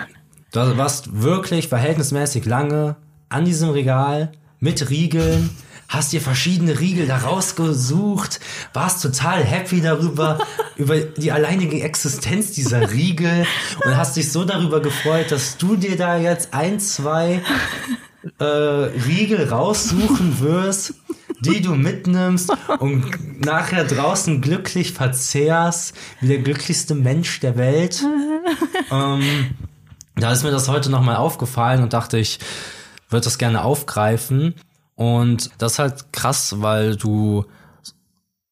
du 0.51 0.77
warst 0.77 1.21
wirklich 1.21 1.67
verhältnismäßig 1.67 2.45
lange 2.45 2.95
an 3.29 3.45
diesem 3.45 3.69
Regal 3.69 4.31
mit 4.59 4.89
Riegeln, 4.89 5.49
hast 5.89 6.13
dir 6.13 6.21
verschiedene 6.21 6.79
Riegel 6.79 7.07
da 7.07 7.17
rausgesucht, 7.17 8.39
warst 8.73 9.01
total 9.01 9.43
happy 9.43 9.81
darüber, 9.81 10.39
über 10.75 10.99
die 10.99 11.31
alleinige 11.31 11.81
Existenz 11.81 12.51
dieser 12.51 12.91
Riegel 12.91 13.45
und 13.83 13.97
hast 13.97 14.15
dich 14.15 14.31
so 14.31 14.43
darüber 14.45 14.81
gefreut, 14.81 15.31
dass 15.31 15.57
du 15.57 15.75
dir 15.75 15.97
da 15.97 16.17
jetzt 16.17 16.53
ein, 16.53 16.79
zwei 16.79 17.41
äh, 18.39 18.43
Riegel 18.43 19.49
raussuchen 19.49 20.39
wirst, 20.39 20.95
die 21.45 21.61
du 21.61 21.75
mitnimmst 21.75 22.51
und 22.79 23.45
nachher 23.45 23.85
draußen 23.85 24.41
glücklich 24.41 24.93
verzehrst, 24.93 25.95
wie 26.21 26.27
der 26.27 26.39
glücklichste 26.39 26.95
Mensch 26.95 27.39
der 27.39 27.57
Welt. 27.57 28.03
ähm, 28.91 29.55
da 30.15 30.31
ist 30.31 30.43
mir 30.43 30.51
das 30.51 30.67
heute 30.67 30.89
nochmal 30.89 31.15
aufgefallen 31.15 31.83
und 31.83 31.93
dachte 31.93 32.17
ich, 32.17 32.39
würde 33.09 33.25
das 33.25 33.37
gerne 33.37 33.63
aufgreifen. 33.63 34.55
Und 34.95 35.51
das 35.57 35.73
ist 35.73 35.79
halt 35.79 36.13
krass, 36.13 36.55
weil 36.59 36.95
du 36.95 37.45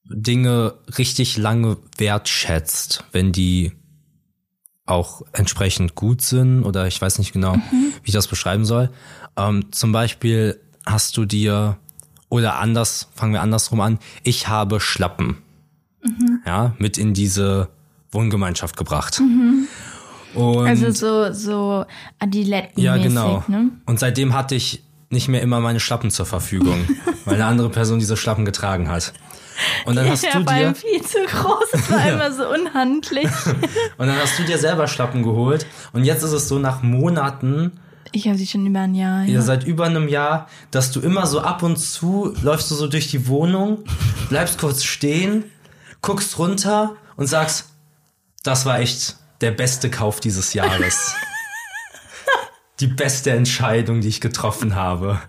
Dinge 0.04 0.76
richtig 0.98 1.38
lange 1.38 1.78
wertschätzt, 1.98 3.04
wenn 3.12 3.32
die 3.32 3.72
auch 4.86 5.22
entsprechend 5.32 5.96
gut 5.96 6.22
sind 6.22 6.64
oder 6.64 6.88
ich 6.88 7.02
weiß 7.02 7.20
nicht 7.20 7.32
genau, 7.32 7.56
wie 7.72 8.08
ich 8.08 8.14
das 8.14 8.28
beschreiben 8.28 8.66
soll. 8.66 8.90
Ähm, 9.38 9.72
zum 9.72 9.92
Beispiel 9.92 10.60
hast 10.86 11.18
du 11.18 11.26
dir, 11.26 11.78
oder 12.32 12.56
anders, 12.60 13.10
fangen 13.14 13.34
wir 13.34 13.42
andersrum 13.42 13.82
an, 13.82 14.00
ich 14.24 14.48
habe 14.48 14.80
Schlappen 14.80 15.38
ja, 16.46 16.74
mit 16.80 16.98
in 16.98 17.14
diese 17.14 17.68
Wohngemeinschaft 18.12 18.76
gebracht. 18.78 19.22
Und 20.34 20.68
Also 20.68 20.92
so, 20.92 21.34
so 21.34 21.86
Adiletten. 22.20 22.82
ja, 22.82 22.98
genau. 22.98 23.44
Ne? 23.48 23.70
Und 23.86 24.00
seitdem 24.00 24.34
hatte 24.34 24.56
ich 24.56 24.82
nicht 25.10 25.28
mehr 25.28 25.42
immer 25.42 25.60
meine 25.60 25.82
Schlappen 25.82 26.10
zur 26.10 26.26
Verfügung, 26.26 26.88
weil 27.26 27.36
eine 27.36 27.46
andere 27.46 27.70
Person 27.70 28.00
diese 28.00 28.16
Schlappen 28.16 28.46
getragen 28.46 28.90
hat. 28.90 29.14
Und 29.86 29.98
dann 29.98 30.10
hast 30.10 30.24
ja, 30.24 30.40
du 30.40 30.46
war 30.46 30.56
dir 30.56 30.74
viel 30.74 31.02
zu 31.02 31.18
groß. 31.26 31.66
Es 31.74 31.92
war 31.92 32.10
immer 32.14 32.32
so 32.32 32.50
unhandlich. 32.50 33.28
und 33.98 34.08
dann 34.08 34.16
hast 34.18 34.40
du 34.40 34.44
dir 34.44 34.58
selber 34.58 34.88
Schlappen 34.88 35.22
geholt 35.22 35.66
und 35.92 36.06
jetzt 36.06 36.24
ist 36.24 36.32
es 36.32 36.48
so 36.48 36.60
nach 36.60 36.82
Monaten, 36.82 37.74
Ich 38.12 38.28
habe 38.28 38.38
sie 38.38 38.48
schon 38.48 38.66
über 38.66 38.80
ein 38.80 38.96
Jahr. 38.96 39.24
ja. 39.24 39.36
Ja. 39.36 39.42
seit 39.42 39.66
über 39.66 39.86
einem 39.86 40.08
Jahr, 40.08 40.48
dass 40.72 40.92
du 40.92 41.00
immer 41.00 41.28
so 41.28 41.42
ab 41.42 41.64
und 41.64 41.78
zu 41.78 42.34
läufst 42.42 42.70
du 42.72 42.76
so 42.76 42.88
durch 42.88 43.10
die 43.10 43.28
Wohnung, 43.28 43.84
bleibst 44.30 44.60
kurz 44.60 44.84
stehen, 44.84 45.46
guckst 46.02 46.38
runter 46.38 46.96
und 47.16 47.28
sagst, 47.28 47.70
das 48.44 48.66
war 48.66 48.80
echt 48.80 49.18
der 49.42 49.52
beste 49.52 49.90
Kauf 49.90 50.20
dieses 50.20 50.54
Jahres. 50.54 51.16
die 52.80 52.88
beste 52.88 53.32
Entscheidung, 53.32 54.02
die 54.02 54.08
ich 54.08 54.22
getroffen 54.22 54.76
habe. 54.76 55.20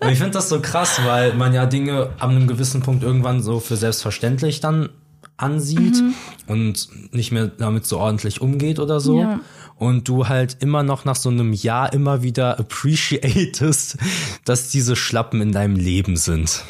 Und 0.00 0.10
ich 0.10 0.18
finde 0.18 0.32
das 0.32 0.48
so 0.48 0.60
krass, 0.60 1.00
weil 1.04 1.34
man 1.34 1.54
ja 1.54 1.64
Dinge 1.66 2.10
an 2.18 2.30
einem 2.30 2.46
gewissen 2.46 2.82
Punkt 2.82 3.02
irgendwann 3.02 3.42
so 3.42 3.60
für 3.60 3.76
selbstverständlich 3.76 4.60
dann 4.60 4.90
ansieht 5.38 6.02
und 6.46 6.88
nicht 7.12 7.32
mehr 7.32 7.46
damit 7.46 7.86
so 7.86 7.98
ordentlich 7.98 8.40
umgeht 8.40 8.78
oder 8.78 9.00
so. 9.00 9.20
Ja. 9.20 9.40
Und 9.78 10.08
du 10.08 10.28
halt 10.28 10.56
immer 10.60 10.82
noch 10.82 11.04
nach 11.04 11.16
so 11.16 11.28
einem 11.28 11.52
Jahr 11.52 11.92
immer 11.92 12.22
wieder 12.22 12.58
appreciatest, 12.58 13.98
dass 14.44 14.70
diese 14.70 14.96
Schlappen 14.96 15.40
in 15.40 15.52
deinem 15.52 15.76
Leben 15.76 16.16
sind. 16.16 16.64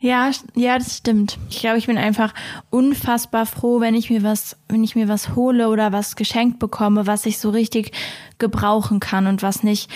Ja, 0.00 0.30
ja, 0.54 0.78
das 0.78 0.98
stimmt. 0.98 1.38
Ich 1.50 1.58
glaube, 1.58 1.78
ich 1.78 1.86
bin 1.86 1.98
einfach 1.98 2.32
unfassbar 2.70 3.46
froh, 3.46 3.80
wenn 3.80 3.96
ich 3.96 4.10
mir 4.10 4.22
was, 4.22 4.56
wenn 4.68 4.84
ich 4.84 4.94
mir 4.94 5.08
was 5.08 5.34
hole 5.34 5.68
oder 5.68 5.92
was 5.92 6.14
geschenkt 6.14 6.60
bekomme, 6.60 7.08
was 7.08 7.26
ich 7.26 7.38
so 7.38 7.50
richtig 7.50 7.90
gebrauchen 8.38 9.00
kann 9.00 9.26
und 9.26 9.42
was 9.42 9.64
nicht 9.64 9.90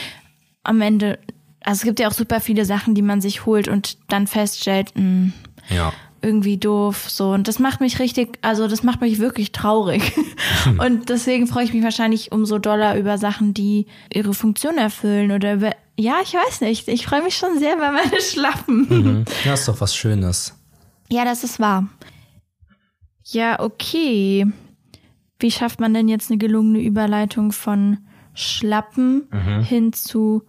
am 0.64 0.80
Ende. 0.80 1.20
Also 1.60 1.80
es 1.80 1.84
gibt 1.84 2.00
ja 2.00 2.08
auch 2.08 2.12
super 2.12 2.40
viele 2.40 2.64
Sachen, 2.64 2.96
die 2.96 3.02
man 3.02 3.20
sich 3.20 3.46
holt 3.46 3.68
und 3.68 3.98
dann 4.08 4.26
feststellt, 4.26 4.92
mh, 4.96 5.30
Ja. 5.68 5.92
Irgendwie 6.22 6.56
doof, 6.56 7.10
so. 7.10 7.30
Und 7.32 7.48
das 7.48 7.58
macht 7.58 7.80
mich 7.80 7.98
richtig, 7.98 8.38
also 8.42 8.68
das 8.68 8.82
macht 8.82 9.00
mich 9.00 9.18
wirklich 9.18 9.52
traurig. 9.52 10.12
und 10.78 11.08
deswegen 11.08 11.46
freue 11.46 11.64
ich 11.64 11.72
mich 11.74 11.82
wahrscheinlich 11.82 12.32
umso 12.32 12.58
doller 12.58 12.96
über 12.96 13.18
Sachen, 13.18 13.54
die 13.54 13.86
ihre 14.12 14.32
Funktion 14.34 14.78
erfüllen 14.78 15.32
oder 15.32 15.54
über, 15.54 15.72
ja, 15.98 16.16
ich 16.22 16.34
weiß 16.34 16.60
nicht. 16.62 16.88
Ich 16.88 17.06
freue 17.06 17.22
mich 17.22 17.36
schon 17.36 17.58
sehr 17.58 17.76
über 17.76 17.90
meine 17.92 18.20
Schlappen. 18.20 18.86
Mhm. 18.88 19.24
Ja, 19.44 19.54
ist 19.54 19.68
doch 19.68 19.80
was 19.80 19.94
Schönes. 19.94 20.54
Ja, 21.10 21.24
das 21.24 21.44
ist 21.44 21.60
wahr. 21.60 21.88
Ja, 23.24 23.60
okay. 23.60 24.46
Wie 25.38 25.50
schafft 25.50 25.80
man 25.80 25.92
denn 25.92 26.08
jetzt 26.08 26.30
eine 26.30 26.38
gelungene 26.38 26.80
Überleitung 26.80 27.52
von 27.52 27.98
Schlappen 28.34 29.28
hin 29.68 29.92
zu, 29.92 30.42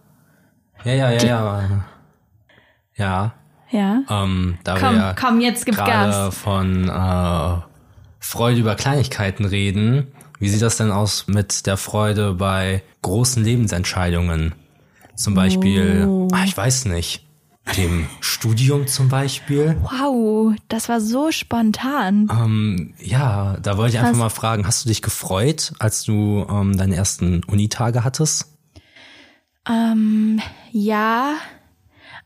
Ja, 0.84 0.92
ja, 0.92 1.10
ja, 1.10 1.18
ja. 1.26 1.84
Ja. 2.96 3.34
Ja? 3.74 4.02
Ähm, 4.08 4.56
da 4.64 4.78
Komm, 4.78 4.94
wir 4.94 4.98
ja 5.00 5.14
komm, 5.14 5.40
jetzt 5.40 5.66
gib 5.66 5.76
Gas. 5.76 6.34
von 6.36 6.88
äh, 6.88 7.60
Freude 8.20 8.60
über 8.60 8.74
Kleinigkeiten 8.74 9.44
reden. 9.44 10.06
Wie 10.38 10.48
sieht 10.48 10.62
das 10.62 10.76
denn 10.78 10.90
aus 10.90 11.26
mit 11.26 11.66
der 11.66 11.76
Freude 11.76 12.34
bei 12.34 12.82
großen 13.02 13.42
Lebensentscheidungen? 13.44 14.54
Zum 15.16 15.34
Beispiel, 15.34 16.04
Oh. 16.08 16.28
ah, 16.32 16.44
ich 16.44 16.56
weiß 16.56 16.86
nicht, 16.86 17.24
dem 17.76 18.06
Studium 18.20 18.86
zum 18.86 19.08
Beispiel. 19.08 19.76
Wow, 19.82 20.54
das 20.68 20.88
war 20.88 21.00
so 21.00 21.30
spontan. 21.30 22.28
Ähm, 22.30 22.94
ja, 22.98 23.56
da 23.62 23.76
wollte 23.78 23.92
ich 23.94 23.98
einfach 23.98 24.12
Was? 24.12 24.18
mal 24.18 24.28
fragen, 24.28 24.66
hast 24.66 24.84
du 24.84 24.88
dich 24.88 25.02
gefreut, 25.02 25.72
als 25.78 26.02
du 26.04 26.44
ähm, 26.50 26.76
deine 26.76 26.96
ersten 26.96 27.42
Unitage 27.44 28.04
hattest? 28.04 28.50
Ähm, 29.68 30.40
ja, 30.72 31.34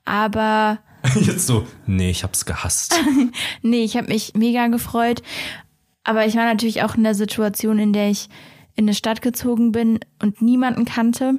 aber 0.05 0.79
Jetzt 1.21 1.47
so, 1.47 1.67
nee, 1.87 2.11
ich 2.11 2.25
hab's 2.25 2.45
gehasst. 2.45 2.95
nee, 3.63 3.85
ich 3.85 3.97
habe 3.97 4.09
mich 4.09 4.35
mega 4.35 4.67
gefreut. 4.69 5.23
Aber 6.05 6.27
ich 6.27 6.37
war 6.37 6.45
natürlich 6.45 6.83
auch 6.83 6.95
in 6.95 7.05
der 7.05 7.15
Situation, 7.15 7.79
in 7.79 7.93
der 7.93 8.11
ich 8.11 8.29
in 8.75 8.85
eine 8.85 8.95
Stadt 8.95 9.23
gezogen 9.23 9.73
bin 9.73 9.99
und 10.23 10.41
niemanden 10.41 10.85
kannte. 10.85 11.35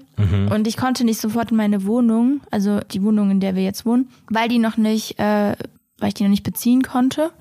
Und 0.52 0.68
ich 0.68 0.76
konnte 0.78 1.06
nicht 1.06 1.22
sofort 1.22 1.52
in 1.52 1.58
meine 1.58 1.86
Wohnung, 1.86 2.42
also 2.52 2.80
die 2.92 3.02
Wohnung, 3.02 3.32
in 3.32 3.40
der 3.40 3.56
wir 3.56 3.64
jetzt 3.64 3.86
wohnen, 3.86 4.10
weil 4.30 4.50
die 4.50 4.60
noch 4.60 4.76
nicht, 4.78 5.18
äh, 5.20 5.56
weil 5.98 6.10
ich 6.10 6.14
die 6.14 6.24
noch 6.24 6.30
nicht 6.30 6.44
beziehen 6.44 6.82
konnte. 6.84 7.32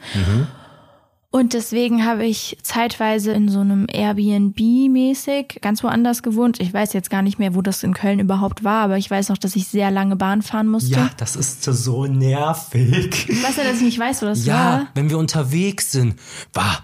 Und 1.31 1.53
deswegen 1.53 2.07
habe 2.07 2.25
ich 2.25 2.57
zeitweise 2.63 3.33
in 3.33 3.51
so 3.51 3.61
einem 3.61 3.87
Airbnb-mäßig 3.87 5.61
ganz 5.61 5.83
woanders 5.85 6.23
gewohnt. 6.23 6.59
Ich 6.59 6.73
weiß 6.73 6.95
jetzt 6.95 7.11
gar 7.11 7.21
nicht 7.21 7.39
mehr, 7.39 7.55
wo 7.55 7.61
das 7.61 7.83
in 7.83 7.93
Köln 7.93 8.19
überhaupt 8.19 8.65
war, 8.65 8.83
aber 8.85 8.97
ich 8.97 9.11
weiß 9.11 9.29
noch, 9.29 9.37
dass 9.37 9.55
ich 9.55 9.69
sehr 9.69 9.91
lange 9.91 10.17
Bahn 10.17 10.41
fahren 10.41 10.69
musste. 10.69 10.95
Ja, 10.95 11.11
das 11.19 11.37
ist 11.37 11.63
so 11.65 12.07
nervig. 12.07 13.29
Ich 13.29 13.43
weiß 13.43 13.57
ja, 13.57 13.65
dass 13.65 13.77
ich 13.77 13.83
nicht 13.83 13.99
weiß, 13.99 14.23
wo 14.23 14.27
das 14.27 14.47
Ja, 14.47 14.55
war. 14.55 14.89
wenn 14.95 15.11
wir 15.11 15.19
unterwegs 15.19 15.93
sind, 15.93 16.19
war, 16.55 16.81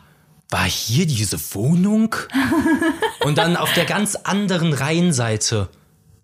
war 0.50 0.64
hier 0.64 1.07
diese 1.07 1.38
Wohnung? 1.54 2.14
Und 3.24 3.38
dann 3.38 3.57
auf 3.57 3.72
der 3.72 3.87
ganz 3.87 4.14
anderen 4.14 4.74
Rheinseite 4.74 5.70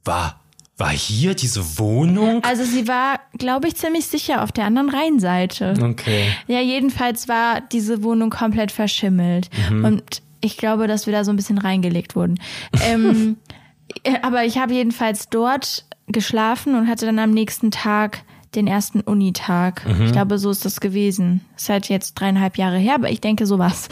war, 0.04 0.39
war 0.81 0.90
hier 0.90 1.35
diese 1.35 1.79
Wohnung? 1.79 2.43
Also 2.43 2.64
sie 2.64 2.88
war, 2.88 3.21
glaube 3.38 3.69
ich, 3.69 3.77
ziemlich 3.77 4.07
sicher 4.07 4.43
auf 4.43 4.51
der 4.51 4.64
anderen 4.64 4.88
Rheinseite. 4.88 5.75
Okay. 5.81 6.25
Ja, 6.47 6.61
jedenfalls 6.61 7.29
war 7.29 7.61
diese 7.61 8.03
Wohnung 8.03 8.31
komplett 8.31 8.73
verschimmelt. 8.73 9.51
Und 9.71 10.23
ich 10.40 10.57
glaube, 10.57 10.87
dass 10.87 11.07
wir 11.07 11.12
da 11.12 11.23
so 11.23 11.33
ein 11.33 11.37
bisschen 11.37 11.59
reingelegt 11.59 12.16
wurden. 12.16 12.40
ähm, 12.83 13.37
äh, 14.05 14.14
aber 14.23 14.45
ich 14.45 14.59
habe 14.59 14.75
jedenfalls 14.75 15.29
dort 15.29 15.85
geschlafen 16.09 16.75
und 16.75 16.88
hatte 16.88 17.07
dann 17.07 17.19
am 17.19 17.31
nächsten 17.31 17.71
Tag 17.71 18.23
den 18.55 18.66
ersten 18.66 19.01
Unitag. 19.01 19.87
Ich 20.05 20.11
glaube, 20.11 20.38
so 20.38 20.51
ist 20.51 20.64
das 20.64 20.81
gewesen. 20.81 21.45
Ist 21.57 21.69
halt 21.69 21.88
jetzt 21.88 22.14
dreieinhalb 22.14 22.59
Jahre 22.59 22.79
her, 22.79 22.97
aber 22.97 23.11
ich 23.11 23.21
denke 23.21 23.47
sowas. 23.47 23.88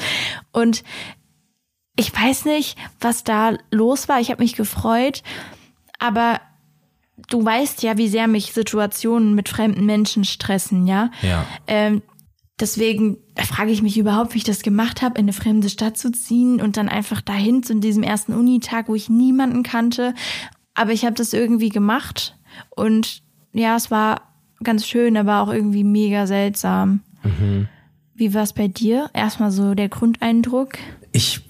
Und 0.51 0.83
ich 1.95 2.13
weiß 2.13 2.45
nicht, 2.45 2.77
was 3.01 3.23
da 3.23 3.57
los 3.71 4.09
war. 4.09 4.21
Ich 4.21 4.31
habe 4.31 4.43
mich 4.43 4.57
gefreut, 4.57 5.23
aber 6.01 6.41
du 7.29 7.45
weißt 7.45 7.83
ja, 7.83 7.97
wie 7.97 8.09
sehr 8.09 8.29
mich 8.29 8.53
Situationen 8.53 9.35
mit 9.35 9.49
fremden 9.49 9.85
Menschen 9.85 10.25
stressen, 10.25 10.87
ja. 10.87 11.11
Ja. 11.23 11.45
Ähm, 11.67 12.03
deswegen 12.61 13.19
frage 13.37 13.71
ich 13.71 13.83
mich 13.83 13.99
überhaupt, 13.99 14.35
wie 14.35 14.39
ich 14.39 14.45
das 14.45 14.63
gemacht 14.63 15.03
habe, 15.03 15.19
in 15.19 15.25
eine 15.25 15.33
fremde 15.33 15.69
Stadt 15.69 15.97
zu 15.97 16.11
ziehen 16.13 16.61
und 16.61 16.77
dann 16.77 16.89
einfach 16.89 17.21
dahin 17.21 17.63
zu 17.63 17.75
diesem 17.77 18.03
ersten 18.03 18.33
Unitag, 18.35 18.89
wo 18.89 18.95
ich 18.95 19.09
niemanden 19.09 19.63
kannte. 19.63 20.15
Aber 20.75 20.93
ich 20.93 21.05
habe 21.05 21.15
das 21.15 21.33
irgendwie 21.33 21.71
gemacht 21.71 22.37
und 22.71 23.23
ja, 23.53 23.77
es 23.77 23.91
war 23.91 24.23
ganz 24.63 24.87
schön, 24.87 25.17
aber 25.17 25.41
auch 25.41 25.53
irgendwie 25.53 25.85
mega 25.85 26.27
seltsam. 26.27 27.01
Wie 28.15 28.35
war 28.35 28.43
es 28.43 28.53
bei 28.53 28.69
dir? 28.69 29.11
Erstmal 29.15 29.51
so 29.51 29.75
der 29.75 29.89
Grundeindruck. 29.89 30.73
Ich 31.13 31.48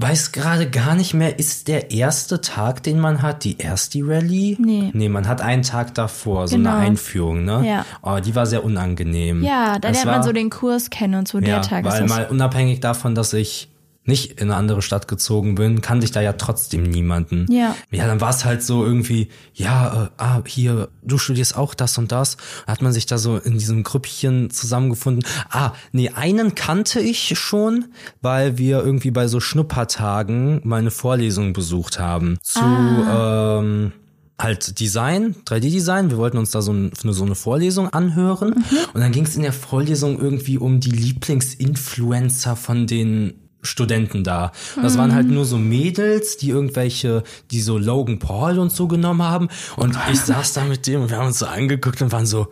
weiß 0.00 0.32
gerade 0.32 0.68
gar 0.70 0.94
nicht 0.94 1.14
mehr, 1.14 1.38
ist 1.38 1.68
der 1.68 1.90
erste 1.90 2.40
Tag, 2.40 2.82
den 2.82 2.98
man 3.00 3.22
hat, 3.22 3.44
die 3.44 3.58
erste 3.58 4.00
Rallye? 4.02 4.56
Nee. 4.58 4.90
Nee, 4.92 5.08
man 5.08 5.26
hat 5.28 5.40
einen 5.40 5.62
Tag 5.62 5.94
davor, 5.94 6.48
so 6.48 6.56
Genau. 6.56 6.70
eine 6.70 6.78
Einführung, 6.80 7.44
ne? 7.44 7.62
Ja. 7.66 7.84
Oh, 8.02 8.18
die 8.24 8.34
war 8.34 8.46
sehr 8.46 8.64
unangenehm. 8.64 9.42
Ja, 9.42 9.78
da 9.78 9.88
Das 9.88 10.04
lernt 10.04 10.18
man 10.18 10.22
so 10.22 10.32
den 10.32 10.50
Kurs 10.50 10.90
kennen 10.90 11.14
und 11.16 11.28
so 11.28 11.38
ja, 11.38 11.44
der 11.44 11.62
Tag 11.62 11.84
weil 11.84 12.04
ist 12.04 12.08
mal 12.08 12.26
unabhängig 12.30 12.80
davon, 12.80 13.14
dass 13.14 13.32
ich 13.32 13.68
nicht 14.04 14.40
in 14.40 14.50
eine 14.50 14.56
andere 14.56 14.82
Stadt 14.82 15.08
gezogen 15.08 15.56
bin, 15.56 15.82
kannte 15.82 16.04
ich 16.04 16.10
da 16.10 16.20
ja 16.20 16.32
trotzdem 16.32 16.84
niemanden. 16.84 17.46
Ja. 17.50 17.76
Ja, 17.90 18.06
dann 18.06 18.20
war 18.20 18.30
es 18.30 18.44
halt 18.44 18.62
so 18.62 18.84
irgendwie, 18.84 19.28
ja, 19.54 20.04
äh, 20.04 20.08
ah, 20.16 20.42
hier, 20.46 20.88
du 21.02 21.18
studierst 21.18 21.56
auch 21.56 21.74
das 21.74 21.98
und 21.98 22.10
das. 22.10 22.36
Dann 22.66 22.72
hat 22.72 22.82
man 22.82 22.92
sich 22.92 23.06
da 23.06 23.18
so 23.18 23.36
in 23.36 23.58
diesem 23.58 23.82
Grüppchen 23.82 24.50
zusammengefunden. 24.50 25.24
Ah, 25.50 25.72
nee, 25.92 26.08
einen 26.08 26.54
kannte 26.54 27.00
ich 27.00 27.38
schon, 27.38 27.86
weil 28.22 28.56
wir 28.56 28.78
irgendwie 28.78 29.10
bei 29.10 29.28
so 29.28 29.38
Schnuppertagen 29.38 30.60
mal 30.64 30.80
eine 30.80 30.90
Vorlesung 30.90 31.52
besucht 31.52 31.98
haben 31.98 32.38
zu 32.42 32.60
ähm, 32.60 33.92
halt 34.38 34.80
Design, 34.80 35.36
3D-Design. 35.46 36.10
Wir 36.10 36.16
wollten 36.16 36.38
uns 36.38 36.50
da 36.50 36.62
so, 36.62 36.72
ein, 36.72 36.92
so 36.94 37.24
eine 37.24 37.34
Vorlesung 37.34 37.90
anhören. 37.90 38.64
Und 38.94 39.00
dann 39.00 39.12
ging 39.12 39.24
es 39.24 39.36
in 39.36 39.42
der 39.42 39.52
Vorlesung 39.52 40.18
irgendwie 40.18 40.56
um 40.56 40.80
die 40.80 40.90
Lieblingsinfluencer 40.90 42.56
von 42.56 42.86
den 42.86 43.49
Studenten 43.62 44.24
da. 44.24 44.52
Das 44.80 44.96
waren 44.96 45.14
halt 45.14 45.28
nur 45.28 45.44
so 45.44 45.58
Mädels, 45.58 46.36
die 46.36 46.50
irgendwelche, 46.50 47.22
die 47.50 47.60
so 47.60 47.78
Logan 47.78 48.18
Paul 48.18 48.58
und 48.58 48.72
so 48.72 48.88
genommen 48.88 49.22
haben. 49.22 49.48
Und 49.76 49.96
ich 50.12 50.20
saß 50.20 50.52
da 50.54 50.64
mit 50.64 50.86
dem 50.86 51.02
und 51.02 51.10
wir 51.10 51.18
haben 51.18 51.26
uns 51.26 51.38
so 51.38 51.46
angeguckt 51.46 52.00
und 52.02 52.12
waren 52.12 52.26
so, 52.26 52.48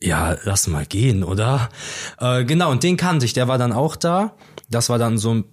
ja, 0.00 0.36
lass 0.44 0.66
mal 0.66 0.86
gehen, 0.86 1.22
oder? 1.22 1.68
Äh, 2.18 2.44
genau, 2.44 2.70
und 2.70 2.82
den 2.82 2.96
kannte 2.96 3.24
ich, 3.24 3.32
der 3.32 3.48
war 3.48 3.58
dann 3.58 3.72
auch 3.72 3.96
da. 3.96 4.34
Das 4.68 4.88
war 4.88 4.98
dann 4.98 5.18
so 5.18 5.44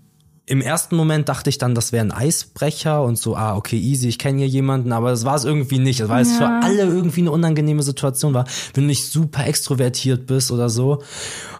im 0.50 0.62
ersten 0.62 0.96
Moment 0.96 1.30
dachte 1.30 1.50
ich 1.52 1.60
dann, 1.60 1.76
das 1.76 1.92
wäre 1.92 2.04
ein 2.04 2.12
Eisbrecher 2.12 3.04
und 3.04 3.18
so, 3.20 3.36
ah, 3.36 3.56
okay, 3.56 3.78
easy, 3.78 4.08
ich 4.08 4.18
kenne 4.18 4.40
hier 4.40 4.48
jemanden, 4.48 4.92
aber 4.92 5.12
das 5.12 5.24
war 5.24 5.36
es 5.36 5.44
irgendwie 5.46 5.78
nicht, 5.78 6.08
weil 6.10 6.24
es 6.24 6.32
für 6.38 6.46
Ja. 6.46 6.60
alle 6.64 6.84
irgendwie 6.86 7.22
eine 7.22 7.32
unangenehme 7.32 7.84
Situation 7.84 8.34
war, 8.34 8.46
wenn 8.74 8.84
du 8.86 8.88
nicht 8.88 9.06
super 9.12 9.46
extrovertiert 9.46 10.26
bist 10.26 10.52
oder 10.52 10.70
so. 10.70 11.04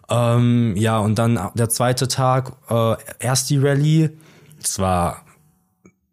Ähm, 0.08 0.74
ja, 0.76 0.98
und 0.98 1.20
dann 1.20 1.38
der 1.54 1.68
zweite 1.68 2.08
Tag, 2.08 2.52
äh, 2.68 2.96
erst 3.20 3.48
die 3.50 3.58
Rallye, 3.58 4.10
es 4.60 4.80
war 4.80 5.24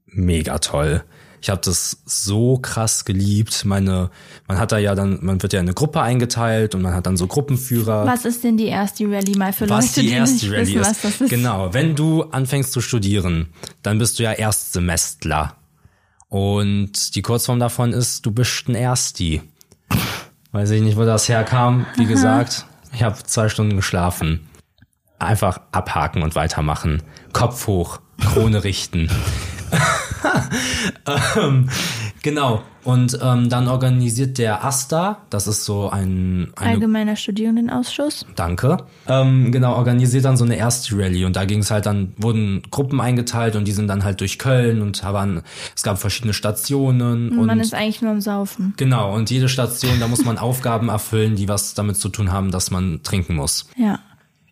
mega 0.05 0.59
toll. 0.59 1.03
Ich 1.41 1.49
habe 1.49 1.61
das 1.63 2.01
so 2.05 2.57
krass 2.57 3.05
geliebt. 3.05 3.63
Meine, 3.65 4.09
man 4.47 4.59
hat 4.59 4.71
da 4.71 4.77
ja 4.77 4.95
dann, 4.95 5.19
man 5.21 5.41
wird 5.41 5.53
ja 5.53 5.59
in 5.59 5.65
eine 5.65 5.73
Gruppe 5.73 6.01
eingeteilt 6.01 6.73
und 6.75 6.81
man 6.81 6.93
hat 6.93 7.05
dann 7.05 7.17
so 7.17 7.27
Gruppenführer 7.27 8.05
Was 8.05 8.25
ist 8.25 8.43
denn 8.43 8.57
die 8.57 8.65
erste 8.65 9.05
Rallye 9.05 9.37
mal 9.37 9.53
für 9.53 9.69
was 9.69 9.95
Leute, 9.95 10.01
die 10.01 10.07
die 10.07 10.13
erste 10.13 10.45
nicht 10.45 10.51
Rallye 10.53 10.61
wissen, 10.61 10.81
ist. 10.81 10.89
was 10.89 11.01
das 11.01 11.21
ist? 11.21 11.29
Genau, 11.29 11.73
wenn 11.73 11.95
du 11.95 12.23
anfängst 12.23 12.71
zu 12.71 12.81
studieren, 12.81 13.49
dann 13.83 13.97
bist 13.99 14.19
du 14.19 14.23
ja 14.23 14.31
Erstsemestler. 14.31 15.55
Und 16.29 17.15
die 17.15 17.21
Kurzform 17.21 17.59
davon 17.59 17.93
ist, 17.93 18.25
du 18.25 18.31
bist 18.31 18.67
ein 18.67 18.75
Ersti. 18.75 19.41
Weiß 20.51 20.71
ich 20.71 20.81
nicht, 20.81 20.97
wo 20.97 21.05
das 21.05 21.29
herkam. 21.29 21.85
Wie 21.95 22.05
gesagt, 22.05 22.65
ich 22.93 23.03
habe 23.03 23.15
zwei 23.23 23.47
Stunden 23.47 23.75
geschlafen. 23.75 24.47
Einfach 25.19 25.61
abhaken 25.71 26.23
und 26.23 26.35
weitermachen. 26.35 27.03
Kopf 27.31 27.67
hoch, 27.67 27.99
Krone 28.19 28.63
richten. 28.63 29.09
ähm, 31.37 31.69
genau. 32.21 32.63
Und 32.83 33.19
ähm, 33.21 33.49
dann 33.49 33.67
organisiert 33.67 34.37
der 34.37 34.63
AStA, 34.63 35.23
das 35.29 35.45
ist 35.45 35.65
so 35.65 35.89
ein 35.89 36.53
eine 36.55 36.71
Allgemeiner 36.71 37.17
Studierendenausschuss. 37.17 38.25
Danke. 38.35 38.77
Ähm, 39.07 39.51
genau, 39.51 39.75
organisiert 39.75 40.23
dann 40.23 40.37
so 40.37 40.45
eine 40.45 40.55
erste 40.55 40.97
Rallye 40.97 41.25
und 41.25 41.35
da 41.35 41.43
ging 41.43 41.59
es 41.59 41.69
halt 41.69 41.85
dann, 41.85 42.13
wurden 42.15 42.61
Gruppen 42.71 43.01
eingeteilt 43.01 43.57
und 43.57 43.67
die 43.67 43.73
sind 43.73 43.87
dann 43.87 44.05
halt 44.05 44.21
durch 44.21 44.39
Köln 44.39 44.81
und 44.81 45.03
waren, 45.03 45.41
es 45.75 45.83
gab 45.83 45.97
verschiedene 45.97 46.33
Stationen 46.33 47.37
und 47.37 47.45
Man 47.45 47.59
ist 47.59 47.73
eigentlich 47.73 48.01
nur 48.01 48.11
am 48.11 48.21
Saufen. 48.21 48.73
genau, 48.77 49.13
und 49.13 49.29
jede 49.29 49.49
Station, 49.49 49.99
da 49.99 50.07
muss 50.07 50.23
man 50.23 50.37
Aufgaben 50.47 50.87
erfüllen, 50.87 51.35
die 51.35 51.49
was 51.49 51.73
damit 51.73 51.97
zu 51.97 52.07
tun 52.07 52.31
haben, 52.31 52.51
dass 52.51 52.71
man 52.71 53.01
trinken 53.03 53.35
muss. 53.35 53.67
Ja. 53.75 53.99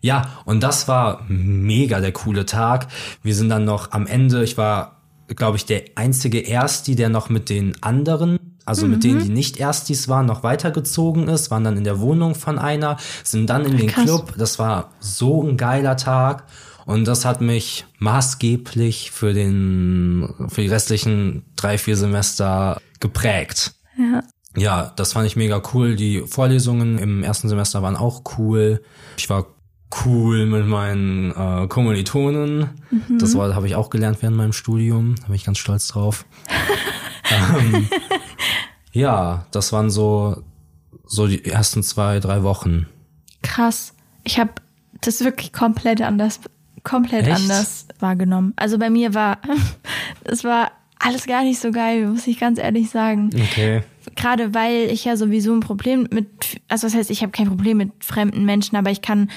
Ja, 0.02 0.24
und 0.46 0.62
das 0.62 0.88
war 0.88 1.24
mega 1.30 2.00
der 2.00 2.12
coole 2.12 2.46
Tag. 2.46 2.90
Wir 3.24 3.34
sind 3.34 3.50
dann 3.50 3.66
noch 3.66 3.92
am 3.92 4.06
Ende, 4.06 4.44
ich 4.44 4.56
war, 4.56 4.95
glaube 5.28 5.58
ich, 5.58 5.66
der 5.66 5.84
einzige 5.96 6.48
Ersti, 6.48 6.96
der 6.96 7.10
noch 7.10 7.30
mit 7.30 7.50
den 7.50 7.82
anderen, 7.82 8.40
also 8.66 8.88
mit 8.88 9.04
denen, 9.04 9.24
die 9.24 9.30
nicht 9.30 9.58
Erstis 9.58 10.08
waren, 10.08 10.26
noch 10.26 10.44
weitergezogen 10.44 11.28
ist, 11.28 11.52
waren 11.52 11.64
dann 11.64 11.78
in 11.78 11.84
der 11.84 12.00
Wohnung 12.00 12.36
von 12.36 12.58
einer, 12.58 12.98
sind 13.24 13.50
dann 13.50 13.64
in 13.66 13.78
den 13.78 13.88
krass. 13.88 14.06
Club. 14.06 14.34
Das 14.38 14.58
war 14.60 14.92
so 15.00 15.44
ein 15.44 15.58
geiler 15.58 15.98
Tag. 15.98 16.46
Und 16.86 17.06
das 17.06 17.26
hat 17.26 17.42
mich 17.42 17.86
maßgeblich 17.98 19.10
für 19.12 19.34
den, 19.34 20.30
für 20.50 20.62
die 20.62 20.68
restlichen 20.68 21.44
drei, 21.56 21.78
vier 21.78 21.98
Semester 21.98 22.80
geprägt. 23.00 23.74
Ja. 23.98 24.24
Ja, 24.58 24.94
das 24.96 25.14
fand 25.14 25.28
ich 25.28 25.36
mega 25.36 25.62
cool. 25.74 25.96
Die 25.96 26.22
Vorlesungen 26.22 26.98
im 26.98 27.24
ersten 27.24 27.50
Semester 27.50 27.82
waren 27.82 27.98
auch 27.98 28.22
cool. 28.38 28.82
Ich 29.18 29.30
war 29.30 29.48
cool 30.04 30.46
mit 30.46 30.68
meinen 30.68 31.32
äh, 31.32 31.68
Kommilitonen. 31.68 32.70
Das 33.20 33.36
Wort 33.36 33.56
habe 33.56 33.68
ich 33.68 33.76
auch 33.76 33.90
gelernt 33.90 34.18
während 34.22 34.38
meinem 34.38 34.54
Studium. 34.54 35.16
Da 35.22 35.28
bin 35.28 35.36
ich 35.36 35.46
ganz 35.46 35.58
stolz 35.58 35.88
drauf. 35.88 36.26
ähm, 37.60 37.88
ja, 38.92 39.46
das 39.52 39.72
waren 39.72 39.90
so 39.90 40.44
so 41.08 41.28
die 41.28 41.46
ersten 41.46 41.84
zwei, 41.84 42.20
drei 42.20 42.44
Wochen. 42.44 42.88
Krass. 43.42 43.94
Ich 44.24 44.40
habe 44.40 44.54
das 45.02 45.24
wirklich 45.24 45.54
komplett 45.54 46.02
anders, 46.02 46.40
komplett 46.84 47.28
Echt? 47.28 47.42
anders 47.42 47.88
wahrgenommen. 48.00 48.54
Also 48.56 48.78
bei 48.78 48.90
mir 48.90 49.14
war, 49.14 49.40
es 50.24 50.44
war 50.44 50.72
alles 50.98 51.28
gar 51.28 51.44
nicht 51.44 51.60
so 51.60 51.72
geil, 51.72 52.08
muss 52.08 52.28
ich 52.28 52.40
ganz 52.40 52.58
ehrlich 52.58 52.90
sagen. 52.90 53.30
Okay. 53.34 53.84
Gerade 54.16 54.54
weil 54.54 54.90
ich 54.90 55.06
ja 55.06 55.18
sowieso 55.18 55.54
ein 55.54 55.60
Problem 55.60 56.08
mit, 56.12 56.62
also 56.68 56.88
das 56.88 56.96
heißt, 56.96 57.12
ich 57.12 57.22
habe 57.22 57.32
kein 57.32 57.48
Problem 57.48 57.78
mit 57.78 57.92
fremden 58.00 58.46
Menschen, 58.46 58.76
aber 58.76 58.92
ich 58.92 59.02
kann, 59.02 59.30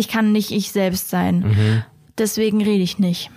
ich 0.00 0.08
kann 0.08 0.32
nicht 0.32 0.50
ich 0.50 0.72
selbst 0.72 1.10
sein. 1.10 1.40
Mhm. 1.40 1.82
Deswegen 2.18 2.62
rede 2.62 2.82
ich 2.82 2.98
nicht. 2.98 3.30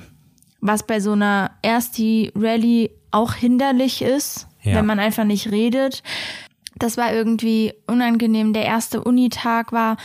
Was 0.61 0.87
bei 0.87 0.99
so 0.99 1.11
einer 1.11 1.51
Ersti-Rallye 1.61 2.89
auch 3.11 3.33
hinderlich 3.33 4.01
ist, 4.01 4.47
Ja. 4.63 4.75
wenn 4.75 4.85
man 4.85 4.99
einfach 4.99 5.25
nicht 5.25 5.51
redet. 5.51 6.03
Das 6.75 6.97
war 6.97 7.13
irgendwie 7.13 7.73
unangenehm. 7.85 8.53
Der 8.53 8.63
erste 8.65 9.03
Unitag 9.03 9.71
war 9.71 9.97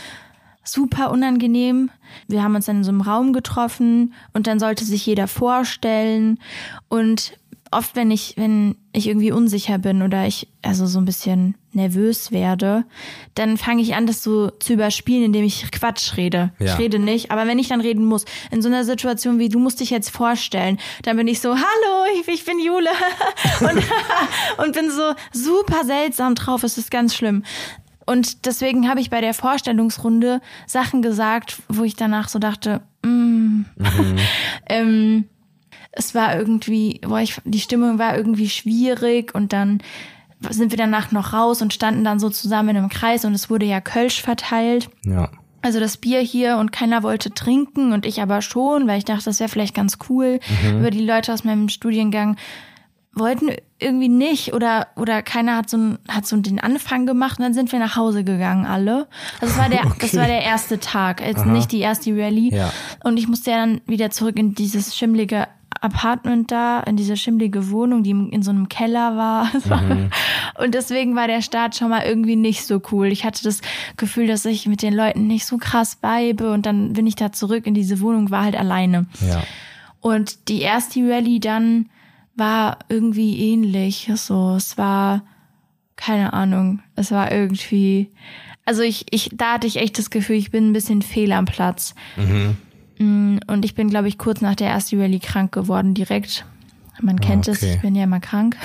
super 0.63 1.11
unangenehm. 1.11 1.89
Wir 2.27 2.43
haben 2.43 2.55
uns 2.55 2.65
dann 2.65 2.77
in 2.77 2.83
so 2.83 2.91
einem 2.91 3.01
Raum 3.01 3.33
getroffen 3.33 4.13
und 4.33 4.45
dann 4.47 4.59
sollte 4.59 4.83
sich 4.85 5.05
jeder 5.05 5.27
vorstellen. 5.27 6.39
Und 6.89 7.33
oft, 7.71 7.95
wenn 7.95 8.11
ich, 8.11 8.35
wenn 8.37 8.75
ich 8.93 9.07
irgendwie 9.07 9.31
unsicher 9.31 9.77
bin 9.77 10.01
oder 10.01 10.25
ich 10.25 10.47
also 10.61 10.85
so 10.87 10.99
ein 10.99 11.05
bisschen 11.05 11.55
nervös 11.71 12.31
werde, 12.31 12.85
dann 13.35 13.57
fange 13.57 13.81
ich 13.81 13.95
an, 13.95 14.07
das 14.07 14.23
so 14.23 14.49
zu 14.49 14.73
überspielen, 14.73 15.25
indem 15.25 15.45
ich 15.45 15.71
Quatsch 15.71 16.17
rede. 16.17 16.51
Ja. 16.59 16.73
Ich 16.73 16.79
rede 16.79 16.99
nicht, 16.99 17.31
aber 17.31 17.47
wenn 17.47 17.59
ich 17.59 17.67
dann 17.67 17.81
reden 17.81 18.05
muss, 18.05 18.25
in 18.51 18.61
so 18.61 18.69
einer 18.69 18.83
Situation 18.83 19.39
wie 19.39 19.49
du 19.49 19.59
musst 19.59 19.79
dich 19.79 19.89
jetzt 19.89 20.09
vorstellen, 20.09 20.79
dann 21.03 21.17
bin 21.17 21.27
ich 21.27 21.41
so, 21.41 21.49
hallo, 21.49 22.19
ich, 22.19 22.27
ich 22.27 22.45
bin 22.45 22.59
Jule 22.59 22.89
und, 23.61 23.83
und 24.65 24.73
bin 24.73 24.89
so 24.91 25.13
super 25.31 25.85
seltsam 25.85 26.35
drauf. 26.35 26.63
Es 26.63 26.77
ist 26.77 26.91
ganz 26.91 27.15
schlimm. 27.15 27.43
Und 28.05 28.47
deswegen 28.47 28.89
habe 28.89 28.99
ich 29.01 29.11
bei 29.11 29.21
der 29.21 29.35
Vorstellungsrunde 29.35 30.41
Sachen 30.65 31.03
gesagt, 31.03 31.57
wo 31.67 31.83
ich 31.83 31.95
danach 31.95 32.27
so 32.27 32.39
dachte, 32.39 32.81
mm. 33.03 33.65
ähm, 34.67 35.25
es 35.91 36.15
war 36.15 36.37
irgendwie, 36.37 37.01
boah, 37.01 37.19
ich, 37.19 37.41
die 37.45 37.59
Stimmung 37.59 37.99
war 37.99 38.15
irgendwie 38.15 38.49
schwierig 38.49 39.33
und 39.33 39.53
dann 39.53 39.81
sind 40.49 40.71
wir 40.71 40.77
danach 40.77 41.11
noch 41.11 41.33
raus 41.33 41.61
und 41.61 41.73
standen 41.73 42.03
dann 42.03 42.19
so 42.19 42.29
zusammen 42.29 42.69
in 42.69 42.77
einem 42.77 42.89
Kreis 42.89 43.25
und 43.25 43.33
es 43.33 43.49
wurde 43.49 43.65
ja 43.65 43.81
Kölsch 43.81 44.21
verteilt. 44.21 44.89
Ja. 45.03 45.29
Also 45.61 45.79
das 45.81 45.97
Bier 45.97 46.21
hier 46.21 46.57
und 46.57 46.71
keiner 46.71 47.03
wollte 47.03 47.33
trinken 47.33 47.91
und 47.91 48.05
ich 48.05 48.21
aber 48.21 48.41
schon, 48.41 48.87
weil 48.87 48.99
ich 48.99 49.05
dachte, 49.05 49.25
das 49.25 49.41
wäre 49.41 49.49
vielleicht 49.49 49.75
ganz 49.75 49.97
cool. 50.09 50.39
Aber 50.69 50.89
die 50.89 51.05
Leute 51.05 51.33
aus 51.33 51.43
meinem 51.43 51.67
Studiengang 51.67 52.37
wollten 53.11 53.49
irgendwie 53.79 54.07
nicht 54.07 54.53
oder 54.53 54.87
oder 54.95 55.21
keiner 55.21 55.57
hat 55.57 55.69
so 55.69 55.77
ein, 55.77 55.99
hat 56.07 56.25
so 56.25 56.37
den 56.37 56.59
Anfang 56.59 57.05
gemacht 57.05 57.39
und 57.39 57.43
dann 57.43 57.53
sind 57.53 57.71
wir 57.71 57.79
nach 57.79 57.97
Hause 57.97 58.23
gegangen 58.23 58.65
alle. 58.65 59.07
Also 59.41 59.41
das 59.41 59.57
war 59.57 59.69
der 59.69 59.81
das 59.99 60.15
war 60.15 60.27
der 60.27 60.43
erste 60.43 60.79
Tag, 60.79 61.21
jetzt 61.21 61.45
nicht 61.45 61.71
die 61.73 61.79
erste 61.79 62.11
Rallye. 62.11 62.55
Ja. 62.55 62.71
Und 63.03 63.17
ich 63.17 63.27
musste 63.27 63.51
ja 63.51 63.57
dann 63.57 63.81
wieder 63.85 64.11
zurück 64.11 64.37
in 64.37 64.55
dieses 64.55 64.95
schimmlige 64.95 65.47
Apartment 65.81 66.51
da, 66.51 66.81
in 66.81 66.97
diese 66.97 67.15
schimmlige 67.15 67.69
Wohnung, 67.71 68.03
die 68.03 68.11
in 68.11 68.41
so 68.41 68.51
einem 68.51 68.69
Keller 68.69 69.15
war. 69.15 69.49
Mhm. 69.79 70.09
Und 70.57 70.73
deswegen 70.73 71.15
war 71.15 71.27
der 71.27 71.41
Start 71.41 71.75
schon 71.75 71.89
mal 71.89 72.03
irgendwie 72.03 72.35
nicht 72.35 72.65
so 72.65 72.81
cool. 72.91 73.07
Ich 73.07 73.23
hatte 73.23 73.43
das 73.43 73.61
Gefühl, 73.97 74.27
dass 74.27 74.45
ich 74.45 74.67
mit 74.67 74.81
den 74.81 74.93
Leuten 74.93 75.27
nicht 75.27 75.45
so 75.45 75.57
krass 75.57 75.99
weibe 76.01 76.51
und 76.51 76.65
dann 76.65 76.93
bin 76.93 77.07
ich 77.07 77.15
da 77.15 77.31
zurück 77.31 77.65
in 77.67 77.73
diese 77.73 78.01
Wohnung, 78.01 78.29
war 78.31 78.43
halt 78.43 78.57
alleine. 78.57 79.05
Ja. 79.21 79.43
Und 80.01 80.49
die 80.49 80.61
erste 80.61 81.01
Rallye 81.07 81.39
dann 81.39 81.89
war 82.35 82.79
irgendwie 82.89 83.51
ähnlich. 83.51 84.09
So, 84.15 84.55
es 84.55 84.77
war, 84.77 85.23
keine 85.95 86.33
Ahnung, 86.33 86.81
es 86.95 87.11
war 87.11 87.31
irgendwie, 87.31 88.09
also 88.65 88.81
ich, 88.81 89.05
ich, 89.11 89.29
da 89.33 89.53
hatte 89.53 89.67
ich 89.67 89.77
echt 89.77 89.97
das 89.99 90.09
Gefühl, 90.09 90.37
ich 90.37 90.51
bin 90.51 90.69
ein 90.69 90.73
bisschen 90.73 91.01
fehl 91.01 91.31
am 91.31 91.45
Platz. 91.45 91.93
Mm, 92.15 92.51
Und 92.99 93.63
ich 93.63 93.75
bin, 93.75 93.89
glaube 93.89 94.07
ich, 94.09 94.17
kurz 94.17 94.41
nach 94.41 94.55
der 94.55 94.69
ersten 94.69 94.99
Rallye 94.99 95.19
krank 95.19 95.51
geworden, 95.53 95.93
direkt. 95.93 96.45
Man 97.01 97.21
kennt 97.21 97.47
es, 97.47 97.63
okay. 97.63 97.75
ich 97.75 97.81
bin 97.81 97.95
ja 97.95 98.03
immer 98.03 98.19
krank. 98.19 98.57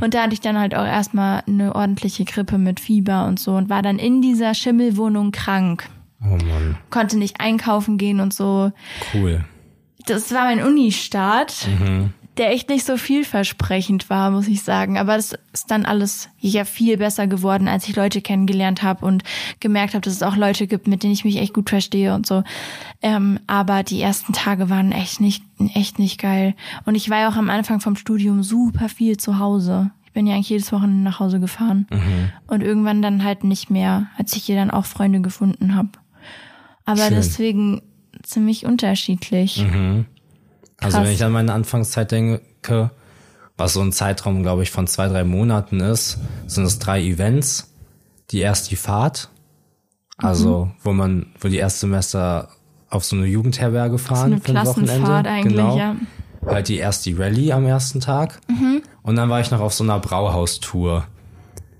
Und 0.00 0.14
da 0.14 0.22
hatte 0.24 0.32
ich 0.34 0.40
dann 0.40 0.58
halt 0.58 0.74
auch 0.74 0.84
erstmal 0.84 1.44
eine 1.46 1.74
ordentliche 1.76 2.24
Grippe 2.24 2.58
mit 2.58 2.80
Fieber 2.80 3.24
und 3.26 3.38
so 3.38 3.52
und 3.54 3.68
war 3.70 3.82
dann 3.82 4.00
in 4.00 4.20
dieser 4.20 4.54
Schimmelwohnung 4.54 5.30
krank. 5.30 5.88
Oh 6.24 6.30
Mann, 6.44 6.76
Konnte 6.90 7.16
nicht 7.18 7.40
einkaufen 7.40 7.98
gehen 7.98 8.18
und 8.18 8.34
so. 8.34 8.72
cool. 9.14 9.44
Das 10.06 10.32
war 10.34 10.42
mein 10.44 10.60
Uni-Start, 10.64 11.68
Mhm. 11.78 12.12
Der 12.38 12.50
echt 12.52 12.70
nicht 12.70 12.86
so 12.86 12.96
vielversprechend 12.96 14.08
war, 14.08 14.30
muss 14.30 14.48
ich 14.48 14.62
sagen. 14.62 14.98
Aber 14.98 15.16
es 15.16 15.34
ist 15.52 15.70
dann 15.70 15.84
alles 15.84 16.30
ja 16.40 16.64
viel 16.64 16.96
besser 16.96 17.26
geworden, 17.26 17.68
als 17.68 17.88
ich 17.88 17.96
Leute 17.96 18.22
kennengelernt 18.22 18.82
habe 18.82 19.04
und 19.04 19.22
gemerkt 19.60 19.94
habe, 19.94 20.00
dass 20.00 20.14
es 20.14 20.22
auch 20.22 20.36
Leute 20.36 20.66
gibt, 20.66 20.86
mit 20.86 21.02
denen 21.02 21.12
ich 21.12 21.24
mich 21.24 21.36
echt 21.36 21.52
gut 21.52 21.68
verstehe 21.68 22.14
und 22.14 22.26
so. 22.26 22.42
Ähm, 23.02 23.38
aber 23.46 23.82
die 23.82 24.00
ersten 24.00 24.32
Tage 24.32 24.70
waren 24.70 24.92
echt 24.92 25.20
nicht, 25.20 25.44
echt 25.74 25.98
nicht 25.98 26.18
geil. 26.18 26.54
Und 26.86 26.94
ich 26.94 27.10
war 27.10 27.20
ja 27.20 27.28
auch 27.28 27.36
am 27.36 27.50
Anfang 27.50 27.80
vom 27.80 27.96
Studium 27.96 28.42
super 28.42 28.88
viel 28.88 29.18
zu 29.18 29.38
Hause. 29.38 29.90
Ich 30.06 30.12
bin 30.12 30.26
ja 30.26 30.34
eigentlich 30.34 30.50
jedes 30.50 30.72
Wochenende 30.72 31.02
nach 31.02 31.20
Hause 31.20 31.38
gefahren. 31.38 31.86
Mhm. 31.90 32.30
Und 32.46 32.62
irgendwann 32.62 33.02
dann 33.02 33.24
halt 33.24 33.44
nicht 33.44 33.70
mehr, 33.70 34.06
als 34.16 34.34
ich 34.34 34.44
hier 34.44 34.56
dann 34.56 34.70
auch 34.70 34.86
Freunde 34.86 35.20
gefunden 35.20 35.74
habe. 35.74 35.90
Aber 36.86 37.06
Schön. 37.06 37.14
deswegen 37.14 37.82
ziemlich 38.22 38.64
unterschiedlich. 38.64 39.58
Also 39.60 40.04
Krass. 40.90 41.04
wenn 41.04 41.12
ich 41.12 41.22
an 41.24 41.32
meine 41.32 41.52
Anfangszeit 41.52 42.10
denke, 42.12 42.90
was 43.56 43.74
so 43.74 43.80
ein 43.80 43.92
Zeitraum, 43.92 44.42
glaube 44.42 44.62
ich, 44.62 44.70
von 44.70 44.86
zwei, 44.86 45.08
drei 45.08 45.24
Monaten 45.24 45.80
ist, 45.80 46.18
sind 46.46 46.64
es 46.64 46.78
drei 46.78 47.02
Events. 47.02 47.68
Die 48.30 48.38
erst 48.40 48.70
die 48.70 48.76
Fahrt, 48.76 49.28
also 50.16 50.66
Mhm. 50.66 50.70
wo 50.82 50.92
man, 50.92 51.26
wo 51.40 51.48
die 51.48 51.58
Erstsemester 51.58 52.48
auf 52.88 53.04
so 53.04 53.16
eine 53.16 53.26
Jugendherberge 53.26 53.98
So 53.98 54.04
fahren 54.06 54.32
eine 54.32 54.40
für 54.40 54.56
ein 54.56 54.66
Wochenende. 54.66 55.12
Eigentlich, 55.28 55.56
genau. 55.56 55.76
ja. 55.76 55.96
Halt 56.46 56.68
die 56.68 56.76
erst 56.78 57.06
die 57.06 57.12
Rallye 57.12 57.52
am 57.52 57.66
ersten 57.66 58.00
Tag. 58.00 58.40
Mhm. 58.48 58.82
Und 59.02 59.16
dann 59.16 59.28
war 59.28 59.40
ich 59.40 59.50
noch 59.50 59.60
auf 59.60 59.74
so 59.74 59.84
einer 59.84 59.98
Brauhaustour. 60.00 61.06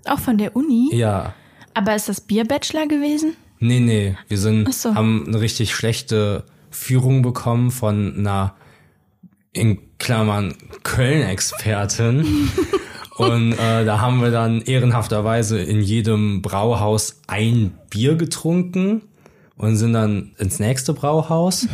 Auch 0.06 0.18
von 0.18 0.36
der 0.38 0.54
Uni? 0.56 0.90
Ja. 0.94 1.32
Aber 1.74 1.94
ist 1.94 2.08
das 2.08 2.20
Bierbachelor 2.20 2.86
gewesen? 2.86 3.34
Nee, 3.58 3.80
nee, 3.80 4.16
wir 4.28 4.38
sind, 4.38 4.72
so. 4.74 4.94
haben 4.94 5.24
eine 5.26 5.40
richtig 5.40 5.74
schlechte 5.74 6.44
Führung 6.70 7.22
bekommen 7.22 7.70
von 7.70 8.14
einer, 8.18 8.54
in 9.52 9.78
Klammern, 9.98 10.54
Köln-Expertin. 10.82 12.26
Und 13.16 13.52
äh, 13.52 13.84
da 13.84 14.00
haben 14.00 14.20
wir 14.22 14.30
dann 14.30 14.62
ehrenhafterweise 14.62 15.60
in 15.60 15.82
jedem 15.82 16.40
Brauhaus 16.40 17.20
ein 17.26 17.78
Bier 17.90 18.16
getrunken 18.16 19.02
und 19.56 19.76
sind 19.76 19.92
dann 19.92 20.32
ins 20.38 20.58
nächste 20.58 20.94
Brauhaus. 20.94 21.68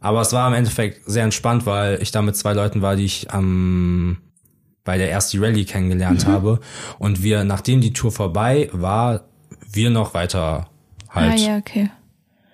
Aber 0.00 0.22
es 0.22 0.32
war 0.32 0.48
im 0.48 0.54
Endeffekt 0.54 1.02
sehr 1.04 1.24
entspannt, 1.24 1.66
weil 1.66 2.00
ich 2.02 2.10
da 2.10 2.22
mit 2.22 2.36
zwei 2.36 2.54
Leuten 2.54 2.80
war, 2.80 2.96
die 2.96 3.04
ich 3.04 3.30
am 3.30 4.18
bei 4.84 4.98
der 4.98 5.10
ersten 5.10 5.38
Rallye 5.44 5.64
kennengelernt 5.64 6.26
habe. 6.26 6.58
Und 6.98 7.22
wir, 7.22 7.44
nachdem 7.44 7.80
die 7.80 7.92
Tour 7.92 8.10
vorbei 8.10 8.68
war, 8.72 9.24
wir 9.70 9.90
noch 9.90 10.14
weiter 10.14 10.68
halt 11.08 11.32
Ah 11.32 11.36
ja, 11.36 11.58
okay. 11.58 11.90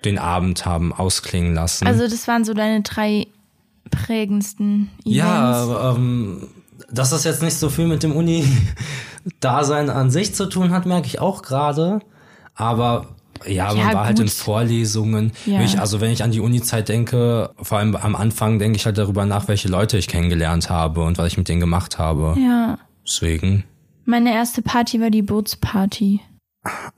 den 0.05 0.19
Abend 0.19 0.65
haben 0.65 0.93
ausklingen 0.93 1.55
lassen. 1.55 1.87
Also 1.87 2.07
das 2.07 2.27
waren 2.27 2.45
so 2.45 2.53
deine 2.53 2.81
drei 2.81 3.27
prägendsten 3.89 4.89
Events. 5.05 5.17
ja, 5.17 5.91
ähm, 5.95 6.47
dass 6.91 7.09
das 7.11 7.23
jetzt 7.23 7.41
nicht 7.43 7.57
so 7.57 7.69
viel 7.69 7.87
mit 7.87 8.03
dem 8.03 8.15
Uni-Dasein 8.15 9.89
an 9.89 10.09
sich 10.11 10.33
zu 10.35 10.47
tun 10.47 10.71
hat, 10.71 10.85
merke 10.85 11.07
ich 11.07 11.19
auch 11.19 11.41
gerade. 11.41 11.99
Aber 12.55 13.07
ja, 13.45 13.67
man 13.67 13.77
Ja, 13.77 13.93
war 13.93 14.05
halt 14.05 14.19
in 14.19 14.25
gut. 14.25 14.33
Vorlesungen. 14.33 15.31
Ja. 15.45 15.61
Ich, 15.61 15.79
also 15.79 16.01
wenn 16.01 16.11
ich 16.11 16.23
an 16.23 16.31
die 16.31 16.39
Uni-Zeit 16.39 16.89
denke, 16.89 17.51
vor 17.61 17.77
allem 17.77 17.95
am 17.95 18.15
Anfang 18.15 18.59
denke 18.59 18.77
ich 18.77 18.85
halt 18.85 18.97
darüber 18.97 19.25
nach, 19.25 19.47
welche 19.47 19.67
Leute 19.69 19.97
ich 19.97 20.07
kennengelernt 20.07 20.69
habe 20.69 21.03
und 21.03 21.17
was 21.17 21.27
ich 21.27 21.37
mit 21.37 21.47
denen 21.47 21.59
gemacht 21.61 21.97
habe. 21.99 22.35
Ja. 22.39 22.77
Deswegen. 23.05 23.63
Meine 24.05 24.33
erste 24.33 24.61
Party 24.61 24.99
war 24.99 25.09
die 25.09 25.21
Bootsparty. 25.21 26.21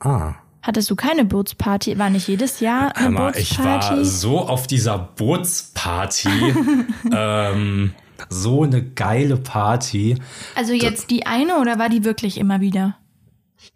Ah. 0.00 0.34
Hattest 0.62 0.88
du 0.90 0.96
keine 0.96 1.24
Bootsparty? 1.24 1.98
War 1.98 2.08
nicht 2.10 2.28
jedes 2.28 2.60
Jahr 2.60 2.96
eine 2.96 3.06
Hammer, 3.06 3.36
ich 3.36 3.58
war 3.58 3.78
Bootsparty? 3.80 4.04
so 4.04 4.38
auf 4.40 4.66
dieser 4.66 4.98
Bootsparty. 4.98 6.54
ähm, 7.12 7.92
so 8.28 8.62
eine 8.62 8.82
geile 8.82 9.36
Party. 9.36 10.16
also 10.54 10.72
jetzt 10.72 11.10
die 11.10 11.26
eine 11.26 11.58
oder 11.58 11.78
war 11.78 11.88
die 11.88 12.04
wirklich 12.04 12.38
immer 12.38 12.60
wieder? 12.60 12.96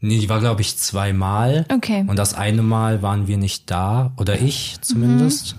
Nee, 0.01 0.19
die 0.19 0.29
war, 0.29 0.41
glaube 0.41 0.61
ich, 0.61 0.77
zweimal. 0.79 1.65
Okay. 1.73 2.05
Und 2.07 2.17
das 2.17 2.35
eine 2.35 2.63
Mal 2.63 3.03
waren 3.03 3.27
wir 3.27 3.39
nicht 3.39 3.71
da. 3.71 4.13
Oder 4.19 4.41
ich 4.41 4.77
zumindest. 4.83 5.57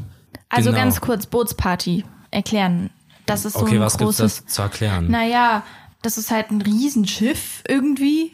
Also 0.50 0.70
Genau. 0.70 0.82
ganz 0.84 1.02
kurz, 1.02 1.26
Bootsparty. 1.26 2.06
Erklären. 2.32 2.90
Das 3.26 3.44
ist 3.46 3.54
so 3.54 3.62
Okay, 3.62 3.76
ein 3.76 3.82
was 3.82 3.98
gibt's 3.98 4.18
großes... 4.18 4.44
das 4.46 4.54
zu 4.54 4.62
erklären? 4.62 5.10
Naja, 5.10 5.63
das 6.02 6.18
ist 6.18 6.32
halt 6.32 6.52
ein 6.52 6.62
Riesenschiff 6.62 7.63
irgendwie. 7.68 8.32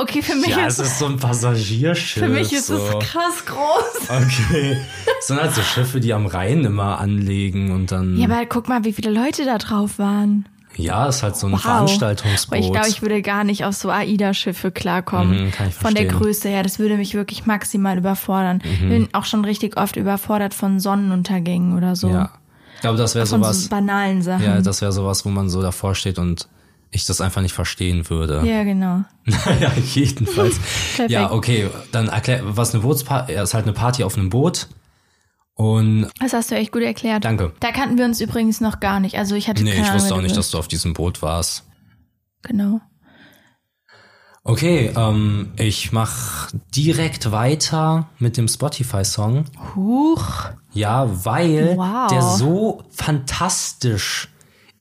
Okay, 0.00 0.22
für 0.22 0.36
mich 0.36 0.50
ja, 0.50 0.66
ist 0.66 0.78
es 0.78 0.92
ist 0.92 0.98
so 1.00 1.06
ein 1.06 1.18
Passagierschiff. 1.18 2.22
Für 2.22 2.28
mich 2.28 2.52
ist 2.52 2.68
so. 2.68 2.76
es 2.76 2.98
krass 3.04 3.44
groß. 3.44 4.08
Okay. 4.10 4.76
Es 5.18 5.26
sind 5.26 5.40
halt 5.40 5.52
so 5.54 5.60
Schiffe, 5.62 5.98
die 5.98 6.14
am 6.14 6.26
Rhein 6.26 6.64
immer 6.64 6.98
anlegen 7.00 7.72
und 7.72 7.90
dann. 7.90 8.16
Ja, 8.16 8.26
aber 8.28 8.46
guck 8.46 8.68
mal, 8.68 8.84
wie 8.84 8.92
viele 8.92 9.10
Leute 9.10 9.44
da 9.44 9.58
drauf 9.58 9.98
waren. 9.98 10.46
Ja, 10.76 11.06
ist 11.08 11.24
halt 11.24 11.34
so 11.36 11.48
ein 11.48 11.54
Wow. 11.54 11.60
Veranstaltungsboot. 11.62 12.56
Aber 12.56 12.64
ich 12.64 12.70
glaube, 12.72 12.88
ich 12.88 13.02
würde 13.02 13.20
gar 13.22 13.42
nicht 13.42 13.64
auf 13.64 13.74
so 13.74 13.90
AIDA-Schiffe 13.90 14.70
klarkommen. 14.70 15.46
Mhm, 15.46 15.50
kann 15.50 15.68
ich 15.68 15.74
von 15.74 15.92
der 15.94 16.04
verstehen. 16.04 16.20
Mhm. 16.20 16.24
Größe 16.24 16.48
her. 16.48 16.62
Das 16.62 16.78
würde 16.78 16.96
mich 16.96 17.14
wirklich 17.14 17.46
maximal 17.46 17.98
überfordern. 17.98 18.62
Ich 18.64 18.78
bin 18.80 19.08
auch 19.12 19.24
schon 19.24 19.44
richtig 19.44 19.76
oft 19.76 19.96
überfordert 19.96 20.54
von 20.54 20.78
Sonnenuntergängen 20.78 21.76
oder 21.76 21.96
so. 21.96 22.08
ja. 22.10 22.30
Ich 22.76 22.82
glaube, 22.82 22.96
das 22.98 23.16
wäre 23.16 23.26
sowas. 23.26 23.64
so 23.64 23.70
banalen 23.70 24.22
Sachen. 24.22 24.44
ja, 24.44 24.60
das 24.60 24.80
wäre 24.80 24.92
sowas, 24.92 25.24
wo 25.24 25.30
man 25.30 25.48
so 25.48 25.60
davor 25.60 25.96
steht 25.96 26.20
und 26.20 26.46
ich 26.90 27.04
das 27.06 27.20
einfach 27.20 27.42
nicht 27.42 27.52
verstehen 27.54 28.08
würde. 28.10 28.42
ja 28.46 28.64
genau. 28.64 29.04
ja, 29.60 29.72
jedenfalls. 29.94 30.58
Ja, 31.08 31.30
okay, 31.32 31.68
dann 31.92 32.08
erklär, 32.08 32.40
was 32.44 32.74
eine 32.74 32.82
Bootsparty, 32.82 33.32
ist 33.34 33.54
halt 33.54 33.64
eine 33.64 33.72
Party 33.74 34.02
auf 34.04 34.16
einem 34.16 34.30
Boot. 34.30 34.68
Und 35.54 36.08
Das 36.20 36.32
hast 36.32 36.50
du 36.50 36.54
echt 36.54 36.72
gut 36.72 36.82
erklärt. 36.82 37.24
Danke. 37.24 37.52
Da 37.60 37.72
kannten 37.72 37.98
wir 37.98 38.04
uns 38.04 38.20
übrigens 38.20 38.60
noch 38.60 38.78
gar 38.80 39.00
nicht. 39.00 39.16
Also 39.18 39.34
ich 39.34 39.48
hatte 39.48 39.62
nee, 39.64 39.70
keine 39.70 39.82
ich 39.82 39.88
Ahnung, 39.88 40.00
wusste 40.00 40.14
auch 40.14 40.20
nicht, 40.22 40.36
dass 40.36 40.50
du 40.50 40.58
auf 40.58 40.68
diesem 40.68 40.92
Boot 40.94 41.20
warst. 41.20 41.64
Genau. 42.42 42.80
Okay, 44.44 44.92
ähm, 44.96 45.52
ich 45.56 45.92
mach 45.92 46.50
direkt 46.74 47.32
weiter 47.32 48.08
mit 48.18 48.36
dem 48.36 48.48
Spotify-Song. 48.48 49.44
Huch. 49.74 50.24
Ja, 50.72 51.24
weil 51.24 51.76
Wow. 51.76 52.08
der 52.10 52.22
so 52.22 52.82
fantastisch 52.90 54.28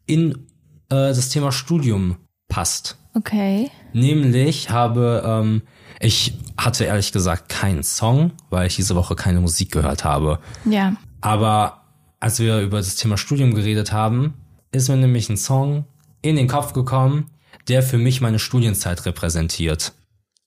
in 0.06 0.47
äh, 0.89 1.10
das 1.10 1.30
Thema 1.30 1.52
Studium 1.52 2.17
passt. 2.47 2.97
Okay. 3.13 3.71
Nämlich 3.93 4.69
habe 4.69 5.23
ähm, 5.26 5.62
ich 6.00 6.34
hatte 6.58 6.86
ehrlich 6.86 7.12
gesagt 7.12 7.50
keinen 7.50 7.84
Song, 7.84 8.32
weil 8.50 8.67
ich 8.67 8.76
diese 8.76 8.95
Woche 8.95 9.15
keine 9.15 9.41
Musik 9.41 9.71
gehört 9.71 10.04
habe. 10.04 10.39
Ja. 10.65 10.95
Aber 11.21 11.84
als 12.19 12.39
wir 12.39 12.62
über 12.62 12.78
das 12.78 12.95
Thema 12.95 13.17
Studium 13.17 13.54
geredet 13.54 13.91
haben, 13.91 14.36
ist 14.71 14.89
mir 14.89 14.97
nämlich 14.97 15.30
ein 15.30 15.38
Song 15.38 15.86
in 16.21 16.36
den 16.36 16.47
Kopf 16.47 16.73
gekommen, 16.73 17.32
der 17.67 17.84
für 17.84 17.97
mich 17.97 18.21
meine 18.21 18.39
Studienzeit 18.39 19.06
repräsentiert. 19.06 19.93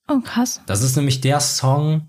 Oh, 0.09 0.21
krass. 0.21 0.61
Das 0.67 0.83
ist 0.83 0.97
nämlich 0.97 1.21
der 1.21 1.41
Song, 1.41 2.09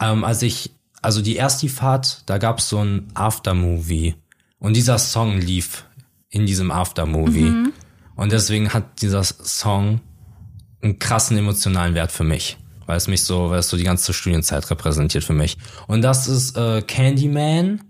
ähm, 0.00 0.24
als 0.24 0.42
ich, 0.42 0.74
also 1.00 1.22
die 1.22 1.36
erste 1.36 1.68
Fahrt, 1.68 2.22
da 2.26 2.38
gab's 2.38 2.68
so 2.68 2.78
ein 2.78 3.08
Aftermovie. 3.14 4.14
Und 4.58 4.76
dieser 4.76 4.98
Song 4.98 5.38
lief 5.38 5.86
in 6.32 6.46
diesem 6.46 6.70
Aftermovie. 6.72 7.70
Und 8.16 8.32
deswegen 8.32 8.72
hat 8.74 9.02
dieser 9.02 9.22
Song 9.22 10.00
einen 10.82 10.98
krassen 10.98 11.36
emotionalen 11.38 11.94
Wert 11.94 12.10
für 12.10 12.24
mich. 12.24 12.56
Weil 12.86 12.96
es 12.96 13.06
mich 13.06 13.22
so, 13.22 13.50
weil 13.50 13.60
es 13.60 13.68
so 13.68 13.76
die 13.76 13.84
ganze 13.84 14.12
Studienzeit 14.12 14.68
repräsentiert 14.68 15.22
für 15.22 15.34
mich. 15.34 15.56
Und 15.86 16.02
das 16.02 16.26
ist 16.26 16.56
äh, 16.56 16.82
Candyman 16.82 17.80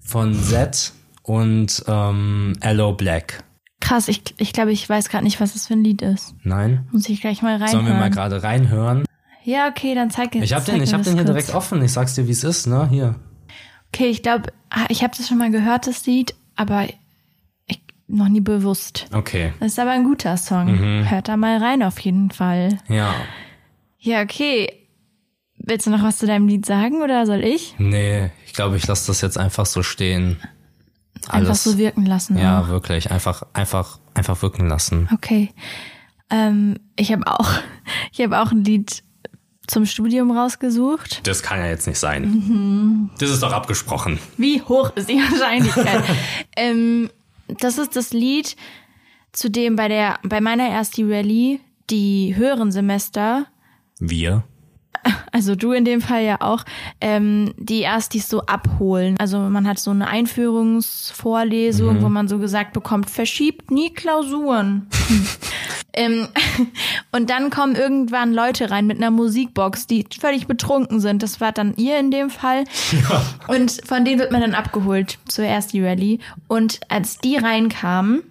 von 0.00 0.34
Z 0.34 0.92
und 1.22 1.82
ähm, 1.86 2.52
Hello 2.60 2.92
Black. 2.92 3.42
Krass, 3.80 4.08
ich, 4.08 4.22
ich 4.38 4.52
glaube, 4.52 4.72
ich 4.72 4.86
weiß 4.88 5.08
gerade 5.08 5.24
nicht, 5.24 5.40
was 5.40 5.54
das 5.54 5.66
für 5.68 5.74
ein 5.74 5.84
Lied 5.84 6.02
ist. 6.02 6.34
Nein? 6.42 6.86
Muss 6.92 7.08
ich 7.08 7.20
gleich 7.20 7.42
mal 7.42 7.52
reinhören. 7.52 7.70
Sollen 7.70 7.86
wir 7.86 7.94
mal 7.94 8.10
gerade 8.10 8.42
reinhören? 8.42 9.04
Ja, 9.44 9.68
okay, 9.68 9.94
dann 9.94 10.10
zeig 10.10 10.34
Ich 10.34 10.52
habe 10.52 10.64
zeig 10.64 10.74
den, 10.74 10.82
ich 10.82 10.90
mir 10.90 10.98
hab 10.98 11.04
den 11.04 11.14
hier 11.14 11.24
kurz. 11.24 11.34
direkt 11.34 11.54
offen. 11.54 11.82
Ich 11.82 11.92
sag's 11.92 12.14
dir, 12.14 12.26
wie 12.26 12.32
es 12.32 12.44
ist, 12.44 12.66
ne? 12.66 12.88
Hier. 12.88 13.14
Okay, 13.92 14.08
ich 14.08 14.22
glaube, 14.22 14.52
ich 14.88 15.02
habe 15.02 15.14
das 15.16 15.28
schon 15.28 15.38
mal 15.38 15.50
gehört, 15.50 15.86
das 15.86 16.06
Lied, 16.06 16.34
aber 16.56 16.86
noch 18.14 18.28
nie 18.28 18.40
bewusst. 18.40 19.06
Okay. 19.12 19.52
Das 19.60 19.72
ist 19.72 19.78
aber 19.78 19.90
ein 19.90 20.04
guter 20.04 20.36
Song. 20.36 21.04
Hört 21.08 21.28
da 21.28 21.36
mal 21.36 21.58
rein 21.58 21.82
auf 21.82 21.98
jeden 22.00 22.30
Fall. 22.30 22.78
Ja. 22.88 23.14
Ja, 23.98 24.22
okay. 24.22 24.68
Willst 25.58 25.86
du 25.86 25.90
noch 25.90 26.02
was 26.02 26.18
zu 26.18 26.26
deinem 26.26 26.46
Lied 26.46 26.66
sagen 26.66 27.02
oder 27.02 27.24
soll 27.26 27.42
ich? 27.42 27.74
Nee, 27.78 28.30
ich 28.44 28.52
glaube, 28.52 28.76
ich 28.76 28.86
lasse 28.86 29.06
das 29.06 29.20
jetzt 29.22 29.38
einfach 29.38 29.64
so 29.66 29.82
stehen. 29.82 30.38
Einfach 31.26 31.48
Alles. 31.48 31.64
so 31.64 31.78
wirken 31.78 32.04
lassen. 32.04 32.36
Ja, 32.36 32.60
auch. 32.60 32.68
wirklich. 32.68 33.10
Einfach, 33.10 33.44
einfach, 33.54 33.98
einfach 34.12 34.42
wirken 34.42 34.68
lassen. 34.68 35.08
Okay. 35.14 35.54
Ähm, 36.30 36.78
ich 36.96 37.12
habe 37.12 37.26
auch, 37.26 37.50
ich 38.12 38.20
habe 38.20 38.40
auch 38.40 38.52
ein 38.52 38.64
Lied 38.64 39.02
zum 39.66 39.86
Studium 39.86 40.30
rausgesucht. 40.30 41.26
Das 41.26 41.42
kann 41.42 41.58
ja 41.60 41.66
jetzt 41.66 41.86
nicht 41.86 41.98
sein. 41.98 42.24
Mhm. 42.24 43.10
Das 43.18 43.30
ist 43.30 43.42
doch 43.42 43.52
abgesprochen. 43.52 44.18
Wie 44.36 44.60
hoch 44.60 44.92
ist 44.96 45.08
die 45.08 45.14
Wahrscheinlichkeit? 45.30 46.04
ähm, 46.56 47.08
das 47.48 47.78
ist 47.78 47.96
das 47.96 48.12
Lied, 48.12 48.56
zu 49.32 49.50
dem 49.50 49.76
bei 49.76 49.88
der, 49.88 50.18
bei 50.22 50.40
meiner 50.40 50.68
ersten 50.68 51.10
Rallye 51.10 51.60
die 51.90 52.34
höheren 52.36 52.72
Semester, 52.72 53.46
Wir? 53.98 54.44
Also 55.32 55.54
du 55.54 55.72
in 55.72 55.84
dem 55.84 56.00
Fall 56.00 56.22
ja 56.24 56.40
auch, 56.40 56.64
ähm, 57.00 57.54
die 57.58 57.82
Erstis 57.82 58.28
so 58.28 58.42
abholen. 58.42 59.16
Also 59.18 59.38
man 59.38 59.66
hat 59.66 59.78
so 59.78 59.90
eine 59.90 60.08
Einführungsvorlesung, 60.08 62.02
wo 62.02 62.08
man 62.08 62.28
so 62.28 62.38
gesagt 62.38 62.72
bekommt, 62.72 63.10
verschiebt 63.10 63.70
nie 63.70 63.92
Klausuren. 63.92 64.88
ähm, 65.92 66.28
und 67.12 67.30
dann 67.30 67.50
kommen 67.50 67.74
irgendwann 67.74 68.32
Leute 68.32 68.70
rein 68.70 68.86
mit 68.86 68.98
einer 68.98 69.10
Musikbox, 69.10 69.86
die 69.86 70.06
völlig 70.18 70.46
betrunken 70.46 71.00
sind. 71.00 71.22
Das 71.22 71.40
war 71.40 71.52
dann 71.52 71.74
ihr 71.76 71.98
in 71.98 72.10
dem 72.10 72.30
Fall. 72.30 72.64
Und 73.48 73.80
von 73.84 74.04
denen 74.04 74.20
wird 74.20 74.32
man 74.32 74.40
dann 74.40 74.54
abgeholt 74.54 75.18
zur 75.26 75.44
ersten 75.44 75.84
Rallye. 75.84 76.20
Und 76.48 76.80
als 76.88 77.18
die 77.18 77.36
reinkamen, 77.36 78.22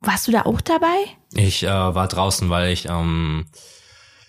warst 0.00 0.28
du 0.28 0.32
da 0.32 0.42
auch 0.42 0.60
dabei? 0.60 0.96
Ich 1.34 1.64
äh, 1.64 1.68
war 1.68 2.08
draußen, 2.08 2.48
weil 2.48 2.72
ich, 2.72 2.86
ähm, 2.88 3.46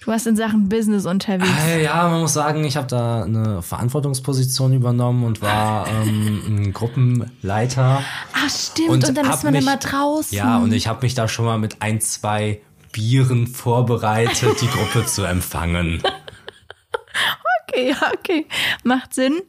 Du 0.02 0.08
warst 0.08 0.28
in 0.28 0.36
Sachen 0.36 0.70
Business 0.70 1.06
unterwegs. 1.06 1.50
äh, 1.68 1.84
ja, 1.84 2.08
man 2.08 2.22
muss 2.22 2.34
sagen, 2.34 2.64
ich 2.64 2.78
habe 2.78 2.88
da 2.88 3.24
eine 3.24 3.62
Verantwortungsposition 3.62 4.74
übernommen 4.74 5.26
und 5.26 5.42
war 5.42 5.88
ähm, 6.04 6.42
ein 6.48 6.74
Gruppenleiter. 6.74 8.02
Ach 8.34 8.50
stimmt, 8.50 8.90
und, 8.90 9.18
dann 9.18 9.28
hab 9.28 9.36
ist 9.36 9.44
man 9.44 9.54
mich, 9.54 9.62
immer 9.62 9.78
draußen. 9.78 10.38
Ja, 10.38 10.58
und 10.58 10.72
ich 10.72 10.88
habe 10.88 11.02
mich 11.02 11.16
da 11.16 11.28
schon 11.28 11.46
mal 11.46 11.58
mit 11.58 11.82
ein, 11.82 12.00
zwei 12.00 12.62
Bieren 12.94 13.48
vorbereitet, 13.48 14.62
die 14.62 14.68
Gruppe 14.68 15.06
zu 15.06 15.24
empfangen. 15.24 16.02
Okay, 17.72 17.96
okay. 18.14 18.48
Macht 18.84 19.14
Sinn. 19.14 19.42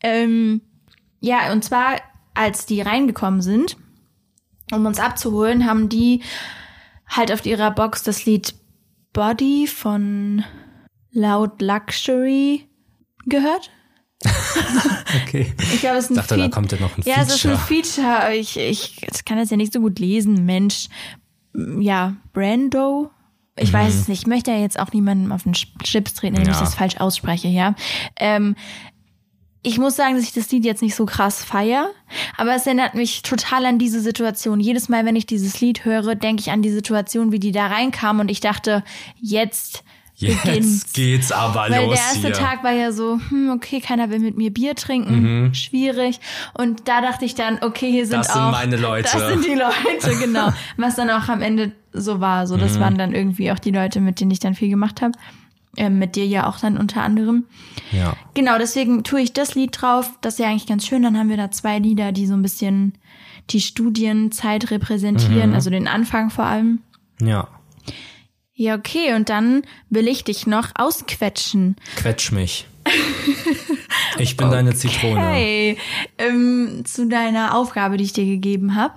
Ähm, 0.00 0.60
ja, 1.20 1.52
und 1.52 1.64
zwar, 1.64 1.96
als 2.32 2.66
die 2.66 2.80
reingekommen 2.80 3.42
sind, 3.42 3.76
um 4.72 4.86
uns 4.86 5.00
abzuholen, 5.00 5.66
haben 5.66 5.88
die 5.88 6.22
halt 7.08 7.32
auf 7.32 7.44
ihrer 7.44 7.70
Box 7.72 8.02
das 8.02 8.26
Lied 8.26 8.54
Body 9.14 9.66
von 9.66 10.44
Loud 11.12 11.62
Luxury 11.62 12.68
gehört. 13.24 13.70
Okay. 15.26 15.52
Ich 15.72 15.80
glaube, 15.80 15.98
es 15.98 16.04
ist 16.06 16.10
ein 16.10 16.16
Ich 16.16 16.26
dachte, 16.26 16.36
da 16.38 16.48
kommt 16.48 16.72
ja 16.72 16.80
noch 16.80 16.96
ein 16.98 17.02
Ja, 17.06 17.16
es 17.22 17.28
ist 17.34 17.46
ein 17.46 17.56
Feature. 17.56 18.02
Feature. 18.02 18.34
Ich, 18.34 18.56
ich, 18.58 19.02
ich 19.02 19.24
kann 19.24 19.38
das 19.38 19.48
ja 19.50 19.56
nicht 19.56 19.72
so 19.72 19.80
gut 19.80 19.98
lesen, 20.00 20.44
Mensch. 20.44 20.88
Ja, 21.78 22.14
Brando. 22.32 23.10
Ich 23.56 23.72
weiß 23.72 23.94
es 23.94 24.08
nicht. 24.08 24.22
Ich 24.22 24.26
möchte 24.26 24.50
ja 24.50 24.58
jetzt 24.58 24.78
auch 24.80 24.92
niemandem 24.92 25.30
auf 25.30 25.44
den 25.44 25.52
Chips 25.52 26.14
treten, 26.14 26.36
wenn 26.36 26.42
ich 26.42 26.48
Mhm. 26.48 26.54
Ja. 26.54 26.60
das 26.60 26.74
falsch 26.74 26.96
ausspreche, 26.96 27.46
ja. 27.48 27.76
Ähm, 28.16 28.56
ich 29.64 29.78
muss 29.78 29.96
sagen, 29.96 30.14
dass 30.14 30.24
ich 30.24 30.32
das 30.32 30.50
Lied 30.52 30.64
jetzt 30.64 30.82
nicht 30.82 30.94
so 30.94 31.06
krass 31.06 31.42
feier, 31.44 31.90
aber 32.36 32.54
es 32.54 32.66
erinnert 32.66 32.94
mich 32.94 33.22
total 33.22 33.66
an 33.66 33.78
diese 33.78 34.00
Situation. 34.00 34.60
Jedes 34.60 34.88
Mal, 34.88 35.04
wenn 35.04 35.16
ich 35.16 35.26
dieses 35.26 35.60
Lied 35.60 35.84
höre, 35.84 36.14
denke 36.14 36.40
ich 36.42 36.50
an 36.52 36.62
die 36.62 36.70
Situation, 36.70 37.32
wie 37.32 37.40
die 37.40 37.50
da 37.52 37.66
reinkamen 37.66 38.20
und 38.20 38.30
ich 38.30 38.40
dachte, 38.40 38.84
jetzt 39.20 39.82
beginnt's. 40.20 40.44
Jetzt 40.84 40.94
geht's 40.94 41.32
aber 41.32 41.68
Weil 41.70 41.86
los 41.86 41.94
der 41.96 42.04
erste 42.06 42.18
hier. 42.28 42.32
Tag 42.32 42.62
war 42.62 42.72
ja 42.72 42.92
so, 42.92 43.18
hm, 43.30 43.50
okay, 43.50 43.80
keiner 43.80 44.10
will 44.10 44.20
mit 44.20 44.36
mir 44.36 44.52
Bier 44.52 44.74
trinken, 44.76 45.46
Mhm. 45.46 45.54
schwierig. 45.54 46.20
Und 46.54 46.86
da 46.86 47.00
dachte 47.00 47.24
ich 47.24 47.34
dann, 47.34 47.58
okay, 47.62 47.90
hier 47.90 48.06
sind 48.06 48.18
Das 48.20 48.32
sind 48.32 48.40
auch, 48.42 48.52
meine 48.52 48.76
Leute. 48.76 49.08
Das 49.12 49.28
sind 49.28 49.44
die 49.44 49.54
Leute, 49.54 50.16
genau. 50.20 50.50
Was 50.76 50.94
dann 50.94 51.10
auch 51.10 51.28
am 51.28 51.42
Ende 51.42 51.72
so 51.92 52.20
war. 52.20 52.46
So, 52.46 52.54
Mhm. 52.56 52.60
das 52.60 52.78
waren 52.78 52.96
dann 52.96 53.12
irgendwie 53.14 53.50
auch 53.50 53.58
die 53.58 53.72
Leute, 53.72 54.00
mit 54.00 54.20
denen 54.20 54.30
ich 54.30 54.38
dann 54.38 54.54
viel 54.54 54.68
gemacht 54.68 55.02
habe. 55.02 55.12
Ähm, 55.76 55.98
mit 55.98 56.16
dir 56.16 56.26
ja 56.26 56.48
auch 56.48 56.58
dann 56.58 56.76
unter 56.78 57.02
anderem. 57.02 57.44
Ja. 57.92 58.16
Genau, 58.34 58.58
deswegen 58.58 59.02
tue 59.04 59.20
ich 59.20 59.32
das 59.32 59.54
Lied 59.54 59.80
drauf. 59.80 60.10
Das 60.20 60.34
ist 60.34 60.38
ja 60.40 60.48
eigentlich 60.48 60.66
ganz 60.66 60.86
schön. 60.86 61.02
Dann 61.02 61.18
haben 61.18 61.28
wir 61.28 61.36
da 61.36 61.50
zwei 61.50 61.78
Lieder, 61.78 62.12
die 62.12 62.26
so 62.26 62.34
ein 62.34 62.42
bisschen 62.42 62.94
die 63.50 63.60
Studienzeit 63.60 64.70
repräsentieren, 64.70 65.50
Mhm. 65.50 65.54
also 65.54 65.70
den 65.70 65.86
Anfang 65.88 66.30
vor 66.30 66.44
allem. 66.46 66.80
Ja. 67.20 67.48
Ja, 68.54 68.76
okay, 68.76 69.14
und 69.14 69.28
dann 69.28 69.62
will 69.90 70.06
ich 70.08 70.22
dich 70.24 70.46
noch 70.46 70.68
ausquetschen. 70.76 71.76
Quetsch 71.96 72.30
mich. 72.32 72.66
Ich 74.18 74.36
bin 74.36 74.50
deine 74.50 74.74
Zitrone. 74.74 75.20
Hey, 75.20 75.76
ähm, 76.18 76.82
zu 76.84 77.08
deiner 77.08 77.56
Aufgabe, 77.56 77.96
die 77.96 78.04
ich 78.04 78.12
dir 78.12 78.24
gegeben 78.26 78.74
habe. 78.76 78.94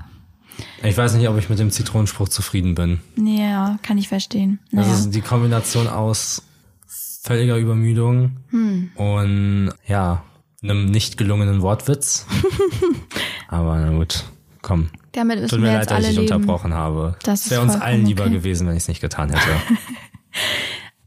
Ich 0.83 0.95
weiß 0.97 1.13
nicht, 1.15 1.27
ob 1.29 1.37
ich 1.37 1.49
mit 1.49 1.59
dem 1.59 1.71
Zitronenspruch 1.71 2.29
zufrieden 2.29 2.75
bin. 2.75 2.99
Ja, 3.15 3.77
kann 3.83 3.97
ich 3.97 4.07
verstehen. 4.07 4.59
Das 4.71 4.85
Naja. 4.87 4.99
ist 4.99 5.11
die 5.11 5.21
Kombination 5.21 5.87
aus 5.87 6.43
völliger 7.27 7.57
Übermüdung 7.57 8.37
Hm. 8.49 8.91
und 8.95 9.69
ja, 9.85 10.23
einem 10.63 10.85
nicht 10.85 11.17
gelungenen 11.17 11.61
Wortwitz. 11.61 12.25
Aber 13.47 13.77
na 13.77 13.89
gut, 13.91 14.23
komm. 14.61 14.89
Damit 15.11 15.49
Tut 15.49 15.59
mir 15.59 15.67
leid, 15.67 15.79
jetzt 15.81 15.91
dass 15.91 16.03
ich 16.07 16.11
leben. 16.17 16.21
unterbrochen 16.21 16.73
habe. 16.73 17.15
Das 17.23 17.49
wäre 17.49 17.61
uns 17.61 17.75
allen 17.75 18.05
lieber 18.05 18.23
okay. 18.25 18.33
gewesen, 18.33 18.67
wenn 18.67 18.75
ich 18.75 18.83
es 18.83 18.87
nicht 18.87 19.01
getan 19.01 19.29
hätte. 19.29 19.49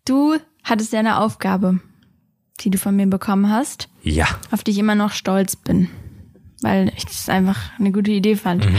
Du 0.06 0.36
hattest 0.64 0.92
ja 0.92 0.98
eine 0.98 1.18
Aufgabe, 1.20 1.78
die 2.60 2.70
du 2.70 2.78
von 2.78 2.96
mir 2.96 3.06
bekommen 3.06 3.48
hast, 3.50 3.88
ja. 4.02 4.26
auf 4.50 4.64
die 4.64 4.72
ich 4.72 4.78
immer 4.78 4.94
noch 4.96 5.12
stolz 5.12 5.54
bin. 5.56 5.88
Weil 6.62 6.92
ich 6.96 7.04
das 7.04 7.28
einfach 7.28 7.58
eine 7.78 7.92
gute 7.92 8.10
Idee 8.10 8.34
fand. 8.34 8.64
Mhm. 8.68 8.76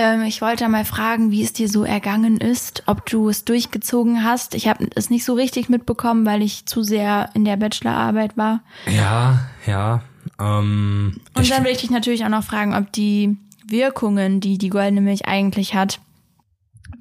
Ähm, 0.00 0.22
ich 0.22 0.40
wollte 0.40 0.68
mal 0.68 0.84
fragen, 0.84 1.32
wie 1.32 1.42
es 1.42 1.52
dir 1.52 1.68
so 1.68 1.82
ergangen 1.82 2.36
ist, 2.36 2.84
ob 2.86 3.04
du 3.06 3.28
es 3.28 3.44
durchgezogen 3.44 4.22
hast. 4.22 4.54
Ich 4.54 4.68
habe 4.68 4.86
es 4.94 5.10
nicht 5.10 5.24
so 5.24 5.34
richtig 5.34 5.68
mitbekommen, 5.68 6.24
weil 6.24 6.40
ich 6.40 6.66
zu 6.66 6.84
sehr 6.84 7.30
in 7.34 7.44
der 7.44 7.56
Bachelorarbeit 7.56 8.36
war. 8.36 8.60
Ja, 8.86 9.40
ja. 9.66 10.02
Ähm, 10.38 11.20
Und 11.34 11.50
dann 11.50 11.64
will 11.64 11.72
ich 11.72 11.78
dich 11.78 11.90
natürlich 11.90 12.24
auch 12.24 12.28
noch 12.28 12.44
fragen, 12.44 12.76
ob 12.76 12.92
die 12.92 13.38
Wirkungen, 13.66 14.38
die 14.38 14.56
die 14.56 14.68
goldene 14.68 15.00
Milch 15.00 15.26
eigentlich 15.26 15.74
hat, 15.74 15.98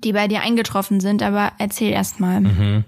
die 0.03 0.13
bei 0.13 0.27
dir 0.27 0.41
eingetroffen 0.41 0.99
sind. 0.99 1.21
Aber 1.21 1.51
erzähl 1.59 1.91
erst 1.91 2.19
mal. 2.19 2.41
Mhm. 2.41 2.83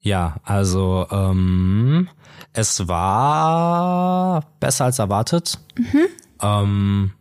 ja, 0.00 0.38
also 0.42 1.06
ähm, 1.12 2.08
es 2.52 2.88
war 2.88 4.44
besser 4.58 4.86
als 4.86 4.98
erwartet. 4.98 5.60
Mhm. 5.76 6.06
Ähm, 6.42 7.12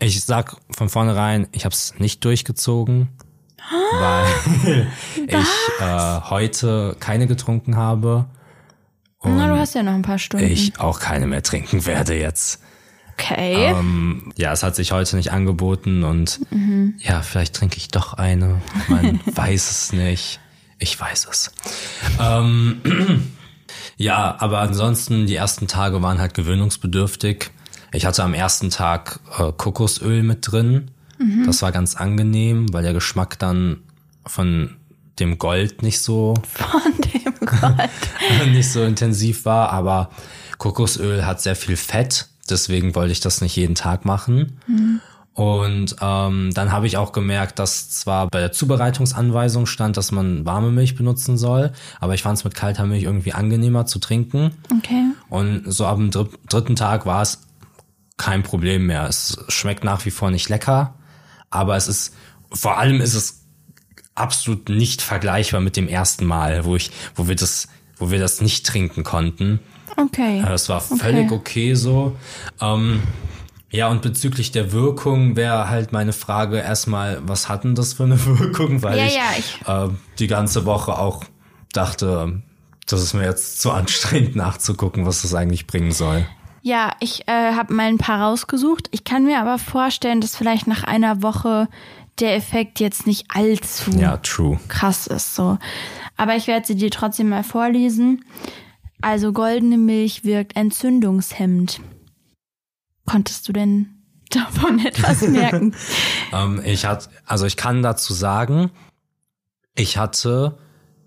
ich 0.00 0.24
sag 0.24 0.56
von 0.70 0.88
vornherein, 0.88 1.48
ich 1.52 1.64
habe 1.64 1.72
es 1.72 1.94
nicht 1.98 2.24
durchgezogen, 2.24 3.08
weil 3.92 4.86
ich 5.26 5.80
äh, 5.80 6.20
heute 6.30 6.96
keine 7.00 7.26
getrunken 7.26 7.76
habe 7.76 8.26
Na, 9.24 9.48
du 9.48 9.58
hast 9.58 9.74
ja 9.74 9.82
noch 9.82 9.94
ein 9.94 10.02
paar 10.02 10.18
Stunden. 10.18 10.46
ich 10.46 10.78
auch 10.78 11.00
keine 11.00 11.26
mehr 11.26 11.42
trinken 11.42 11.84
werde 11.86 12.14
jetzt. 12.18 12.62
okay. 13.14 13.66
Ähm, 13.72 14.32
ja, 14.36 14.52
es 14.52 14.62
hat 14.62 14.76
sich 14.76 14.92
heute 14.92 15.16
nicht 15.16 15.32
angeboten 15.32 16.04
und 16.04 16.40
ja, 16.98 17.22
vielleicht 17.22 17.54
trinke 17.54 17.76
ich 17.76 17.88
doch 17.88 18.14
eine. 18.14 18.62
Man 18.88 19.20
weiß 19.26 19.70
es 19.70 19.92
nicht. 19.92 20.40
Ich 20.78 20.98
weiß 20.98 21.26
es. 21.28 21.50
Ähm, 22.20 22.80
ja, 23.96 24.36
aber 24.38 24.60
ansonsten, 24.60 25.26
die 25.26 25.34
ersten 25.34 25.66
Tage 25.66 26.00
waren 26.02 26.20
halt 26.20 26.34
gewöhnungsbedürftig. 26.34 27.50
Ich 27.92 28.06
hatte 28.06 28.22
am 28.22 28.34
ersten 28.34 28.70
Tag 28.70 29.20
äh, 29.38 29.52
Kokosöl 29.56 30.22
mit 30.22 30.50
drin. 30.50 30.90
Das 31.46 31.62
war 31.62 31.72
ganz 31.72 31.96
angenehm, 31.96 32.72
weil 32.72 32.84
der 32.84 32.92
Geschmack 32.92 33.38
dann 33.38 33.78
von 34.24 34.76
dem 35.18 35.38
Gold 35.38 35.82
nicht 35.82 36.00
so 36.00 36.34
Von 36.48 36.92
dem 37.12 37.34
Gott. 37.44 37.90
nicht 38.46 38.70
so 38.70 38.84
intensiv 38.84 39.44
war, 39.44 39.70
aber 39.70 40.10
Kokosöl 40.58 41.26
hat 41.26 41.40
sehr 41.40 41.56
viel 41.56 41.76
Fett, 41.76 42.28
deswegen 42.48 42.94
wollte 42.94 43.12
ich 43.12 43.20
das 43.20 43.40
nicht 43.40 43.56
jeden 43.56 43.74
Tag 43.74 44.04
machen. 44.04 44.60
Und 45.34 45.96
ähm, 46.00 46.50
dann 46.52 46.72
habe 46.72 46.88
ich 46.88 46.96
auch 46.96 47.12
gemerkt, 47.12 47.60
dass 47.60 47.90
zwar 47.90 48.26
bei 48.28 48.40
der 48.40 48.50
Zubereitungsanweisung 48.50 49.66
stand, 49.66 49.96
dass 49.96 50.10
man 50.10 50.44
warme 50.44 50.70
Milch 50.70 50.96
benutzen 50.96 51.36
soll, 51.36 51.72
aber 52.00 52.14
ich 52.14 52.22
fand 52.22 52.38
es 52.38 52.44
mit 52.44 52.54
kalter 52.54 52.86
Milch 52.86 53.04
irgendwie 53.04 53.32
angenehmer 53.32 53.86
zu 53.86 54.00
trinken. 54.00 54.50
Okay. 54.78 55.04
Und 55.28 55.62
so 55.66 55.86
ab 55.86 55.96
dem 55.96 56.10
dr 56.10 56.36
dritten 56.48 56.74
Tag 56.74 57.06
war 57.06 57.22
es 57.22 57.38
kein 58.18 58.42
Problem 58.42 58.86
mehr. 58.86 59.06
Es 59.08 59.38
schmeckt 59.48 59.84
nach 59.84 60.04
wie 60.04 60.10
vor 60.10 60.30
nicht 60.30 60.48
lecker, 60.48 60.94
aber 61.50 61.76
es 61.76 61.88
ist, 61.88 62.14
vor 62.52 62.78
allem 62.78 63.00
ist 63.00 63.14
es 63.14 63.44
absolut 64.14 64.68
nicht 64.68 65.00
vergleichbar 65.00 65.60
mit 65.60 65.76
dem 65.76 65.88
ersten 65.88 66.26
Mal, 66.26 66.64
wo 66.64 66.76
ich, 66.76 66.90
wo 67.14 67.28
wir 67.28 67.36
das, 67.36 67.68
wo 67.96 68.10
wir 68.10 68.18
das 68.18 68.40
nicht 68.40 68.66
trinken 68.66 69.04
konnten. 69.04 69.60
Okay. 69.96 70.40
Äh, 70.46 70.52
Es 70.52 70.68
war 70.68 70.80
völlig 70.80 71.30
okay, 71.32 71.74
so. 71.74 72.16
Ähm, 72.60 73.02
Ja, 73.70 73.88
und 73.88 74.00
bezüglich 74.02 74.50
der 74.50 74.72
Wirkung 74.72 75.36
wäre 75.36 75.68
halt 75.68 75.92
meine 75.92 76.12
Frage 76.14 76.58
erstmal, 76.58 77.20
was 77.28 77.48
hat 77.50 77.64
denn 77.64 77.74
das 77.74 77.92
für 77.94 78.04
eine 78.04 78.24
Wirkung? 78.38 78.82
Weil 78.82 78.98
Ja, 78.98 79.04
ich, 79.06 79.14
ja, 79.14 79.22
ich- 79.38 79.68
äh, 79.68 79.94
die 80.18 80.26
ganze 80.26 80.64
Woche 80.64 80.98
auch 80.98 81.24
dachte, 81.72 82.40
das 82.86 83.02
ist 83.02 83.12
mir 83.14 83.24
jetzt 83.24 83.60
zu 83.60 83.70
anstrengend 83.70 84.34
nachzugucken, 84.36 85.04
was 85.06 85.20
das 85.22 85.34
eigentlich 85.34 85.66
bringen 85.66 85.92
soll. 85.92 86.26
Ja, 86.68 86.92
ich 87.00 87.26
äh, 87.28 87.54
habe 87.54 87.72
mal 87.72 87.86
ein 87.86 87.96
paar 87.96 88.20
rausgesucht. 88.20 88.88
Ich 88.90 89.02
kann 89.02 89.24
mir 89.24 89.40
aber 89.40 89.58
vorstellen, 89.58 90.20
dass 90.20 90.36
vielleicht 90.36 90.66
nach 90.66 90.84
einer 90.84 91.22
Woche 91.22 91.66
der 92.20 92.36
Effekt 92.36 92.78
jetzt 92.78 93.06
nicht 93.06 93.24
allzu 93.34 93.92
Ja, 93.92 94.18
true. 94.18 94.60
krass 94.68 95.06
ist 95.06 95.34
so. 95.34 95.56
Aber 96.18 96.36
ich 96.36 96.46
werde 96.46 96.66
sie 96.66 96.74
dir 96.76 96.90
trotzdem 96.90 97.30
mal 97.30 97.42
vorlesen. 97.42 98.22
Also 99.00 99.32
goldene 99.32 99.78
Milch 99.78 100.24
wirkt 100.24 100.56
entzündungshemmend. 100.56 101.80
Konntest 103.06 103.48
du 103.48 103.54
denn 103.54 104.04
davon 104.30 104.78
etwas 104.84 105.22
merken? 105.22 105.74
Ähm, 106.34 106.60
ich 106.62 106.84
hatte, 106.84 107.08
also 107.24 107.46
ich 107.46 107.56
kann 107.56 107.82
dazu 107.82 108.12
sagen, 108.12 108.70
ich 109.74 109.96
hatte 109.96 110.58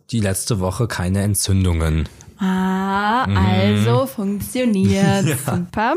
die 0.09 0.21
letzte 0.21 0.59
Woche 0.59 0.87
keine 0.87 1.21
Entzündungen. 1.21 2.09
Ah, 2.41 3.27
Mhm. 3.27 3.37
also 3.37 4.05
funktioniert. 4.07 5.25
Super. 5.45 5.95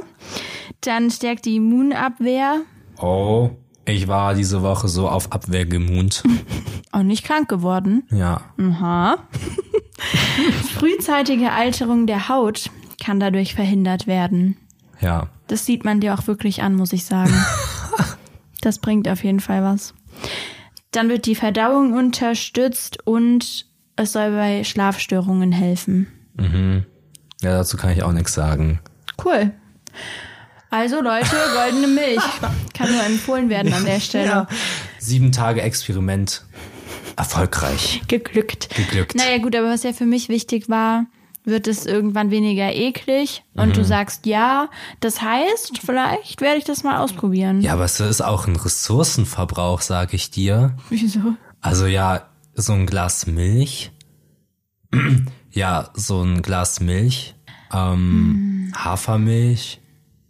Dann 0.83 1.11
stärkt 1.11 1.47
die 1.47 1.57
Immunabwehr. 1.57 2.61
Oh, 3.01 3.51
ich 3.87 4.07
war 4.09 4.35
diese 4.35 4.63
Woche 4.63 4.89
so 4.89 5.09
auf 5.09 5.33
Abwehr 5.33 5.65
gemut. 5.67 6.23
Auch 6.93 7.03
nicht 7.03 7.25
krank 7.25 7.49
geworden. 7.49 8.05
Ja. 8.11 8.43
Aha. 8.61 9.17
Frühzeitige 10.75 11.53
Alterung 11.53 12.07
der 12.07 12.29
Haut 12.29 12.71
kann 13.03 13.21
dadurch 13.21 13.55
verhindert 13.55 14.07
werden. 14.07 14.57
Ja. 15.01 15.29
Das 15.49 15.67
sieht 15.67 15.85
man 15.85 16.01
dir 16.01 16.15
auch 16.15 16.27
wirklich 16.27 16.63
an, 16.63 16.75
muss 16.75 16.93
ich 16.93 17.05
sagen. 17.05 17.35
Das 18.61 18.79
bringt 18.79 19.09
auf 19.09 19.25
jeden 19.25 19.41
Fall 19.41 19.63
was. 19.63 19.93
Dann 20.93 21.09
wird 21.09 21.27
die 21.27 21.35
Verdauung 21.35 21.93
unterstützt 21.95 22.99
und 23.07 23.67
es 23.97 24.13
soll 24.13 24.31
bei 24.31 24.65
Schlafstörungen 24.65 25.53
helfen. 25.53 26.07
Ja, 26.39 27.51
dazu 27.59 27.77
kann 27.77 27.91
ich 27.91 28.03
auch 28.03 28.13
nichts 28.13 28.35
sagen. 28.35 28.81
Cool. 29.25 29.53
Also 30.71 31.01
Leute, 31.01 31.31
goldene 31.55 31.87
Milch. 31.89 32.23
Kann 32.73 32.91
nur 32.93 33.05
empfohlen 33.05 33.49
werden 33.49 33.73
an 33.73 33.85
der 33.85 34.01
Stelle. 34.01 34.47
Sieben 34.99 35.31
Tage 35.33 35.63
Experiment. 35.63 36.45
Erfolgreich. 37.17 38.03
Geglückt. 38.09 38.75
Geglückt. 38.75 39.15
Naja 39.15 39.39
gut, 39.39 39.55
aber 39.55 39.69
was 39.69 39.85
ja 39.85 39.93
für 39.93 40.07
mich 40.07 40.29
wichtig 40.29 40.69
war, 40.69 41.07
wird 41.45 41.69
es 41.69 41.87
irgendwann 41.87 42.31
weniger 42.33 42.73
eklig 42.75 43.45
und 43.55 43.69
Mhm. 43.69 43.73
du 43.75 43.85
sagst 43.85 44.27
ja. 44.27 44.69
Das 45.01 45.21
heißt, 45.23 45.79
vielleicht 45.85 46.41
werde 46.41 46.59
ich 46.59 46.65
das 46.65 46.83
mal 46.83 46.97
ausprobieren. 46.99 47.61
Ja, 47.61 47.75
aber 47.75 47.85
es 47.85 48.01
ist 48.01 48.23
auch 48.23 48.49
ein 48.49 48.57
Ressourcenverbrauch, 48.57 49.81
sag 49.83 50.13
ich 50.15 50.31
dir. 50.31 50.77
Wieso? 50.89 51.21
Also 51.61 51.87
ja, 51.87 52.27
so 52.55 52.73
ein 52.73 52.87
Glas 52.87 53.27
Milch. 53.27 53.93
Ja, 55.55 55.91
so 55.95 56.21
ein 56.21 56.43
Glas 56.43 56.81
Milch. 56.81 57.35
Ähm, 57.73 58.73
Hafermilch. 58.77 59.81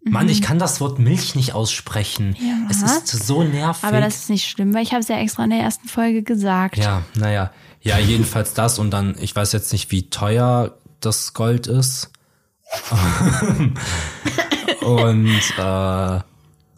Mann, 0.04 0.28
ich 0.28 0.42
kann 0.42 0.58
das 0.58 0.82
Wort 0.82 0.98
Milch 0.98 1.34
nicht 1.34 1.54
aussprechen. 1.54 2.36
Ja, 2.38 2.68
es 2.70 2.82
ist 2.82 3.26
so 3.26 3.42
nervig. 3.42 3.84
Aber 3.84 4.02
das 4.02 4.16
ist 4.16 4.30
nicht 4.30 4.46
schlimm, 4.46 4.74
weil 4.74 4.82
ich 4.82 4.90
habe 4.90 5.00
es 5.00 5.08
ja 5.08 5.16
extra 5.16 5.44
in 5.44 5.50
der 5.50 5.60
ersten 5.60 5.88
Folge 5.88 6.22
gesagt. 6.22 6.76
ja, 6.76 7.02
naja. 7.14 7.50
Ja, 7.80 7.98
jedenfalls 7.98 8.54
das 8.54 8.78
und 8.78 8.90
dann, 8.90 9.14
ich 9.18 9.34
weiß 9.34 9.52
jetzt 9.52 9.72
nicht, 9.72 9.90
wie 9.90 10.08
teuer 10.08 10.78
das 11.00 11.32
Gold 11.34 11.66
ist. 11.66 12.10
und, 14.80 15.42
äh, 15.58 16.20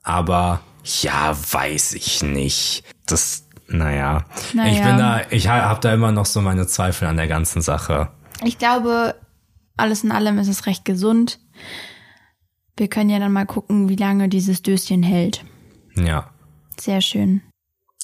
aber 0.03 0.61
ja, 0.84 1.36
weiß 1.51 1.94
ich 1.94 2.22
nicht. 2.22 2.84
Das, 3.07 3.44
naja. 3.68 4.24
Naja. 4.53 4.72
Ich 4.72 4.82
bin 4.82 4.99
da, 4.99 5.20
ich 5.30 5.49
habe 5.49 5.80
da 5.80 5.92
immer 5.92 6.12
noch 6.12 6.26
so 6.26 6.40
meine 6.40 6.66
Zweifel 6.66 7.07
an 7.07 7.16
der 7.16 7.28
ganzen 7.28 7.62
Sache. 7.62 8.09
Ich 8.45 8.59
glaube, 8.59 9.14
alles 9.76 10.05
in 10.05 10.12
allem 10.12 10.39
ist 10.39 10.49
es 10.49 10.66
recht 10.66 10.84
gesund. 10.84 11.39
Wir 12.76 12.89
können 12.89 13.11
ja 13.11 13.18
dann 13.18 13.32
mal 13.32 13.47
gucken, 13.47 13.89
wie 13.89 13.97
lange 13.97 14.28
dieses 14.28 14.62
Döschen 14.62 15.03
hält. 15.03 15.45
Ja, 15.97 16.30
Sehr 16.78 17.01
schön. 17.01 17.43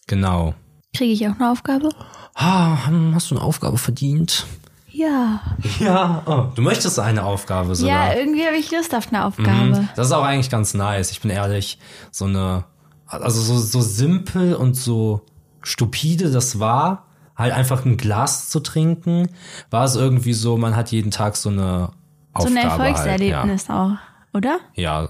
genau. 0.07 0.55
Kriege 0.95 1.13
ich 1.13 1.27
auch 1.29 1.37
eine 1.39 1.51
Aufgabe? 1.51 1.89
Ah, 2.35 2.77
hast 3.15 3.31
du 3.31 3.35
eine 3.37 3.45
Aufgabe 3.45 3.79
verdient? 3.79 4.47
Ja. 4.91 5.41
Ja. 5.81 6.23
Oh, 6.27 6.53
du 6.55 6.61
möchtest 6.63 6.99
eine 6.99 7.25
Aufgabe 7.25 7.75
sogar. 7.75 8.13
Ja, 8.13 8.19
irgendwie 8.19 8.45
habe 8.47 8.57
ich 8.57 8.71
Lust 8.71 8.95
auf 8.95 9.09
eine 9.09 9.25
Aufgabe. 9.25 9.81
Mhm. 9.81 9.89
Das 9.97 10.09
ist 10.09 10.13
auch 10.13 10.25
eigentlich 10.25 10.51
ganz 10.51 10.75
nice. 10.75 11.11
Ich 11.11 11.21
bin 11.23 11.31
ehrlich, 11.31 11.79
so 12.11 12.27
eine, 12.27 12.65
also 13.07 13.41
so, 13.41 13.59
so 13.59 13.81
simpel 13.81 14.55
und 14.55 14.75
so 14.75 15.23
stupide 15.63 16.31
das 16.31 16.59
war, 16.59 17.07
halt 17.43 17.53
einfach 17.53 17.85
ein 17.85 17.97
Glas 17.97 18.49
zu 18.49 18.61
trinken, 18.61 19.29
war 19.71 19.85
es 19.85 19.97
irgendwie 19.97 20.33
so, 20.33 20.57
man 20.57 20.75
hat 20.77 20.91
jeden 20.91 21.11
Tag 21.11 21.37
so 21.37 21.51
eine 21.51 21.91
So 22.39 22.47
Aufgabe 22.47 22.59
ein 22.59 22.67
Erfolgserlebnis 22.69 23.69
auch, 23.69 23.97
oder? 24.33 24.53
Halt, 24.53 24.63
ja. 24.75 25.03
ja, 25.03 25.09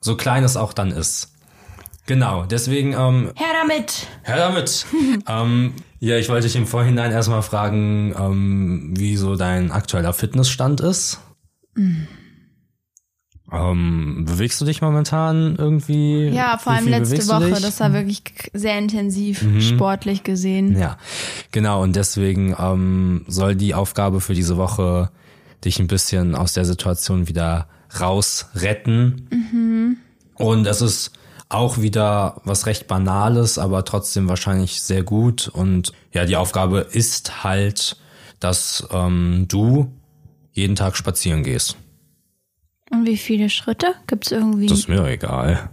so 0.00 0.16
klein 0.16 0.44
es 0.44 0.56
auch 0.56 0.72
dann 0.72 0.90
ist. 0.90 1.32
Genau, 2.06 2.44
deswegen, 2.44 2.92
ähm, 2.92 3.32
Her 3.34 3.48
damit! 3.62 4.06
her 4.22 4.36
damit. 4.36 4.86
ähm, 5.28 5.74
ja, 5.98 6.16
ich 6.16 6.28
wollte 6.28 6.46
dich 6.46 6.54
im 6.56 6.66
Vorhinein 6.66 7.10
erstmal 7.10 7.42
fragen, 7.42 8.14
ähm, 8.16 8.94
wie 8.96 9.16
so 9.16 9.34
dein 9.34 9.72
aktueller 9.72 10.12
Fitnessstand 10.12 10.80
ist. 10.80 11.20
Ähm, 13.52 14.24
bewegst 14.26 14.60
du 14.60 14.64
dich 14.64 14.82
momentan 14.82 15.54
irgendwie? 15.56 16.28
Ja, 16.28 16.58
vor 16.58 16.72
allem 16.72 16.88
letzte 16.88 17.28
Woche. 17.28 17.48
Mhm. 17.48 17.62
Das 17.62 17.78
war 17.78 17.92
wirklich 17.92 18.22
sehr 18.52 18.76
intensiv 18.78 19.44
sportlich 19.60 20.24
gesehen. 20.24 20.76
Ja, 20.78 20.98
genau. 21.52 21.82
Und 21.82 21.94
deswegen 21.94 22.56
ähm, 22.58 23.24
soll 23.28 23.54
die 23.54 23.74
Aufgabe 23.74 24.20
für 24.20 24.34
diese 24.34 24.56
Woche 24.56 25.10
dich 25.64 25.78
ein 25.78 25.86
bisschen 25.86 26.34
aus 26.34 26.54
der 26.54 26.64
Situation 26.64 27.28
wieder 27.28 27.68
rausretten. 28.00 29.28
Und 30.34 30.66
es 30.66 30.82
ist 30.82 31.12
auch 31.48 31.78
wieder 31.78 32.40
was 32.44 32.66
recht 32.66 32.88
Banales, 32.88 33.58
aber 33.58 33.84
trotzdem 33.84 34.28
wahrscheinlich 34.28 34.82
sehr 34.82 35.02
gut. 35.02 35.48
Und 35.48 35.92
ja, 36.12 36.24
die 36.24 36.36
Aufgabe 36.36 36.80
ist 36.80 37.44
halt, 37.44 37.96
dass 38.40 38.86
ähm, 38.90 39.46
du 39.48 39.92
jeden 40.52 40.74
Tag 40.74 40.96
spazieren 40.96 41.42
gehst. 41.42 41.76
Und 42.90 43.06
wie 43.06 43.16
viele 43.16 43.50
Schritte? 43.50 43.94
Gibt's 44.06 44.30
irgendwie? 44.30 44.66
Das 44.66 44.78
ist 44.78 44.88
mir 44.88 45.04
egal. 45.06 45.70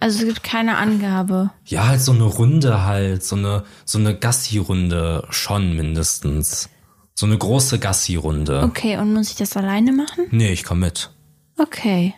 also 0.00 0.20
es 0.20 0.24
gibt 0.26 0.42
keine 0.42 0.76
Angabe. 0.78 1.50
Ja, 1.66 1.86
halt 1.86 2.00
so 2.00 2.12
eine 2.12 2.24
Runde 2.24 2.84
halt, 2.84 3.22
so 3.24 3.36
eine, 3.36 3.64
so 3.84 3.98
eine 3.98 4.16
Gassi-Runde 4.18 5.26
schon 5.30 5.76
mindestens. 5.76 6.68
So 7.14 7.26
eine 7.26 7.38
große 7.38 7.78
Gassi-Runde. 7.78 8.62
Okay, 8.64 8.96
und 8.98 9.12
muss 9.12 9.30
ich 9.30 9.36
das 9.36 9.56
alleine 9.56 9.92
machen? 9.92 10.26
Nee, 10.30 10.52
ich 10.52 10.64
komm 10.64 10.80
mit. 10.80 11.10
Okay. 11.58 12.14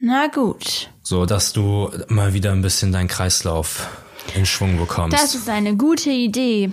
Na 0.00 0.28
gut. 0.28 0.90
So, 1.02 1.26
dass 1.26 1.52
du 1.52 1.90
mal 2.08 2.32
wieder 2.34 2.52
ein 2.52 2.62
bisschen 2.62 2.92
deinen 2.92 3.08
Kreislauf 3.08 3.88
in 4.34 4.46
Schwung 4.46 4.78
bekommst. 4.78 5.16
Das 5.16 5.34
ist 5.34 5.48
eine 5.48 5.76
gute 5.76 6.10
Idee. 6.10 6.72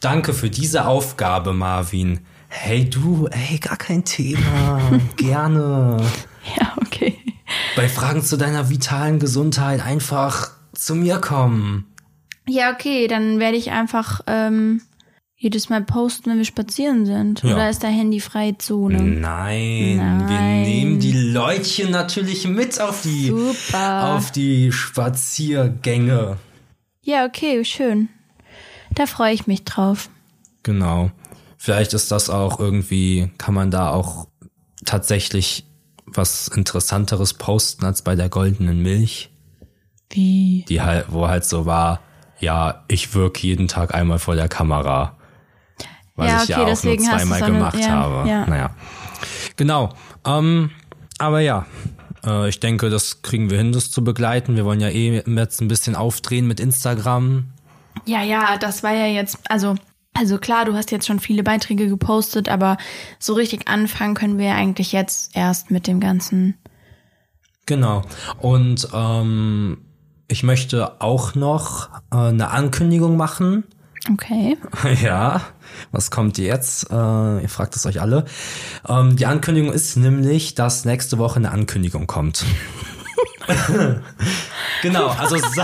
Danke 0.00 0.32
für 0.32 0.48
diese 0.50 0.86
Aufgabe, 0.86 1.52
Marvin. 1.52 2.20
Hey 2.54 2.88
du, 2.88 3.28
ey, 3.28 3.58
gar 3.58 3.78
kein 3.78 4.04
Thema. 4.04 4.78
Gerne. 5.16 5.96
Ja, 6.56 6.76
okay. 6.76 7.16
Bei 7.74 7.88
Fragen 7.88 8.22
zu 8.22 8.36
deiner 8.36 8.68
vitalen 8.68 9.18
Gesundheit 9.18 9.84
einfach 9.84 10.50
zu 10.74 10.94
mir 10.94 11.18
kommen. 11.18 11.86
Ja, 12.46 12.70
okay, 12.72 13.08
dann 13.08 13.38
werde 13.40 13.56
ich 13.56 13.70
einfach 13.70 14.20
ähm, 14.26 14.82
jedes 15.34 15.70
Mal 15.70 15.82
posten, 15.82 16.30
wenn 16.30 16.36
wir 16.36 16.44
spazieren 16.44 17.06
sind. 17.06 17.42
Ja. 17.42 17.54
Oder 17.54 17.70
ist 17.70 17.82
da 17.82 17.88
handyfreie 17.88 18.58
Zone? 18.58 19.02
Nein, 19.02 19.96
wir 19.96 20.36
Nein. 20.36 20.62
nehmen 20.62 21.00
die 21.00 21.32
Leutchen 21.32 21.90
natürlich 21.90 22.46
mit 22.46 22.80
auf 22.82 23.00
die, 23.00 23.28
Super. 23.28 24.14
auf 24.14 24.30
die 24.30 24.70
Spaziergänge. 24.72 26.36
Ja, 27.00 27.24
okay, 27.24 27.64
schön. 27.64 28.10
Da 28.94 29.06
freue 29.06 29.32
ich 29.32 29.46
mich 29.46 29.64
drauf. 29.64 30.10
Genau. 30.62 31.10
Vielleicht 31.64 31.92
ist 31.94 32.10
das 32.10 32.28
auch 32.28 32.58
irgendwie, 32.58 33.30
kann 33.38 33.54
man 33.54 33.70
da 33.70 33.90
auch 33.90 34.26
tatsächlich 34.84 35.64
was 36.06 36.48
Interessanteres 36.48 37.34
posten 37.34 37.84
als 37.84 38.02
bei 38.02 38.16
der 38.16 38.28
goldenen 38.28 38.82
Milch, 38.82 39.30
Wie? 40.10 40.64
die 40.68 40.82
halt, 40.82 41.06
wo 41.10 41.28
halt 41.28 41.44
so 41.44 41.64
war, 41.64 42.00
ja, 42.40 42.82
ich 42.88 43.14
wirke 43.14 43.46
jeden 43.46 43.68
Tag 43.68 43.94
einmal 43.94 44.18
vor 44.18 44.34
der 44.34 44.48
Kamera. 44.48 45.16
Was 46.16 46.28
Ja, 46.28 46.42
ich 46.42 46.48
ja 46.48 46.62
okay, 46.62 46.72
auch 46.72 46.82
nur 46.82 46.98
zweimal 46.98 47.38
so 47.38 47.44
eine- 47.44 47.54
gemacht 47.54 47.78
ja, 47.78 47.88
habe. 47.90 48.28
ja. 48.28 48.46
Naja. 48.46 48.70
Genau. 49.54 49.90
Ähm, 50.26 50.72
aber 51.18 51.38
ja, 51.38 51.66
äh, 52.26 52.48
ich 52.48 52.58
denke, 52.58 52.90
das 52.90 53.22
kriegen 53.22 53.50
wir 53.50 53.58
hin, 53.58 53.70
das 53.70 53.92
zu 53.92 54.02
begleiten. 54.02 54.56
Wir 54.56 54.64
wollen 54.64 54.80
ja 54.80 54.88
eh 54.88 55.22
jetzt 55.24 55.60
ein 55.60 55.68
bisschen 55.68 55.94
aufdrehen 55.94 56.48
mit 56.48 56.58
Instagram. 56.58 57.52
Ja, 58.04 58.20
ja, 58.24 58.58
das 58.58 58.82
war 58.82 58.92
ja 58.92 59.06
jetzt, 59.06 59.38
also, 59.48 59.76
also 60.14 60.38
klar, 60.38 60.64
du 60.64 60.74
hast 60.74 60.90
jetzt 60.90 61.06
schon 61.06 61.20
viele 61.20 61.42
Beiträge 61.42 61.88
gepostet, 61.88 62.48
aber 62.48 62.76
so 63.18 63.34
richtig 63.34 63.68
anfangen 63.68 64.14
können 64.14 64.38
wir 64.38 64.46
ja 64.46 64.54
eigentlich 64.54 64.92
jetzt 64.92 65.34
erst 65.34 65.70
mit 65.70 65.86
dem 65.86 66.00
ganzen 66.00 66.54
Genau. 67.66 68.02
Und 68.38 68.88
ähm, 68.92 69.78
ich 70.28 70.42
möchte 70.42 71.00
auch 71.00 71.34
noch 71.34 71.90
äh, 72.10 72.16
eine 72.16 72.50
Ankündigung 72.50 73.16
machen. 73.16 73.64
Okay. 74.10 74.58
Ja, 75.02 75.42
was 75.92 76.10
kommt 76.10 76.38
jetzt? 76.38 76.90
Äh, 76.90 77.42
ihr 77.42 77.48
fragt 77.48 77.76
es 77.76 77.86
euch 77.86 78.00
alle. 78.00 78.24
Ähm, 78.88 79.16
die 79.16 79.26
Ankündigung 79.26 79.72
ist 79.72 79.96
nämlich, 79.96 80.54
dass 80.54 80.84
nächste 80.84 81.18
Woche 81.18 81.36
eine 81.36 81.52
Ankündigung 81.52 82.06
kommt. 82.06 82.44
genau, 84.82 85.08
also 85.08 85.36
se 85.36 85.62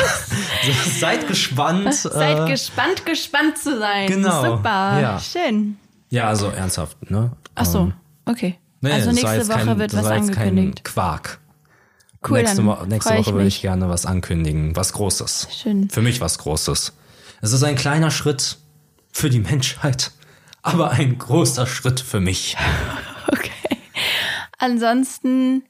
seid 0.98 1.26
gespannt. 1.28 1.94
Seid 1.94 2.40
äh, 2.40 2.50
gespannt, 2.50 3.06
gespannt 3.06 3.58
zu 3.58 3.78
sein. 3.78 4.08
Genau, 4.08 4.56
Super. 4.56 5.00
ja. 5.00 5.20
Schön. 5.20 5.78
ja, 6.10 6.28
also 6.28 6.48
ernsthaft, 6.48 7.10
ne? 7.10 7.32
Ach 7.54 7.64
so, 7.64 7.78
Ähm, 7.80 7.92
okay. 8.26 8.58
nee, 8.80 8.92
also 8.92 9.10
nächste 9.12 9.48
Woche 9.48 9.64
kein, 9.64 9.78
wird 9.78 9.94
was 9.94 10.06
angekündigt. 10.06 10.84
Kein 10.84 10.94
Quark. 10.94 11.38
Cool, 12.26 12.38
nächste, 12.38 12.56
dann 12.56 12.66
Wo 12.66 12.84
nächste 12.86 13.16
Woche 13.16 13.32
würde 13.32 13.46
ich 13.46 13.60
gerne 13.60 13.88
was 13.88 14.04
ankündigen, 14.04 14.74
was 14.74 14.92
Großes. 14.92 15.48
Schön. 15.52 15.88
Für 15.88 16.02
mich 16.02 16.20
was 16.20 16.38
Großes. 16.38 16.92
Es 17.40 17.52
ist 17.52 17.62
ein 17.62 17.76
kleiner 17.76 18.10
Schritt 18.10 18.58
für 19.12 19.30
die 19.30 19.38
Menschheit, 19.40 20.10
aber 20.62 20.90
ein 20.90 21.18
großer 21.18 21.66
Schritt 21.66 22.00
für 22.00 22.20
mich. 22.20 22.56
Okay. 23.30 23.50
Ansonsten 24.56 25.62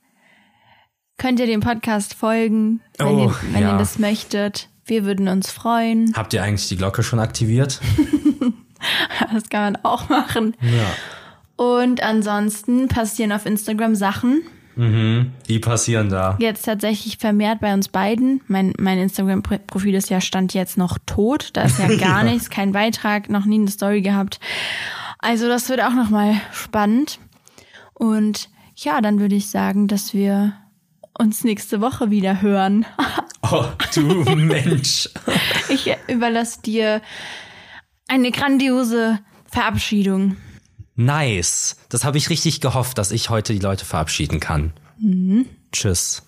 könnt 1.19 1.41
ihr 1.41 1.47
dem 1.47 1.61
Podcast 1.61 2.15
folgen, 2.15 2.81
wenn, 2.97 3.07
Oh, 3.07 3.25
ihr, 3.27 3.35
wenn 3.53 3.63
ja. 3.63 3.73
ihr 3.73 3.79
das 3.79 3.99
möchtet. 3.99 4.69
Wir 4.85 5.05
würden 5.05 5.29
uns 5.29 5.51
freuen. 5.51 6.13
Habt 6.17 6.33
ihr 6.33 6.43
eigentlich 6.43 6.69
die 6.69 6.77
Glocke 6.77 7.03
schon 7.03 7.19
aktiviert? 7.19 7.81
Das 9.33 9.49
kann 9.51 9.73
man 9.75 9.85
auch 9.85 10.09
machen. 10.09 10.55
Ja. 10.63 11.63
Und 11.63 12.03
ansonsten 12.03 12.89
passieren 12.89 13.33
auf 13.33 13.45
Instagram 13.45 13.95
Sachen. 13.97 14.43
Die 14.77 15.59
passieren 15.59 16.09
da. 16.09 16.37
Jetzt 16.39 16.63
tatsächlich 16.63 17.19
vermehrt 17.19 17.59
bei 17.59 17.75
uns 17.75 17.89
beiden. 17.89 18.43
Mein, 18.47 18.75
mein 18.79 18.99
Instagram-Profil 18.99 19.97
ist 19.97 20.09
ja 20.09 20.21
Stand 20.21 20.55
jetzt 20.55 20.79
noch 20.79 20.99
tot. 21.05 21.51
Da 21.55 21.63
ist 21.63 21.81
ja 21.81 21.89
gar 21.99 22.23
nichts, 22.23 22.49
kein 22.49 22.71
Beitrag, 22.71 23.29
noch 23.29 23.45
nie 23.45 23.57
eine 23.59 23.71
Story 23.73 24.03
gehabt. 24.03 24.39
Also 25.19 25.49
das 25.49 25.69
wird 25.69 25.83
auch 25.83 25.95
nochmal 25.95 26.35
spannend. 26.53 27.19
Und 27.93 28.51
ja, 28.77 29.01
dann 29.01 29.19
würde 29.19 29.35
ich 29.35 29.51
sagen, 29.51 29.89
dass 29.89 30.15
wir 30.15 30.53
uns 31.19 31.45
nächste 31.45 31.81
Woche 31.81 32.11
wieder 32.11 32.43
hören. 32.43 32.87
Oh, 33.51 33.65
du 33.95 34.03
Mensch. 34.35 35.09
Ich 35.69 35.89
überlasse 36.09 36.61
dir 36.61 37.01
eine 38.09 38.33
grandiose 38.33 39.21
Verabschiedung. 39.49 40.37
Nice. 40.97 41.77
Das 41.89 42.05
habe 42.05 42.19
ich 42.19 42.31
richtig 42.31 42.61
gehofft, 42.61 42.99
dass 42.99 43.13
ich 43.13 43.31
heute 43.31 43.53
die 43.55 43.61
Leute 43.61 43.85
verabschieden 43.85 44.41
kann. 44.41 44.73
Tschüss. 45.71 46.28